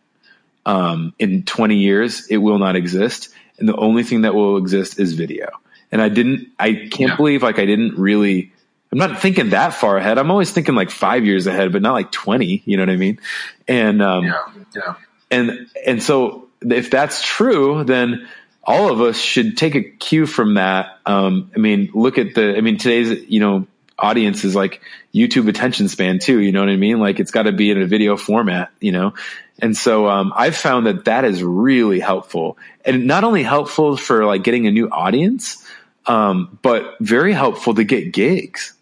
Um, 0.66 1.14
in 1.18 1.44
20 1.44 1.78
years, 1.78 2.28
it 2.28 2.38
will 2.38 2.60
not 2.60 2.76
exist. 2.76 3.30
And 3.58 3.68
the 3.68 3.76
only 3.76 4.04
thing 4.04 4.22
that 4.22 4.36
will 4.36 4.58
exist 4.58 5.00
is 5.00 5.14
video. 5.14 5.50
And 5.92 6.02
I 6.02 6.10
didn't, 6.10 6.50
I 6.60 6.74
can't 6.74 7.12
yeah. 7.12 7.16
believe 7.16 7.42
like 7.42 7.60
I 7.60 7.66
didn't 7.66 7.98
really, 7.98 8.52
I'm 8.92 9.00
not 9.00 9.20
thinking 9.20 9.52
that 9.52 9.74
far 9.74 9.98
ahead. 9.98 10.18
I'm 10.18 10.30
always 10.30 10.52
thinking 10.52 10.76
like 10.76 10.92
five 10.92 11.26
years 11.26 11.48
ahead, 11.48 11.72
but 11.72 11.82
not 11.82 11.94
like 11.94 12.12
20, 12.12 12.64
you 12.66 12.78
know 12.78 12.84
what 12.84 12.90
I 12.90 12.98
mean? 12.98 13.20
And, 13.68 14.02
um, 14.02 14.26
yeah, 14.26 14.46
yeah. 14.76 14.96
and, 15.32 15.68
and 15.86 16.04
so 16.04 16.50
if 16.62 16.92
that's 16.92 17.24
true, 17.24 17.84
then 17.84 18.28
all 18.64 18.92
of 18.92 19.02
us 19.02 19.18
should 19.18 19.58
take 19.58 19.76
a 19.76 19.82
cue 19.82 20.26
from 20.26 20.56
that. 20.56 21.00
Um, 21.06 21.52
I 21.56 21.60
mean, 21.60 21.90
look 21.94 22.18
at 22.18 22.36
the, 22.36 22.56
I 22.56 22.62
mean, 22.62 22.78
today's, 22.78 23.28
you 23.28 23.40
know, 23.40 23.68
audience 23.98 24.44
is 24.44 24.56
like 24.56 24.82
YouTube 25.14 25.48
attention 25.50 25.88
span 25.88 26.20
too. 26.20 26.40
You 26.40 26.52
know 26.52 26.60
what 26.60 26.70
I 26.70 26.76
mean? 26.76 27.00
Like 27.00 27.20
it's 27.20 27.32
got 27.32 27.44
to 27.44 27.52
be 27.52 27.72
in 27.72 27.82
a 27.82 27.88
video 27.88 28.16
format, 28.18 28.72
you 28.80 28.92
know? 28.92 29.14
And 29.60 29.76
so, 29.76 30.08
um, 30.08 30.32
I've 30.36 30.56
found 30.56 30.86
that 30.86 31.06
that 31.06 31.26
is 31.26 31.44
really 31.44 32.00
helpful 32.00 32.58
and 32.86 33.08
not 33.08 33.24
only 33.24 33.44
helpful 33.44 33.98
for 33.98 34.26
like 34.26 34.44
getting 34.44 34.68
a 34.68 34.72
new 34.72 34.90
audience, 34.90 35.66
um, 36.06 36.58
but 36.62 36.96
very 37.00 37.34
helpful 37.34 37.74
to 37.76 37.84
get 37.84 38.14
gigs. 38.14 38.74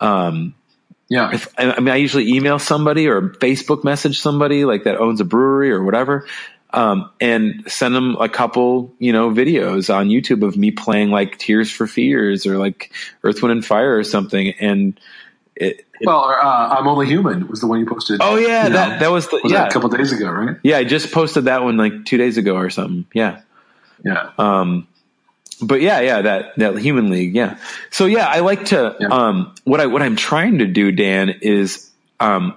Um, 0.00 0.54
yeah. 1.08 1.34
If, 1.34 1.48
I 1.58 1.78
mean, 1.78 1.90
I 1.90 1.96
usually 1.96 2.32
email 2.32 2.58
somebody 2.58 3.06
or 3.06 3.20
Facebook 3.20 3.84
message 3.84 4.20
somebody 4.20 4.64
like 4.64 4.84
that 4.84 4.96
owns 4.96 5.20
a 5.20 5.24
brewery 5.24 5.70
or 5.70 5.84
whatever 5.84 6.26
um, 6.72 7.10
and 7.20 7.64
send 7.66 7.94
them 7.94 8.16
a 8.16 8.28
couple, 8.28 8.92
you 8.98 9.12
know, 9.12 9.30
videos 9.30 9.94
on 9.94 10.08
YouTube 10.08 10.46
of 10.46 10.56
me 10.56 10.70
playing 10.70 11.10
like 11.10 11.38
Tears 11.38 11.70
for 11.70 11.86
Fears 11.86 12.46
or 12.46 12.58
like 12.58 12.92
Earth, 13.22 13.42
Wind 13.42 13.52
and 13.52 13.64
Fire 13.64 13.96
or 13.96 14.04
something. 14.04 14.54
And 14.58 14.98
it, 15.54 15.84
it 16.00 16.06
well, 16.06 16.24
uh, 16.24 16.76
I'm 16.78 16.88
only 16.88 17.06
human 17.06 17.46
was 17.48 17.60
the 17.60 17.66
one 17.66 17.80
you 17.80 17.86
posted. 17.86 18.20
Oh 18.22 18.36
yeah, 18.36 18.68
that 18.68 18.88
know, 18.88 18.98
that 19.00 19.10
was 19.10 19.28
the 19.28 19.40
was 19.42 19.52
yeah 19.52 19.66
a 19.66 19.70
couple 19.70 19.88
days 19.90 20.12
ago, 20.12 20.30
right? 20.30 20.56
Yeah, 20.62 20.78
I 20.78 20.84
just 20.84 21.12
posted 21.12 21.44
that 21.44 21.62
one 21.62 21.76
like 21.76 22.06
two 22.06 22.16
days 22.16 22.38
ago 22.38 22.56
or 22.56 22.70
something. 22.70 23.04
Yeah, 23.12 23.42
yeah. 24.04 24.30
Um, 24.38 24.88
but 25.60 25.82
yeah, 25.82 26.00
yeah, 26.00 26.22
that 26.22 26.56
that 26.56 26.78
Human 26.78 27.10
League, 27.10 27.34
yeah. 27.34 27.58
So 27.90 28.06
yeah, 28.06 28.26
I 28.26 28.40
like 28.40 28.66
to 28.66 28.96
yeah. 28.98 29.08
um 29.08 29.54
what 29.64 29.80
I 29.80 29.86
what 29.86 30.02
I'm 30.02 30.16
trying 30.16 30.58
to 30.58 30.66
do, 30.66 30.90
Dan, 30.90 31.28
is 31.42 31.90
um 32.18 32.54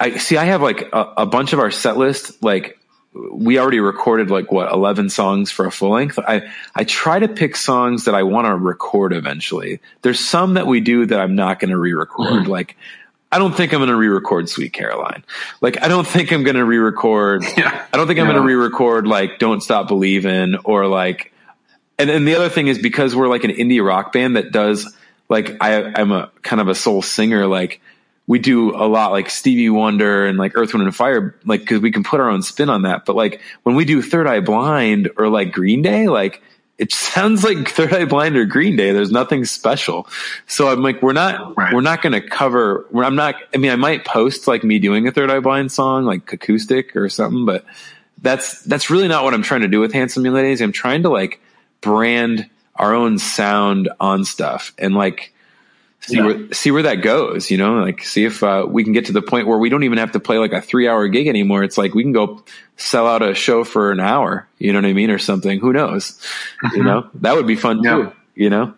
I 0.00 0.16
see 0.16 0.38
I 0.38 0.44
have 0.44 0.62
like 0.62 0.88
a, 0.92 1.12
a 1.18 1.26
bunch 1.26 1.52
of 1.52 1.60
our 1.60 1.70
set 1.70 1.96
list 1.96 2.42
like 2.42 2.78
we 3.14 3.58
already 3.58 3.80
recorded 3.80 4.30
like 4.30 4.50
what 4.50 4.72
11 4.72 5.08
songs 5.08 5.50
for 5.50 5.66
a 5.66 5.70
full 5.70 5.90
length? 5.90 6.18
I 6.18 6.50
i 6.74 6.84
try 6.84 7.18
to 7.18 7.28
pick 7.28 7.56
songs 7.56 8.04
that 8.04 8.14
i 8.14 8.22
want 8.22 8.46
to 8.46 8.56
record 8.56 9.12
eventually. 9.12 9.80
There's 10.02 10.20
some 10.20 10.54
that 10.54 10.66
we 10.66 10.80
do 10.80 11.06
that 11.06 11.20
i'm 11.20 11.34
not 11.34 11.60
going 11.60 11.70
to 11.70 11.78
re-record. 11.78 12.42
Mm-hmm. 12.42 12.50
like 12.50 12.76
i 13.30 13.38
don't 13.38 13.54
think 13.54 13.72
i'm 13.72 13.78
going 13.78 13.88
to 13.88 13.96
re-record 13.96 14.48
sweet 14.48 14.72
caroline. 14.72 15.24
Like 15.60 15.82
i 15.82 15.88
don't 15.88 16.06
think 16.06 16.32
i'm 16.32 16.42
going 16.42 16.56
to 16.56 16.64
re-record 16.64 17.44
yeah. 17.56 17.86
i 17.92 17.96
don't 17.96 18.06
think 18.06 18.18
i'm 18.18 18.26
going 18.26 18.36
to 18.36 18.42
re-record 18.42 19.06
like 19.06 19.38
don't 19.38 19.62
stop 19.62 19.86
believing 19.88 20.56
or 20.64 20.86
like 20.86 21.32
and 21.98 22.10
then 22.10 22.24
the 22.24 22.34
other 22.34 22.48
thing 22.48 22.66
is 22.66 22.78
because 22.78 23.14
we're 23.14 23.28
like 23.28 23.44
an 23.44 23.52
indie 23.52 23.84
rock 23.84 24.12
band 24.12 24.36
that 24.36 24.50
does 24.50 24.92
like 25.28 25.56
i 25.60 25.92
i'm 26.00 26.10
a 26.10 26.30
kind 26.42 26.60
of 26.60 26.68
a 26.68 26.74
soul 26.74 27.00
singer 27.00 27.46
like 27.46 27.80
we 28.26 28.38
do 28.38 28.74
a 28.74 28.88
lot 28.88 29.12
like 29.12 29.28
Stevie 29.28 29.70
Wonder 29.70 30.26
and 30.26 30.38
like 30.38 30.56
Earth, 30.56 30.72
Wind 30.72 30.86
and 30.86 30.96
Fire, 30.96 31.36
like, 31.44 31.66
cause 31.66 31.80
we 31.80 31.92
can 31.92 32.02
put 32.02 32.20
our 32.20 32.30
own 32.30 32.42
spin 32.42 32.70
on 32.70 32.82
that. 32.82 33.04
But 33.04 33.16
like 33.16 33.42
when 33.64 33.74
we 33.74 33.84
do 33.84 34.00
Third 34.00 34.26
Eye 34.26 34.40
Blind 34.40 35.10
or 35.16 35.28
like 35.28 35.52
Green 35.52 35.82
Day, 35.82 36.08
like 36.08 36.42
it 36.78 36.92
sounds 36.92 37.44
like 37.44 37.68
Third 37.68 37.92
Eye 37.92 38.06
Blind 38.06 38.36
or 38.36 38.46
Green 38.46 38.76
Day. 38.76 38.92
There's 38.92 39.10
nothing 39.10 39.44
special. 39.44 40.08
So 40.46 40.68
I'm 40.68 40.82
like, 40.82 41.02
we're 41.02 41.12
not, 41.12 41.56
right. 41.56 41.74
we're 41.74 41.82
not 41.82 42.00
going 42.00 42.14
to 42.14 42.22
cover, 42.22 42.86
I'm 42.94 43.16
not, 43.16 43.36
I 43.54 43.58
mean, 43.58 43.70
I 43.70 43.76
might 43.76 44.06
post 44.06 44.48
like 44.48 44.64
me 44.64 44.78
doing 44.78 45.06
a 45.06 45.12
Third 45.12 45.30
Eye 45.30 45.40
Blind 45.40 45.70
song, 45.70 46.04
like 46.04 46.32
acoustic 46.32 46.96
or 46.96 47.10
something, 47.10 47.44
but 47.44 47.64
that's, 48.22 48.62
that's 48.62 48.88
really 48.88 49.08
not 49.08 49.24
what 49.24 49.34
I'm 49.34 49.42
trying 49.42 49.60
to 49.60 49.68
do 49.68 49.80
with 49.80 49.92
Handsome 49.92 50.24
Young 50.24 50.34
Ladies. 50.34 50.62
I'm 50.62 50.72
trying 50.72 51.02
to 51.02 51.10
like 51.10 51.40
brand 51.82 52.48
our 52.74 52.94
own 52.94 53.18
sound 53.18 53.90
on 54.00 54.24
stuff 54.24 54.72
and 54.78 54.94
like, 54.94 55.33
see 56.06 56.16
yeah. 56.16 56.26
where 56.26 56.52
see 56.52 56.70
where 56.70 56.82
that 56.82 56.96
goes. 56.96 57.50
You 57.50 57.58
know, 57.58 57.80
like 57.80 58.02
see 58.02 58.24
if 58.24 58.42
uh, 58.42 58.66
we 58.68 58.84
can 58.84 58.92
get 58.92 59.06
to 59.06 59.12
the 59.12 59.22
point 59.22 59.46
where 59.46 59.58
we 59.58 59.68
don't 59.68 59.82
even 59.84 59.98
have 59.98 60.12
to 60.12 60.20
play 60.20 60.38
like 60.38 60.52
a 60.52 60.60
three 60.60 60.88
hour 60.88 61.08
gig 61.08 61.26
anymore. 61.26 61.62
It's 61.62 61.78
like 61.78 61.94
we 61.94 62.02
can 62.02 62.12
go 62.12 62.42
sell 62.76 63.06
out 63.06 63.22
a 63.22 63.34
show 63.34 63.64
for 63.64 63.90
an 63.90 64.00
hour. 64.00 64.48
You 64.58 64.72
know 64.72 64.80
what 64.80 64.88
I 64.88 64.92
mean, 64.92 65.10
or 65.10 65.18
something. 65.18 65.58
Who 65.60 65.72
knows? 65.72 66.20
Mm-hmm. 66.64 66.76
You 66.76 66.84
know, 66.84 67.10
that 67.14 67.36
would 67.36 67.46
be 67.46 67.56
fun 67.56 67.82
yeah. 67.82 67.96
too. 67.96 68.12
You 68.34 68.50
know, 68.50 68.74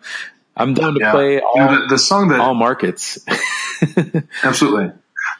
I'm 0.55 0.73
down 0.73 0.93
to 0.93 0.99
yeah. 0.99 1.11
play 1.11 1.39
all, 1.39 1.53
you 1.55 1.61
know, 1.61 1.81
the, 1.81 1.87
the, 1.89 1.99
song 1.99 2.29
that 2.29 2.39
all 2.39 2.53
markets. 2.53 3.19
absolutely, 4.43 4.91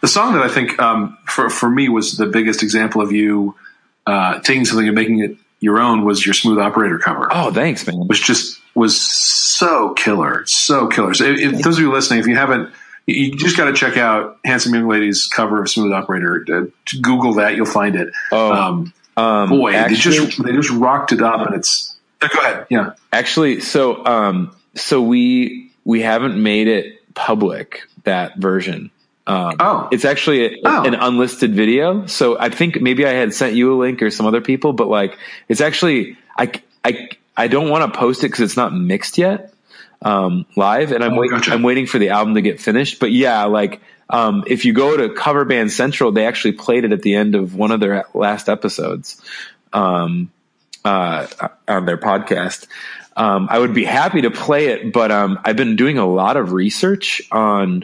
the 0.02 0.08
song 0.08 0.34
that 0.34 0.44
I 0.44 0.50
think 0.50 0.80
um, 0.80 1.18
for 1.26 1.50
for 1.50 1.70
me 1.70 1.90
was 1.90 2.18
the 2.18 2.26
biggest 2.26 2.64
example 2.64 3.02
of 3.02 3.12
you 3.12 3.56
uh, 4.06 4.40
taking 4.40 4.66
something 4.66 4.88
and 4.88 4.96
making 4.96 5.20
it 5.20 5.38
your 5.60 5.80
own 5.80 6.06
was 6.06 6.26
your 6.26 6.34
smooth 6.34 6.60
operator 6.60 7.00
cover. 7.00 7.28
Oh, 7.32 7.52
thanks, 7.52 7.86
man. 7.88 8.08
Was 8.08 8.20
just 8.20 8.60
was 8.78 9.00
so 9.00 9.94
killer, 9.94 10.46
so 10.46 10.88
killer. 10.88 11.14
So 11.14 11.26
if, 11.26 11.40
if 11.40 11.62
those 11.64 11.78
of 11.78 11.84
you 11.84 11.92
listening, 11.92 12.20
if 12.20 12.28
you 12.28 12.36
haven't, 12.36 12.72
you 13.08 13.36
just 13.36 13.58
got 13.58 13.66
to 13.66 13.74
check 13.74 13.98
out 13.98 14.38
Handsome 14.46 14.76
Young 14.76 14.88
Lady's 14.88 15.28
cover 15.28 15.62
of 15.62 15.70
Smooth 15.70 15.92
Operator. 15.92 16.46
Uh, 16.48 16.66
Google 17.02 17.34
that, 17.36 17.56
you'll 17.56 17.66
find 17.66 17.96
it. 17.96 18.14
Oh, 18.32 18.54
um, 18.54 18.94
um, 19.18 19.50
boy, 19.50 19.74
actually, 19.74 19.96
they 19.96 20.02
just 20.02 20.44
they 20.44 20.52
just 20.52 20.70
rocked 20.70 21.12
it 21.12 21.22
up, 21.22 21.46
and 21.48 21.56
it's. 21.56 21.96
Uh, 22.22 22.28
go 22.28 22.40
ahead. 22.40 22.68
Yeah. 22.70 22.92
Actually, 23.12 23.62
so 23.62 24.06
um, 24.06 24.56
so 24.76 25.02
we 25.02 25.72
we 25.84 26.02
haven't 26.02 26.42
made 26.42 26.68
it 26.68 27.14
public 27.16 27.82
that 28.04 28.38
version. 28.38 28.92
Um, 29.26 29.56
oh, 29.60 29.90
it's 29.92 30.06
actually 30.06 30.46
a, 30.46 30.58
oh. 30.64 30.84
an 30.86 30.94
unlisted 30.94 31.54
video. 31.54 32.06
So 32.06 32.40
I 32.40 32.50
think 32.50 32.80
maybe 32.80 33.06
I 33.06 33.12
had 33.12 33.34
sent 33.34 33.56
you 33.56 33.74
a 33.74 33.76
link 33.76 34.02
or 34.02 34.12
some 34.12 34.26
other 34.26 34.40
people, 34.40 34.72
but 34.72 34.88
like 34.88 35.18
it's 35.50 35.62
actually 35.62 36.18
I 36.38 36.52
I 36.86 37.10
I 37.38 37.48
don't 37.48 37.70
want 37.70 37.94
to 37.94 37.98
post 37.98 38.24
it 38.24 38.28
because 38.28 38.42
it's 38.42 38.58
not 38.58 38.74
mixed 38.74 39.18
yet 39.18 39.54
um, 40.02 40.46
live, 40.56 40.92
and 40.92 41.04
I'm 41.04 41.14
oh, 41.14 41.20
waiting. 41.20 41.38
Gotcha. 41.38 41.54
I'm 41.54 41.64
waiting 41.64 41.88
for 41.88 42.00
the 42.00 42.10
album 42.10 42.36
to 42.36 42.42
get 42.42 42.60
finished. 42.60 43.00
But 43.00 43.12
yeah, 43.12 43.46
like 43.46 43.82
um, 44.10 44.44
if 44.48 44.66
you 44.66 44.74
go 44.74 44.96
to 44.98 45.14
Cover 45.14 45.46
Band 45.46 45.72
Central, 45.72 46.12
they 46.12 46.26
actually 46.26 46.54
played 46.54 46.86
it 46.86 46.92
at 46.92 47.02
the 47.02 47.16
end 47.16 47.36
of 47.36 47.56
one 47.56 47.72
of 47.72 47.80
their 47.80 48.06
last 48.14 48.50
episodes 48.50 49.22
um, 49.74 50.32
uh, 50.86 51.28
on 51.68 51.86
their 51.86 51.98
podcast. 51.98 52.68
Um, 53.16 53.48
I 53.50 53.58
would 53.58 53.74
be 53.74 53.84
happy 53.84 54.22
to 54.22 54.32
play 54.32 54.68
it, 54.68 54.94
but 54.94 55.12
um, 55.12 55.40
I've 55.44 55.56
been 55.56 55.76
doing 55.76 55.98
a 55.98 56.06
lot 56.06 56.38
of 56.38 56.54
research 56.54 57.24
on 57.32 57.84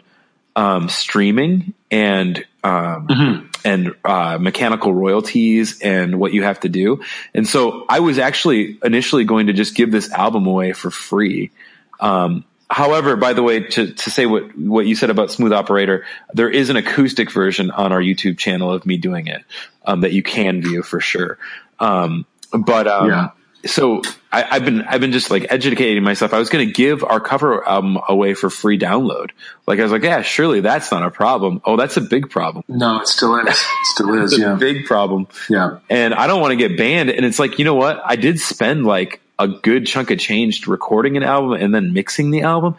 um, 0.56 0.89
streaming 0.89 1.74
and 1.89 2.38
um, 2.64 3.08
mm-hmm. 3.08 3.47
And 3.64 3.95
uh, 4.03 4.38
mechanical 4.39 4.93
royalties 4.93 5.80
and 5.82 6.20
what 6.20 6.34
you 6.34 6.43
have 6.43 6.59
to 6.61 6.70
do. 6.70 7.01
And 7.34 7.47
so 7.47 7.86
I 7.89 7.99
was 7.99 8.20
actually 8.20 8.80
initially 8.84 9.26
going 9.26 9.47
to 9.47 9.53
just 9.53 9.76
give 9.76 9.91
this 9.91 10.11
album 10.11 10.47
away 10.47 10.74
for 10.74 10.91
free. 10.91 11.51
Um, 11.99 12.43
however, 12.70 13.16
by 13.16 13.34
the 13.34 13.43
way, 13.43 13.61
to, 13.61 13.93
to 13.93 14.09
say 14.09 14.26
what, 14.26 14.57
what 14.57 14.86
you 14.86 14.95
said 14.95 15.09
about 15.09 15.32
Smooth 15.32 15.53
Operator, 15.53 16.05
there 16.34 16.49
is 16.49 16.70
an 16.70 16.78
acoustic 16.78 17.32
version 17.32 17.72
on 17.72 17.91
our 17.91 18.01
YouTube 18.01 18.38
channel 18.38 18.72
of 18.72 18.86
me 18.86 18.97
doing 18.97 19.28
it 19.28 19.43
um, 19.86 20.01
that 20.01 20.14
you 20.14 20.24
can 20.24 20.61
view 20.61 20.84
for 20.84 20.99
sure. 20.99 21.38
Um, 21.80 22.26
but 22.51 22.88
um, 22.88 23.09
yeah 23.09 23.30
so 23.66 24.01
I, 24.32 24.55
have 24.55 24.66
been 24.66 24.82
I've 24.82 24.99
been 24.99 25.11
just 25.11 25.32
like 25.32 25.47
educating 25.49 26.03
myself. 26.03 26.34
I 26.34 26.39
was 26.39 26.49
going 26.49 26.68
to 26.68 26.74
give 26.74 27.03
our 27.03 27.20
cover 27.20 27.66
album 27.68 27.97
away 28.07 28.34
for 28.34 28.49
free 28.49 28.78
download. 28.78 29.32
Like 29.68 29.80
I 29.80 29.84
was 29.84 29.91
like, 29.91 30.03
yeah, 30.03 30.22
surely 30.22 30.59
that's 30.59 30.91
not 30.91 31.03
a 31.03 31.11
problem. 31.11 31.61
Oh, 31.64 31.78
that's 31.78 31.95
a 31.95 32.01
big 32.01 32.30
problem. 32.30 32.64
No, 32.68 32.99
it 32.99 33.07
still 33.07 33.36
is. 33.36 33.47
It 33.47 33.86
still 33.86 34.14
is. 34.24 34.38
yeah, 34.38 34.55
big 34.55 34.86
problem. 34.86 35.28
Yeah, 35.49 35.80
and 35.89 36.14
I 36.14 36.28
don't 36.28 36.41
want 36.41 36.51
to 36.51 36.55
get 36.57 36.78
banned. 36.78 37.09
And 37.09 37.26
it's 37.26 37.39
like 37.39 37.57
you 37.57 37.66
know 37.66 37.76
what? 37.76 38.01
I 38.03 38.16
did 38.16 38.39
spend 38.39 38.86
like 38.86 39.22
a 39.39 39.47
good 39.47 39.88
chunk 39.88 40.11
of 40.11 40.20
change 40.20 40.68
recording 40.68 41.16
an 41.16 41.24
album 41.24 41.53
and 41.53 41.74
then 41.74 41.93
mixing 41.93 42.32
the 42.32 42.41
album. 42.41 42.76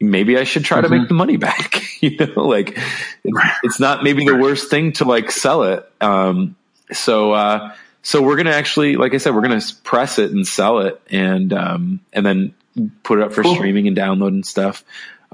Maybe 0.00 0.36
I 0.36 0.44
should 0.44 0.64
try 0.64 0.78
mm-hmm. 0.78 0.84
to 0.84 0.90
make 0.90 1.00
mm-hmm. 1.02 1.08
the 1.08 1.14
money 1.14 1.36
back. 1.36 1.82
you 2.02 2.16
know, 2.16 2.46
like 2.46 2.76
it's, 3.22 3.40
it's 3.62 3.80
not 3.80 4.02
maybe 4.02 4.24
the 4.24 4.36
worst 4.36 4.70
thing 4.70 4.92
to 4.94 5.04
like 5.04 5.30
sell 5.30 5.62
it. 5.62 5.90
Um, 6.00 6.56
so. 6.90 7.32
uh 7.32 7.74
so 8.06 8.22
we're 8.22 8.36
going 8.36 8.46
to 8.46 8.54
actually, 8.54 8.94
like 8.94 9.14
I 9.14 9.16
said, 9.16 9.34
we're 9.34 9.40
going 9.40 9.58
to 9.58 9.74
press 9.82 10.20
it 10.20 10.30
and 10.30 10.46
sell 10.46 10.78
it 10.78 11.02
and, 11.10 11.52
um, 11.52 11.98
and 12.12 12.24
then 12.24 12.54
put 13.02 13.18
it 13.18 13.24
up 13.24 13.32
for 13.32 13.42
cool. 13.42 13.56
streaming 13.56 13.88
and 13.88 13.96
download 13.96 14.28
and 14.28 14.46
stuff. 14.46 14.84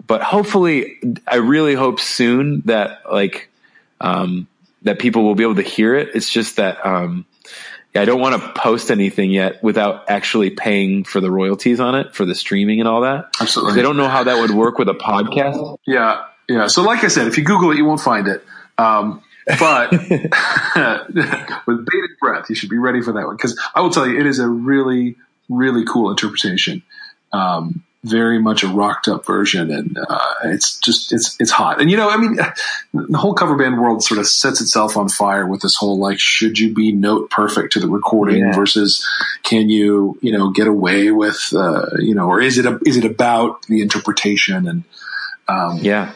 But 0.07 0.23
hopefully, 0.23 0.99
I 1.27 1.37
really 1.37 1.75
hope 1.75 2.01
soon 2.01 2.63
that 2.63 3.03
like, 3.13 3.51
um, 4.01 4.49
that 4.85 4.99
people 4.99 5.23
will 5.23 5.35
be 5.35 5.43
able 5.43 5.57
to 5.57 5.63
hear 5.63 5.95
it. 5.95 6.13
It's 6.15 6.31
just 6.31 6.57
that, 6.57 6.85
um, 6.87 7.27
I 7.95 8.07
don't 8.07 8.23
want 8.23 8.41
to 8.41 8.53
post 8.59 8.91
anything 8.91 9.31
yet 9.31 9.63
without 9.63 10.09
actually 10.09 10.49
paying 10.49 11.05
for 11.05 11.21
the 11.21 11.31
royalties 11.31 11.79
on 11.79 11.95
it 11.95 12.15
for 12.15 12.25
the 12.25 12.35
streaming 12.35 12.81
and 12.81 12.89
all 12.89 13.03
that. 13.03 13.35
Absolutely. 13.39 13.81
I 13.81 13.83
don't 13.83 13.99
know 13.99 14.09
how 14.09 14.25
that 14.25 14.39
would 14.39 14.51
work 14.51 14.79
with 14.79 14.89
a 14.89 14.95
podcast. 14.95 15.77
Yeah. 15.87 16.25
Yeah. 16.49 16.69
So 16.69 16.81
like 16.85 17.05
I 17.05 17.09
said, 17.09 17.27
if 17.27 17.37
you 17.37 17.45
Google 17.45 17.71
it, 17.73 17.77
you 17.77 17.85
won't 17.85 18.01
find 18.01 18.29
it. 18.29 18.43
Um, 18.79 19.23
but 19.47 19.93
with 21.67 21.87
bated 21.87 22.11
breath, 22.21 22.49
you 22.49 22.55
should 22.55 22.71
be 22.71 22.79
ready 22.79 23.03
for 23.03 23.13
that 23.13 23.27
one 23.27 23.37
because 23.37 23.59
I 23.75 23.81
will 23.81 23.91
tell 23.91 24.07
you, 24.07 24.19
it 24.19 24.27
is 24.27 24.39
a 24.39 24.49
really, 24.49 25.17
really 25.49 25.85
cool 25.85 26.11
interpretation. 26.11 26.83
Um, 27.33 27.85
very 28.05 28.41
much 28.41 28.65
a 28.65 28.69
rocked 28.69 29.07
up 29.07 29.25
version, 29.25 29.71
and 29.71 29.97
uh, 29.97 30.35
it's 30.45 30.77
just 30.79 31.13
it's 31.13 31.37
it's 31.41 31.53
hot. 31.53 31.81
And 31.81 31.91
you 31.91 31.97
know, 31.97 32.11
I 32.11 32.17
mean, 32.17 32.37
the 32.95 33.19
whole 33.19 33.35
cover 33.35 33.57
band 33.57 33.81
world 33.81 34.03
sort 34.03 34.19
of 34.19 34.27
sets 34.27 34.61
itself 34.61 34.97
on 34.97 35.09
fire 35.09 35.47
with 35.47 35.63
this 35.63 35.77
whole 35.77 35.99
like, 35.99 36.19
should 36.19 36.59
you 36.59 36.75
be 36.75 36.93
note 36.93 37.31
perfect 37.31 37.73
to 37.75 37.81
the 37.81 37.89
recording 37.89 38.39
yeah. 38.39 38.55
versus 38.55 39.07
can 39.45 39.69
you 39.69 40.19
you 40.21 40.33
know 40.33 40.51
get 40.51 40.67
away 40.67 41.11
with 41.11 41.53
uh, 41.55 41.87
you 41.99 42.15
know, 42.15 42.27
or 42.27 42.41
is 42.41 42.59
it 42.59 42.67
a, 42.67 42.81
is 42.85 42.97
it 42.97 43.05
about 43.05 43.63
the 43.67 43.83
interpretation 43.83 44.67
and 44.67 44.85
um, 45.49 45.79
yeah 45.79 46.13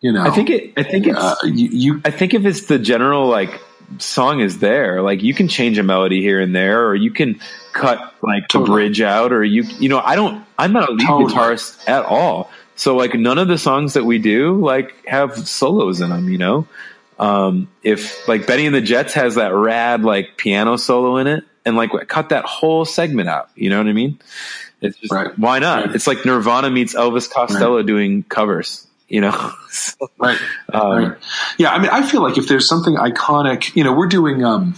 you 0.00 0.12
know, 0.12 0.22
I 0.22 0.30
think 0.30 0.48
it. 0.48 0.72
I 0.78 0.82
think 0.82 1.06
it's. 1.06 1.18
Uh, 1.18 1.36
you, 1.44 1.68
you, 1.68 2.02
I 2.04 2.10
think 2.10 2.32
if 2.32 2.46
it's 2.46 2.66
the 2.66 2.78
general 2.78 3.28
like 3.28 3.60
song 3.98 4.40
is 4.40 4.58
there, 4.58 5.02
like 5.02 5.22
you 5.22 5.34
can 5.34 5.46
change 5.46 5.78
a 5.78 5.82
melody 5.82 6.22
here 6.22 6.40
and 6.40 6.56
there, 6.56 6.86
or 6.86 6.94
you 6.94 7.10
can 7.10 7.38
cut 7.72 8.14
like 8.22 8.48
totally. 8.48 8.64
the 8.64 8.72
bridge 8.72 9.00
out, 9.02 9.32
or 9.32 9.44
you 9.44 9.62
you 9.78 9.90
know 9.90 10.00
I 10.00 10.16
don't. 10.16 10.44
I'm 10.58 10.72
not 10.72 10.88
a 10.88 10.92
lead 10.92 11.06
totally. 11.06 11.34
guitarist 11.34 11.86
at 11.86 12.06
all, 12.06 12.50
so 12.76 12.96
like 12.96 13.14
none 13.14 13.36
of 13.36 13.48
the 13.48 13.58
songs 13.58 13.92
that 13.92 14.04
we 14.04 14.18
do 14.18 14.58
like 14.58 15.04
have 15.06 15.46
solos 15.46 16.00
in 16.00 16.08
them. 16.08 16.30
You 16.30 16.38
know, 16.38 16.68
um, 17.18 17.68
if 17.82 18.26
like 18.26 18.46
Bennie 18.46 18.64
and 18.64 18.74
the 18.74 18.80
Jets 18.80 19.12
has 19.14 19.34
that 19.34 19.52
rad 19.52 20.02
like 20.02 20.38
piano 20.38 20.78
solo 20.78 21.18
in 21.18 21.26
it, 21.26 21.44
and 21.66 21.76
like 21.76 21.90
cut 22.08 22.30
that 22.30 22.46
whole 22.46 22.86
segment 22.86 23.28
out. 23.28 23.50
You 23.54 23.68
know 23.68 23.76
what 23.76 23.86
I 23.86 23.92
mean? 23.92 24.18
It's 24.80 24.96
just 24.96 25.12
right. 25.12 25.38
why 25.38 25.58
not? 25.58 25.84
Right. 25.84 25.94
It's 25.94 26.06
like 26.06 26.24
Nirvana 26.24 26.70
meets 26.70 26.94
Elvis 26.94 27.30
Costello 27.30 27.76
right. 27.76 27.86
doing 27.86 28.22
covers 28.22 28.86
you 29.10 29.20
know? 29.20 29.52
right. 30.18 30.38
Um, 30.72 31.04
right. 31.04 31.18
Yeah. 31.58 31.70
I 31.70 31.78
mean, 31.78 31.90
I 31.90 32.02
feel 32.06 32.22
like 32.22 32.38
if 32.38 32.48
there's 32.48 32.68
something 32.68 32.94
iconic, 32.94 33.74
you 33.76 33.84
know, 33.84 33.92
we're 33.92 34.08
doing, 34.08 34.44
um, 34.44 34.74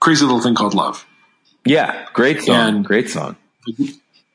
crazy 0.00 0.24
little 0.24 0.40
thing 0.40 0.54
called 0.54 0.74
love. 0.74 1.06
Yeah. 1.64 2.06
Great 2.12 2.42
song. 2.42 2.76
And 2.76 2.84
great 2.84 3.10
song. 3.10 3.36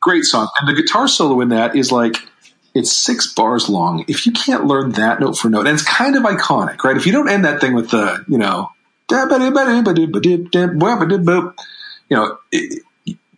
Great 0.01 0.23
song. 0.23 0.49
And 0.59 0.67
the 0.67 0.73
guitar 0.73 1.07
solo 1.07 1.39
in 1.41 1.49
that 1.49 1.75
is 1.75 1.91
like, 1.91 2.17
it's 2.73 2.91
six 2.91 3.33
bars 3.33 3.69
long. 3.69 4.05
If 4.07 4.25
you 4.25 4.31
can't 4.31 4.65
learn 4.65 4.93
that 4.93 5.19
note 5.19 5.37
for 5.37 5.49
note, 5.49 5.67
and 5.67 5.73
it's 5.73 5.83
kind 5.83 6.15
of 6.15 6.23
iconic, 6.23 6.83
right? 6.83 6.95
If 6.95 7.05
you 7.05 7.11
don't 7.11 7.29
end 7.29 7.45
that 7.45 7.59
thing 7.59 7.73
with 7.73 7.91
the, 7.91 8.23
you 8.27 8.37
know, 8.37 8.69
you 12.09 12.17
know, 12.17 12.37
it, 12.51 12.83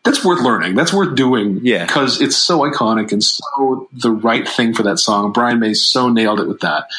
that's 0.03 0.23
worth 0.23 0.41
learning. 0.41 0.75
That's 0.75 0.93
worth 0.93 1.15
doing. 1.15 1.61
Yeah. 1.63 1.85
Because 1.85 2.21
it's 2.21 2.35
so 2.35 2.59
iconic 2.59 3.11
and 3.11 3.23
so 3.23 3.87
the 3.93 4.11
right 4.11 4.47
thing 4.47 4.73
for 4.73 4.83
that 4.83 4.99
song. 4.99 5.31
Brian 5.31 5.59
May 5.59 5.73
so 5.73 6.09
nailed 6.09 6.39
it 6.39 6.47
with 6.47 6.59
that. 6.59 6.89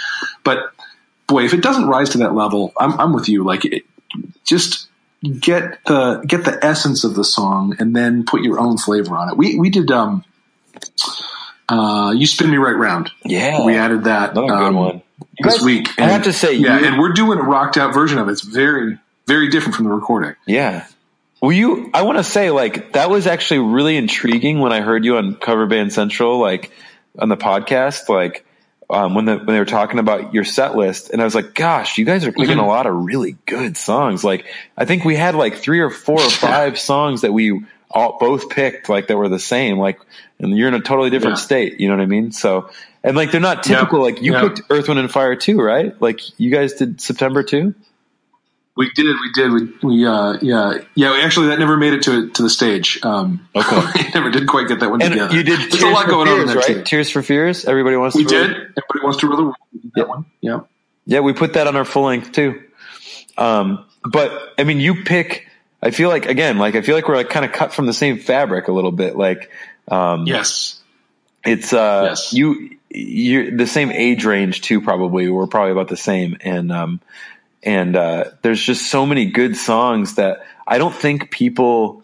But 0.43 0.73
boy, 1.27 1.45
if 1.45 1.53
it 1.53 1.63
doesn't 1.63 1.87
rise 1.87 2.11
to 2.11 2.19
that 2.19 2.35
level, 2.35 2.73
I'm, 2.79 2.99
I'm 2.99 3.13
with 3.13 3.29
you. 3.29 3.45
Like, 3.45 3.65
it, 3.67 3.85
just 4.45 4.89
get 5.41 5.83
the 5.85 6.23
get 6.27 6.45
the 6.45 6.63
essence 6.65 7.05
of 7.05 7.15
the 7.15 7.25
song 7.25 7.77
and 7.79 7.97
then 7.97 8.25
put 8.25 8.43
your 8.43 8.61
own 8.61 8.79
flavor 8.79 9.17
on 9.17 9.31
it. 9.31 9.37
We 9.37 9.59
we 9.59 9.71
did 9.71 9.91
um 9.91 10.25
uh 11.69 12.13
you 12.15 12.27
spin 12.27 12.51
me 12.51 12.57
right 12.57 12.77
round. 12.77 13.11
Yeah. 13.25 13.65
We 13.65 13.75
added 13.77 14.05
that 14.05 14.33
Another 14.33 14.53
um, 14.53 14.75
good 14.75 14.79
one. 14.79 15.03
this 15.39 15.57
guys, 15.59 15.65
week. 15.65 15.89
And, 15.99 16.11
I 16.11 16.13
have 16.13 16.25
to 16.25 16.33
say, 16.33 16.55
yeah, 16.55 16.79
you, 16.79 16.87
and 16.87 16.99
we're 16.99 17.13
doing 17.13 17.39
a 17.39 17.43
rocked 17.43 17.77
out 17.77 17.95
version 17.95 18.19
of 18.19 18.29
it. 18.29 18.33
It's 18.33 18.43
very 18.43 18.99
very 19.27 19.49
different 19.49 19.75
from 19.77 19.87
the 19.87 19.93
recording. 19.93 20.37
Yeah. 20.47 20.87
Well, 21.45 21.53
you, 21.53 21.91
I 21.93 22.05
want 22.05 22.17
to 22.17 22.25
say 22.25 22.51
like 22.51 22.95
that 22.95 23.11
was 23.11 23.27
actually 23.27 23.61
really 23.61 23.99
intriguing 23.99 24.61
when 24.61 24.73
I 24.73 24.81
heard 24.81 25.05
you 25.05 25.19
on 25.19 25.35
Cover 25.35 25.67
Band 25.67 25.93
Central, 25.93 26.39
like 26.39 26.73
on 27.19 27.29
the 27.29 27.37
podcast. 27.37 28.09
Like, 28.09 28.47
um, 28.89 29.15
when 29.15 29.27
the 29.27 29.37
when 29.37 29.49
they 29.49 29.59
were 29.59 29.67
talking 29.67 29.99
about 29.99 30.33
your 30.33 30.45
set 30.45 30.75
list, 30.75 31.11
and 31.11 31.21
I 31.21 31.25
was 31.27 31.35
like, 31.35 31.53
"Gosh, 31.53 31.99
you 31.99 32.07
guys 32.07 32.25
are 32.25 32.33
picking 32.33 32.53
mm-hmm. 32.53 32.61
a 32.61 32.67
lot 32.67 32.87
of 32.87 32.95
really 32.95 33.37
good 33.45 33.77
songs." 33.77 34.25
Like, 34.25 34.47
I 34.75 34.87
think 34.87 35.05
we 35.05 35.17
had 35.17 35.35
like 35.35 35.57
three 35.57 35.81
or 35.81 35.91
four 35.91 36.19
or 36.19 36.31
five 36.31 36.79
songs 36.91 37.21
that 37.21 37.35
we 37.35 37.63
all 37.91 38.17
both 38.19 38.49
picked 38.49 38.89
like 38.89 39.09
that 39.09 39.19
were 39.19 39.29
the 39.29 39.39
same. 39.39 39.79
Like, 39.79 40.01
and 40.39 40.57
you're 40.57 40.69
in 40.69 40.75
a 40.75 40.81
totally 40.81 41.11
different 41.11 41.37
yeah. 41.37 41.45
state. 41.45 41.79
You 41.79 41.89
know 41.89 41.97
what 41.97 42.05
I 42.05 42.07
mean? 42.07 42.33
So, 42.33 42.71
and 43.03 43.19
like 43.19 43.33
they're 43.33 43.41
not 43.43 43.65
typical. 43.65 43.99
Yep. 43.99 44.15
Like 44.15 44.25
you 44.25 44.33
yep. 44.33 44.55
picked 44.55 44.63
Earth, 44.71 44.89
Wind, 44.89 44.99
and 44.99 45.11
Fire 45.11 45.37
too, 45.37 45.61
right? 45.61 45.95
Like 46.01 46.23
you 46.41 46.51
guys 46.51 46.73
did 46.73 47.03
September 47.03 47.43
too. 47.43 47.75
We 48.77 48.91
did, 48.91 49.07
we 49.07 49.33
did, 49.33 49.53
we, 49.53 49.89
we, 49.89 50.07
uh, 50.07 50.37
yeah, 50.43 50.79
yeah. 50.97 51.13
We 51.13 51.23
actually 51.23 51.49
that 51.49 51.61
never 51.61 51.77
made 51.77 51.93
it 51.93 52.03
to 52.05 52.31
to 52.31 52.43
the 52.43 52.51
stage. 52.51 52.99
Um, 53.05 53.49
okay, 53.55 53.81
we 54.03 54.11
never 54.13 54.31
did 54.31 54.49
quite 54.49 54.67
get 54.67 54.81
that 54.81 54.91
one 54.91 55.01
and 55.01 55.13
together. 55.13 55.33
You 55.33 55.45
did. 55.45 55.71
There's 55.71 55.83
a 55.85 55.91
lot 55.91 56.09
going 56.09 56.27
Fears, 56.27 56.51
on, 56.51 56.57
right? 56.57 56.67
Too. 56.67 56.83
Tears 56.83 57.09
for 57.09 57.23
Fears. 57.23 57.67
Everybody 57.67 57.97
wants. 57.97 58.17
To 58.17 58.23
We 58.23 58.25
to 58.25 58.35
did. 58.35 58.51
Everybody 58.51 59.01
wants 59.03 59.19
to 59.19 59.29
rule 59.29 59.37
the 59.37 59.43
world. 59.45 59.57
That 59.95 60.09
one. 60.09 60.27
Yeah. 60.41 60.61
Yeah, 61.07 61.21
we 61.21 61.35
put 61.35 61.53
that 61.53 61.67
on 61.67 61.77
our 61.77 61.85
full 61.85 62.05
length 62.05 62.33
too. 62.33 62.63
Um, 63.37 63.85
but 64.05 64.55
I 64.59 64.65
mean, 64.65 64.81
you 64.81 65.05
pick. 65.05 65.49
I 65.83 65.91
feel 65.91 66.09
like 66.09 66.27
again, 66.27 66.59
like 66.59 66.75
I 66.75 66.83
feel 66.83 66.97
like 66.97 67.07
we're 67.09 67.17
like 67.17 67.29
kind 67.29 67.45
of 67.45 67.53
cut 67.53 67.73
from 67.73 67.87
the 67.87 67.93
same 67.93 68.19
fabric 68.19 68.69
a 68.69 68.73
little 68.73 68.93
bit. 68.93 69.17
Like, 69.17 69.51
um, 69.87 70.27
yes, 70.27 70.81
it's 71.45 71.73
uh, 71.73 72.07
yes. 72.09 72.33
you 72.33 72.77
you're 72.91 73.51
the 73.51 73.67
same 73.67 73.91
age 73.91 74.25
range 74.25 74.63
too. 74.63 74.81
Probably 74.81 75.29
we're 75.29 75.47
probably 75.47 75.73
about 75.73 75.89
the 75.89 75.97
same, 75.97 76.39
and 76.41 76.73
um, 76.73 77.01
and 77.65 77.97
uh, 77.97 78.25
there's 78.43 78.63
just 78.63 78.91
so 78.91 79.07
many 79.07 79.27
good 79.27 79.57
songs 79.57 80.17
that 80.17 80.47
I 80.67 80.79
don't 80.79 80.95
think 80.95 81.31
people. 81.31 82.03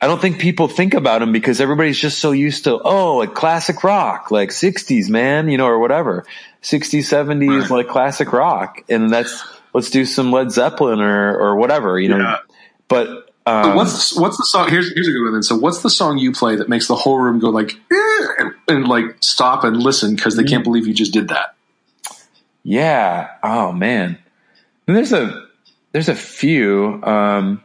I 0.00 0.06
don't 0.06 0.20
think 0.20 0.38
people 0.38 0.68
think 0.68 0.94
about 0.94 1.18
them 1.18 1.32
because 1.32 1.60
everybody's 1.60 1.98
just 1.98 2.20
so 2.20 2.30
used 2.30 2.64
to, 2.64 2.80
oh, 2.80 3.16
like 3.16 3.34
classic 3.34 3.82
rock, 3.82 4.30
like 4.30 4.50
60s, 4.50 5.08
man, 5.08 5.48
you 5.48 5.58
know, 5.58 5.66
or 5.66 5.80
whatever. 5.80 6.24
60s, 6.62 7.00
70s, 7.00 7.62
right. 7.62 7.70
like 7.70 7.88
classic 7.88 8.32
rock. 8.32 8.84
And 8.88 9.12
that's, 9.12 9.42
let's 9.74 9.90
do 9.90 10.04
some 10.04 10.30
Led 10.30 10.52
Zeppelin 10.52 11.00
or, 11.00 11.36
or 11.36 11.56
whatever, 11.56 11.98
you 11.98 12.10
know. 12.10 12.18
Yeah. 12.18 12.36
But, 12.86 13.28
um, 13.44 13.74
what's 13.74 14.16
what's 14.16 14.36
the 14.36 14.44
song? 14.44 14.68
Here's 14.68 14.92
here's 14.92 15.08
a 15.08 15.10
good 15.10 15.24
one. 15.24 15.32
Then. 15.32 15.42
So 15.42 15.56
what's 15.56 15.82
the 15.82 15.90
song 15.90 16.18
you 16.18 16.32
play 16.32 16.56
that 16.56 16.68
makes 16.68 16.86
the 16.86 16.94
whole 16.94 17.18
room 17.18 17.38
go 17.38 17.48
like 17.48 17.72
and, 17.90 18.54
and 18.68 18.86
like 18.86 19.16
stop 19.20 19.64
and 19.64 19.82
listen 19.82 20.14
because 20.14 20.36
they 20.36 20.44
can't 20.44 20.62
believe 20.62 20.86
you 20.86 20.92
just 20.92 21.14
did 21.14 21.28
that? 21.28 21.56
Yeah. 22.62 23.30
Oh 23.42 23.72
man. 23.72 24.18
And 24.88 24.96
there's 24.96 25.12
a 25.12 25.46
there's 25.92 26.08
a 26.08 26.14
few. 26.14 27.00
Um, 27.02 27.62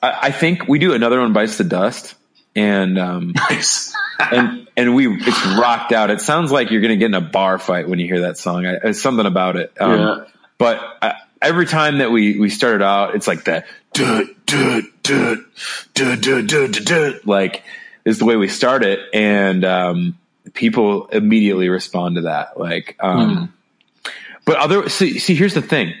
I, 0.00 0.18
I, 0.22 0.30
think 0.30 0.68
we 0.68 0.78
do 0.78 0.94
another 0.94 1.20
one 1.20 1.32
bites 1.32 1.58
the 1.58 1.64
dust, 1.64 2.14
and 2.54 2.96
um, 2.96 3.32
nice. 3.50 3.92
and 4.20 4.68
and 4.76 4.94
we 4.94 5.08
it's 5.08 5.46
rocked 5.58 5.92
out. 5.92 6.10
It 6.10 6.20
sounds 6.20 6.52
like 6.52 6.70
you're 6.70 6.80
going 6.80 6.92
to 6.92 6.96
get 6.96 7.06
in 7.06 7.14
a 7.14 7.20
bar 7.20 7.58
fight 7.58 7.88
when 7.88 7.98
you 7.98 8.06
hear 8.06 8.20
that 8.20 8.38
song. 8.38 8.64
I, 8.64 8.74
it's 8.84 9.02
something 9.02 9.26
about 9.26 9.56
it. 9.56 9.72
Um, 9.80 9.98
yeah. 9.98 10.24
But 10.58 10.80
I, 11.02 11.14
every 11.42 11.66
time 11.66 11.98
that 11.98 12.12
we 12.12 12.38
we 12.38 12.50
started 12.50 12.84
out, 12.84 13.16
it's 13.16 13.26
like 13.26 13.44
that. 13.44 13.66
Duh, 13.92 14.24
duh, 14.46 14.82
duh, 15.02 15.36
duh, 15.94 16.16
duh, 16.16 16.42
duh, 16.42 16.66
duh, 16.66 16.80
duh, 16.84 17.12
like 17.24 17.64
is 18.04 18.20
the 18.20 18.24
way 18.24 18.36
we 18.36 18.46
start 18.46 18.84
it, 18.84 19.00
and 19.12 19.64
um, 19.64 20.18
people 20.54 21.06
immediately 21.08 21.68
respond 21.68 22.14
to 22.14 22.22
that. 22.22 22.58
Like, 22.58 22.96
um, 23.00 23.36
mm. 23.36 23.55
But 24.46 24.56
other 24.56 24.88
see, 24.88 25.18
see 25.18 25.34
here's 25.34 25.52
the 25.52 25.60
thing. 25.60 25.92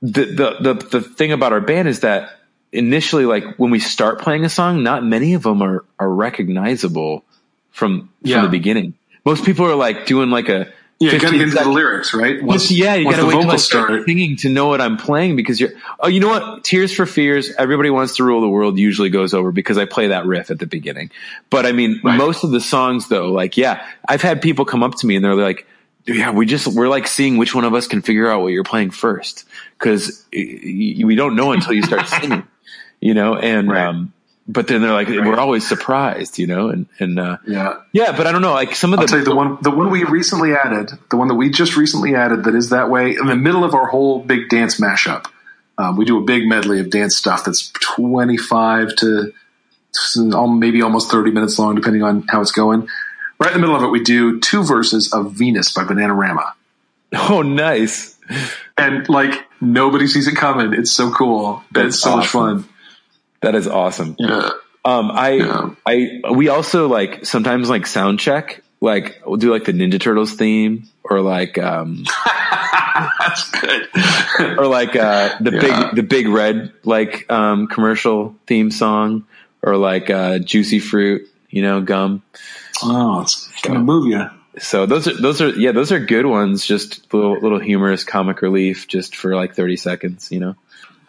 The, 0.00 0.24
the 0.24 0.56
the 0.60 0.74
the 0.74 1.00
thing 1.02 1.32
about 1.32 1.52
our 1.52 1.60
band 1.60 1.88
is 1.88 2.00
that 2.00 2.30
initially 2.72 3.26
like 3.26 3.44
when 3.58 3.70
we 3.70 3.80
start 3.80 4.20
playing 4.20 4.46
a 4.46 4.48
song, 4.48 4.82
not 4.82 5.04
many 5.04 5.34
of 5.34 5.42
them 5.42 5.60
are 5.60 5.84
are 5.98 6.08
recognizable 6.08 7.24
from 7.70 8.08
yeah. 8.22 8.36
from 8.36 8.44
the 8.44 8.50
beginning. 8.50 8.94
Most 9.26 9.44
people 9.44 9.66
are 9.66 9.74
like 9.74 10.06
doing 10.06 10.30
like 10.30 10.48
a 10.48 10.72
yeah, 11.00 11.12
you 11.12 11.18
gotta 11.18 11.38
get 11.38 11.48
into 11.48 11.56
the 11.56 11.68
lyrics, 11.68 12.12
right? 12.12 12.42
Once, 12.42 12.70
yeah, 12.70 12.94
you 12.94 13.10
gotta 13.10 13.24
wait 13.24 13.40
till 13.40 13.50
I 13.50 13.56
start 13.56 14.04
singing 14.04 14.36
to 14.36 14.50
know 14.50 14.68
what 14.68 14.82
I'm 14.82 14.98
playing 14.98 15.34
because 15.34 15.58
you're. 15.58 15.70
Oh, 15.98 16.08
you 16.08 16.20
know 16.20 16.28
what? 16.28 16.62
Tears 16.62 16.94
for 16.94 17.06
Fears. 17.06 17.50
Everybody 17.56 17.88
wants 17.88 18.16
to 18.16 18.24
rule 18.24 18.42
the 18.42 18.48
world. 18.50 18.78
Usually 18.78 19.08
goes 19.08 19.32
over 19.32 19.50
because 19.50 19.78
I 19.78 19.86
play 19.86 20.08
that 20.08 20.26
riff 20.26 20.50
at 20.50 20.58
the 20.58 20.66
beginning. 20.66 21.10
But 21.48 21.64
I 21.64 21.72
mean, 21.72 22.02
right. 22.04 22.18
most 22.18 22.44
of 22.44 22.50
the 22.50 22.60
songs 22.60 23.08
though, 23.08 23.32
like 23.32 23.56
yeah, 23.56 23.86
I've 24.06 24.20
had 24.20 24.42
people 24.42 24.66
come 24.66 24.82
up 24.82 24.94
to 24.96 25.06
me 25.06 25.16
and 25.16 25.24
they're 25.24 25.34
like, 25.34 25.66
yeah, 26.14 26.30
we 26.30 26.46
just 26.46 26.66
we're 26.66 26.88
like 26.88 27.06
seeing 27.06 27.36
which 27.36 27.54
one 27.54 27.64
of 27.64 27.74
us 27.74 27.86
can 27.86 28.02
figure 28.02 28.28
out 28.28 28.42
what 28.42 28.48
you're 28.48 28.64
playing 28.64 28.90
first 28.90 29.44
because 29.78 30.24
we 30.32 31.14
don't 31.14 31.36
know 31.36 31.52
until 31.52 31.72
you 31.72 31.82
start 31.82 32.08
singing, 32.08 32.46
you 33.00 33.14
know. 33.14 33.36
And 33.36 33.70
right. 33.70 33.86
um, 33.86 34.12
but 34.48 34.66
then 34.66 34.82
they're 34.82 34.92
like, 34.92 35.08
right. 35.08 35.24
we're 35.24 35.38
always 35.38 35.66
surprised, 35.66 36.38
you 36.38 36.46
know. 36.46 36.68
And 36.70 36.86
and 36.98 37.18
uh, 37.18 37.38
yeah, 37.46 37.80
yeah. 37.92 38.16
But 38.16 38.26
I 38.26 38.32
don't 38.32 38.42
know, 38.42 38.52
like 38.52 38.74
some 38.74 38.92
of 38.92 38.98
the 38.98 39.02
I'll 39.02 39.08
tell 39.08 39.18
you 39.20 39.24
the 39.24 39.34
one 39.34 39.58
the 39.62 39.70
one 39.70 39.90
we 39.90 40.04
recently 40.04 40.54
added, 40.54 40.90
the 41.10 41.16
one 41.16 41.28
that 41.28 41.34
we 41.34 41.50
just 41.50 41.76
recently 41.76 42.14
added 42.14 42.44
that 42.44 42.54
is 42.54 42.70
that 42.70 42.90
way 42.90 43.10
in 43.10 43.26
the 43.26 43.36
middle 43.36 43.64
of 43.64 43.74
our 43.74 43.86
whole 43.86 44.20
big 44.20 44.48
dance 44.48 44.80
mashup. 44.80 45.26
Um, 45.78 45.96
we 45.96 46.04
do 46.04 46.18
a 46.18 46.22
big 46.22 46.46
medley 46.46 46.80
of 46.80 46.90
dance 46.90 47.16
stuff 47.16 47.44
that's 47.44 47.70
twenty 47.80 48.36
five 48.36 48.94
to 48.96 49.32
maybe 50.16 50.82
almost 50.82 51.10
thirty 51.10 51.30
minutes 51.30 51.58
long, 51.58 51.74
depending 51.74 52.02
on 52.02 52.24
how 52.28 52.40
it's 52.40 52.52
going 52.52 52.88
right 53.40 53.54
in 53.54 53.60
the 53.60 53.66
middle 53.66 53.76
of 53.76 53.82
it, 53.82 53.88
we 53.88 54.02
do 54.02 54.38
two 54.38 54.62
verses 54.62 55.12
of 55.12 55.32
Venus 55.32 55.72
by 55.72 55.84
Bananarama. 55.84 56.52
Oh, 57.12 57.42
nice. 57.42 58.16
And 58.76 59.08
like 59.08 59.46
nobody 59.60 60.06
sees 60.06 60.28
it 60.28 60.36
coming. 60.36 60.72
It's 60.72 60.92
so 60.92 61.10
cool. 61.10 61.64
That's 61.72 61.88
it's 61.88 62.00
so 62.00 62.10
awesome. 62.10 62.18
much 62.18 62.62
fun. 62.62 62.68
That 63.42 63.54
is 63.54 63.66
awesome. 63.66 64.16
Yeah. 64.18 64.50
Um, 64.84 65.10
I, 65.10 65.30
yeah. 65.32 65.70
I, 65.86 66.20
we 66.32 66.48
also 66.48 66.88
like 66.88 67.24
sometimes 67.26 67.68
like 67.68 67.86
sound 67.86 68.20
check, 68.20 68.62
like 68.80 69.22
we'll 69.26 69.36
do 69.36 69.50
like 69.50 69.64
the 69.64 69.72
Ninja 69.72 70.00
Turtles 70.00 70.34
theme 70.34 70.84
or 71.02 71.20
like, 71.20 71.58
um, 71.58 72.04
that's 73.18 73.50
good. 73.50 73.88
or 74.58 74.66
like, 74.66 74.96
uh, 74.96 75.36
the 75.40 75.52
yeah. 75.52 75.60
big, 75.60 75.96
the 75.96 76.02
big 76.02 76.28
red, 76.28 76.72
like, 76.84 77.30
um, 77.30 77.66
commercial 77.66 78.36
theme 78.46 78.70
song 78.70 79.26
or 79.62 79.76
like, 79.76 80.08
uh, 80.08 80.38
juicy 80.38 80.78
fruit, 80.78 81.28
you 81.50 81.62
know, 81.62 81.80
gum. 81.80 82.22
Oh, 82.82 83.22
it's 83.22 83.48
gonna 83.62 83.80
move 83.80 84.06
you. 84.06 84.28
So 84.58 84.86
those 84.86 85.06
are 85.06 85.20
those 85.20 85.40
are 85.40 85.50
yeah 85.50 85.72
those 85.72 85.92
are 85.92 86.00
good 86.00 86.26
ones. 86.26 86.66
Just 86.66 87.12
little 87.12 87.38
little 87.40 87.60
humorous 87.60 88.04
comic 88.04 88.42
relief, 88.42 88.88
just 88.88 89.16
for 89.16 89.34
like 89.34 89.54
thirty 89.54 89.76
seconds, 89.76 90.30
you 90.32 90.40
know. 90.40 90.56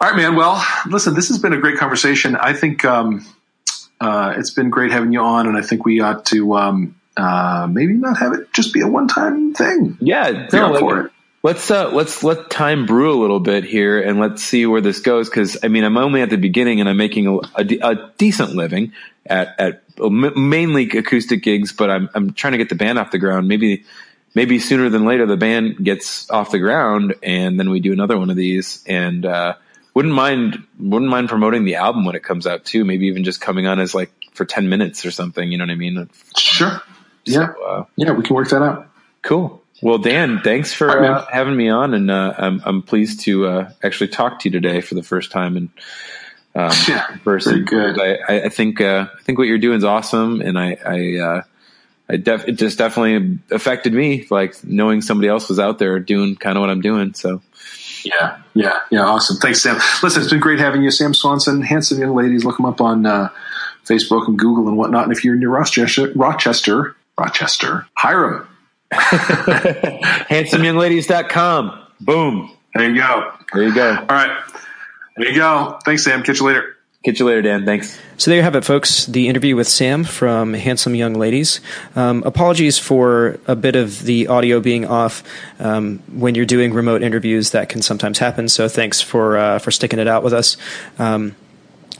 All 0.00 0.08
right, 0.08 0.16
man. 0.16 0.36
Well, 0.36 0.64
listen, 0.88 1.14
this 1.14 1.28
has 1.28 1.38
been 1.38 1.52
a 1.52 1.60
great 1.60 1.78
conversation. 1.78 2.34
I 2.34 2.54
think 2.54 2.84
um, 2.84 3.24
uh, 4.00 4.34
it's 4.36 4.50
been 4.50 4.70
great 4.70 4.90
having 4.90 5.12
you 5.12 5.20
on, 5.20 5.46
and 5.46 5.56
I 5.56 5.62
think 5.62 5.84
we 5.84 6.00
ought 6.00 6.24
to 6.26 6.56
um, 6.56 6.96
uh, 7.16 7.68
maybe 7.70 7.94
not 7.94 8.18
have 8.18 8.32
it 8.32 8.52
just 8.52 8.72
be 8.72 8.80
a 8.80 8.88
one 8.88 9.06
time 9.06 9.54
thing. 9.54 9.96
Yeah, 10.00 10.48
no, 10.52 10.76
for 10.78 11.06
it. 11.06 11.11
Let's 11.42 11.70
uh, 11.72 11.90
let's 11.90 12.22
let 12.22 12.50
time 12.50 12.86
brew 12.86 13.12
a 13.12 13.18
little 13.20 13.40
bit 13.40 13.64
here, 13.64 14.00
and 14.00 14.20
let's 14.20 14.44
see 14.44 14.64
where 14.64 14.80
this 14.80 15.00
goes. 15.00 15.28
Because 15.28 15.58
I 15.64 15.68
mean, 15.68 15.82
I'm 15.82 15.96
only 15.96 16.22
at 16.22 16.30
the 16.30 16.36
beginning, 16.36 16.78
and 16.78 16.88
I'm 16.88 16.96
making 16.96 17.26
a, 17.26 17.36
a, 17.56 17.78
a 17.82 18.12
decent 18.16 18.54
living 18.54 18.92
at 19.26 19.58
at 19.58 19.82
mainly 19.98 20.88
acoustic 20.90 21.42
gigs, 21.42 21.72
but 21.72 21.90
I'm 21.90 22.08
I'm 22.14 22.32
trying 22.32 22.52
to 22.52 22.58
get 22.58 22.68
the 22.68 22.76
band 22.76 22.98
off 22.98 23.10
the 23.10 23.18
ground. 23.18 23.48
Maybe 23.48 23.84
maybe 24.34 24.58
sooner 24.60 24.88
than 24.88 25.04
later 25.04 25.26
the 25.26 25.36
band 25.36 25.84
gets 25.84 26.30
off 26.30 26.52
the 26.52 26.60
ground, 26.60 27.16
and 27.24 27.58
then 27.58 27.70
we 27.70 27.80
do 27.80 27.92
another 27.92 28.18
one 28.18 28.30
of 28.30 28.36
these. 28.36 28.84
And 28.86 29.26
uh, 29.26 29.54
wouldn't 29.94 30.14
mind 30.14 30.62
wouldn't 30.78 31.10
mind 31.10 31.28
promoting 31.28 31.64
the 31.64 31.76
album 31.76 32.04
when 32.04 32.14
it 32.14 32.22
comes 32.22 32.46
out 32.46 32.64
too. 32.64 32.84
Maybe 32.84 33.06
even 33.06 33.24
just 33.24 33.40
coming 33.40 33.66
on 33.66 33.80
as 33.80 33.94
like 33.94 34.12
for 34.32 34.44
ten 34.44 34.68
minutes 34.68 35.04
or 35.04 35.10
something. 35.10 35.50
You 35.50 35.58
know 35.58 35.64
what 35.64 35.72
I 35.72 35.76
mean? 35.76 36.08
Sure. 36.36 36.82
Yeah. 37.24 37.52
Uh, 37.66 37.84
yeah, 37.96 38.12
we 38.12 38.22
can 38.22 38.36
work 38.36 38.48
that 38.50 38.62
out. 38.62 38.88
Cool. 39.22 39.61
Well, 39.82 39.98
Dan, 39.98 40.40
thanks 40.42 40.72
for 40.72 40.86
right, 40.86 41.10
uh, 41.10 41.26
having 41.30 41.56
me 41.56 41.68
on, 41.68 41.92
and 41.92 42.08
uh, 42.08 42.34
I'm 42.38 42.62
I'm 42.64 42.82
pleased 42.82 43.20
to 43.22 43.46
uh, 43.46 43.70
actually 43.82 44.08
talk 44.08 44.38
to 44.40 44.48
you 44.48 44.52
today 44.52 44.80
for 44.80 44.94
the 44.94 45.02
first 45.02 45.32
time. 45.32 45.56
And 45.56 45.70
um, 46.54 46.72
yeah, 46.88 47.16
person. 47.24 47.64
good. 47.64 48.00
I, 48.00 48.44
I 48.44 48.48
think 48.48 48.80
uh, 48.80 49.08
I 49.12 49.22
think 49.24 49.38
what 49.38 49.48
you're 49.48 49.58
doing 49.58 49.78
is 49.78 49.84
awesome, 49.84 50.40
and 50.40 50.56
I 50.56 50.78
I, 50.86 51.18
uh, 51.18 51.42
I 52.08 52.16
def- 52.16 52.46
it 52.46 52.52
just 52.52 52.78
definitely 52.78 53.40
affected 53.50 53.92
me, 53.92 54.24
like 54.30 54.62
knowing 54.62 55.02
somebody 55.02 55.28
else 55.28 55.48
was 55.48 55.58
out 55.58 55.80
there 55.80 55.98
doing 55.98 56.36
kind 56.36 56.56
of 56.56 56.60
what 56.60 56.70
I'm 56.70 56.80
doing. 56.80 57.14
So. 57.14 57.42
Yeah, 58.04 58.40
yeah, 58.54 58.78
yeah. 58.90 59.02
Awesome. 59.02 59.36
Thanks, 59.36 59.62
Sam. 59.62 59.76
Listen, 60.02 60.22
it's 60.22 60.30
been 60.30 60.40
great 60.40 60.58
having 60.58 60.82
you, 60.82 60.90
Sam 60.90 61.14
Swanson. 61.14 61.62
Handsome 61.62 62.00
young 62.00 62.14
ladies. 62.14 62.44
Look 62.44 62.56
them 62.56 62.66
up 62.66 62.80
on 62.80 63.06
uh, 63.06 63.30
Facebook 63.84 64.26
and 64.26 64.38
Google 64.38 64.68
and 64.68 64.76
whatnot. 64.76 65.04
And 65.04 65.12
if 65.12 65.24
you're 65.24 65.36
near 65.36 65.50
Rochester, 65.50 66.12
Rochester, 66.14 66.96
Rochester, 67.16 67.86
Hiram. 67.94 68.48
HandsomeYoungLadies.com. 70.30 71.86
Boom. 72.00 72.56
There 72.74 72.90
you 72.90 72.96
go. 72.96 73.32
There 73.52 73.62
you 73.64 73.74
go. 73.74 73.96
All 73.96 74.06
right. 74.06 74.42
There 75.16 75.28
you 75.28 75.36
go. 75.36 75.78
Thanks, 75.84 76.04
Sam. 76.04 76.22
Catch 76.22 76.40
you 76.40 76.46
later. 76.46 76.76
Catch 77.04 77.18
you 77.18 77.26
later, 77.26 77.42
Dan. 77.42 77.64
Thanks. 77.64 78.00
So 78.16 78.30
there 78.30 78.38
you 78.38 78.44
have 78.44 78.54
it, 78.54 78.64
folks. 78.64 79.06
The 79.06 79.28
interview 79.28 79.56
with 79.56 79.66
Sam 79.66 80.04
from 80.04 80.54
Handsome 80.54 80.94
Young 80.94 81.14
Ladies. 81.14 81.60
Um, 81.96 82.22
apologies 82.24 82.78
for 82.78 83.40
a 83.48 83.56
bit 83.56 83.74
of 83.74 84.04
the 84.04 84.28
audio 84.28 84.60
being 84.60 84.86
off 84.86 85.24
um, 85.58 85.98
when 86.12 86.36
you're 86.36 86.46
doing 86.46 86.72
remote 86.72 87.02
interviews. 87.02 87.50
That 87.50 87.68
can 87.68 87.82
sometimes 87.82 88.20
happen. 88.20 88.48
So 88.48 88.68
thanks 88.68 89.00
for 89.00 89.36
uh, 89.36 89.58
for 89.58 89.72
sticking 89.72 89.98
it 89.98 90.06
out 90.06 90.22
with 90.22 90.32
us. 90.32 90.56
Um, 91.00 91.34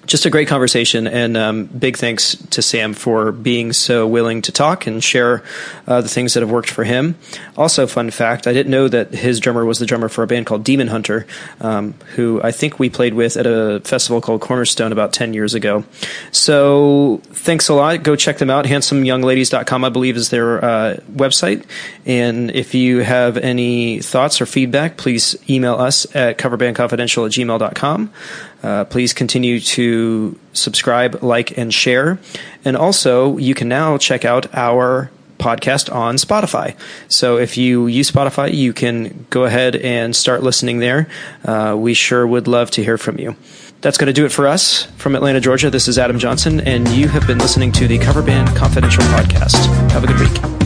just 0.07 0.26
a 0.26 0.30
great 0.30 0.48
conversation, 0.48 1.07
and 1.07 1.36
um, 1.36 1.66
big 1.66 1.96
thanks 1.96 2.36
to 2.50 2.61
Sam 2.61 2.92
for 2.92 3.30
being 3.30 3.72
so 3.72 4.07
willing 4.07 4.42
to 4.42 4.53
talk 4.53 4.86
and 4.86 5.03
share 5.03 5.42
uh, 5.86 6.00
the 6.00 6.09
things 6.09 6.34
that 6.34 6.40
have 6.40 6.50
worked 6.50 6.70
for 6.70 6.84
him. 6.84 7.16
Also, 7.57 7.86
fun 7.86 8.11
fact: 8.11 8.46
I 8.46 8.53
didn't 8.53 8.70
know 8.70 8.88
that 8.88 9.14
his 9.14 9.38
drummer 9.38 9.64
was 9.64 9.78
the 9.78 9.86
drummer 9.86 10.09
for 10.09 10.24
a 10.24 10.26
band 10.26 10.46
called 10.46 10.64
Demon 10.64 10.88
Hunter, 10.88 11.26
um, 11.61 11.94
who 12.16 12.40
I 12.42 12.50
think 12.50 12.78
we 12.78 12.90
played 12.90 13.14
with 13.14 13.36
at 13.36 13.46
a 13.46 13.80
festival 13.84 14.20
called 14.20 14.40
Cornerstone 14.40 14.90
about 14.92 15.12
ten 15.12 15.34
years 15.34 15.55
ago. 15.55 15.84
So, 16.32 17.20
thanks 17.24 17.68
a 17.68 17.74
lot. 17.74 18.03
Go 18.03 18.16
check 18.16 18.38
them 18.38 18.50
out. 18.50 18.64
HandsomeYoungLadies.com, 18.64 19.84
I 19.84 19.88
believe, 19.88 20.16
is 20.16 20.30
their 20.30 20.64
uh, 20.64 20.96
website. 21.12 21.64
And 22.05 22.50
if 22.50 22.74
you 22.74 22.98
have 22.98 23.36
any 23.36 24.00
thoughts 24.00 24.40
or 24.40 24.46
feedback, 24.46 24.96
please 24.96 25.36
email 25.48 25.74
us 25.74 26.07
at 26.16 26.38
coverbandconfidential 26.38 27.26
at 27.26 27.32
gmail.com. 27.32 28.12
Uh, 28.63 28.85
please 28.85 29.13
continue 29.13 29.61
to 29.61 30.39
subscribe, 30.53 31.23
like, 31.23 31.57
and 31.59 31.73
share. 31.73 32.19
And 32.65 32.77
also, 32.77 33.37
you 33.39 33.55
can 33.55 33.69
now 33.69 33.99
check 33.99 34.25
out 34.25 34.55
our 34.55 35.11
podcast 35.39 35.93
on 35.93 36.17
Spotify. 36.17 36.77
So 37.09 37.37
if 37.37 37.57
you 37.57 37.89
use 37.89 38.11
Spotify, 38.11 38.55
you 38.55 38.73
can 38.73 39.27
go 39.31 39.45
ahead 39.45 39.75
and 39.77 40.15
start 40.15 40.43
listening 40.43 40.79
there. 40.79 41.09
Uh, 41.45 41.75
we 41.77 41.95
sure 41.95 42.27
would 42.27 42.47
love 42.47 42.71
to 42.73 42.85
hear 42.85 42.97
from 42.97 43.19
you. 43.19 43.37
That's 43.81 43.99
going 43.99 44.07
to 44.07 44.13
do 44.13 44.25
it 44.25 44.31
for 44.31 44.47
us 44.47 44.85
from 44.97 45.17
Atlanta, 45.17 45.41
Georgia. 45.41 45.69
This 45.69 45.89
is 45.89 45.99
Adam 45.99 46.21
Johnson, 46.21 46.61
and 46.61 46.87
you 46.89 47.09
have 47.09 47.27
been 47.27 47.39
listening 47.39 47.73
to 47.73 47.89
the 47.89 47.99
Cover 47.99 48.23
Band 48.23 48.57
Confidential 48.57 49.03
podcast. 49.05 49.67
Have 49.91 50.05
a 50.05 50.07
good 50.07 50.21
week. 50.21 50.62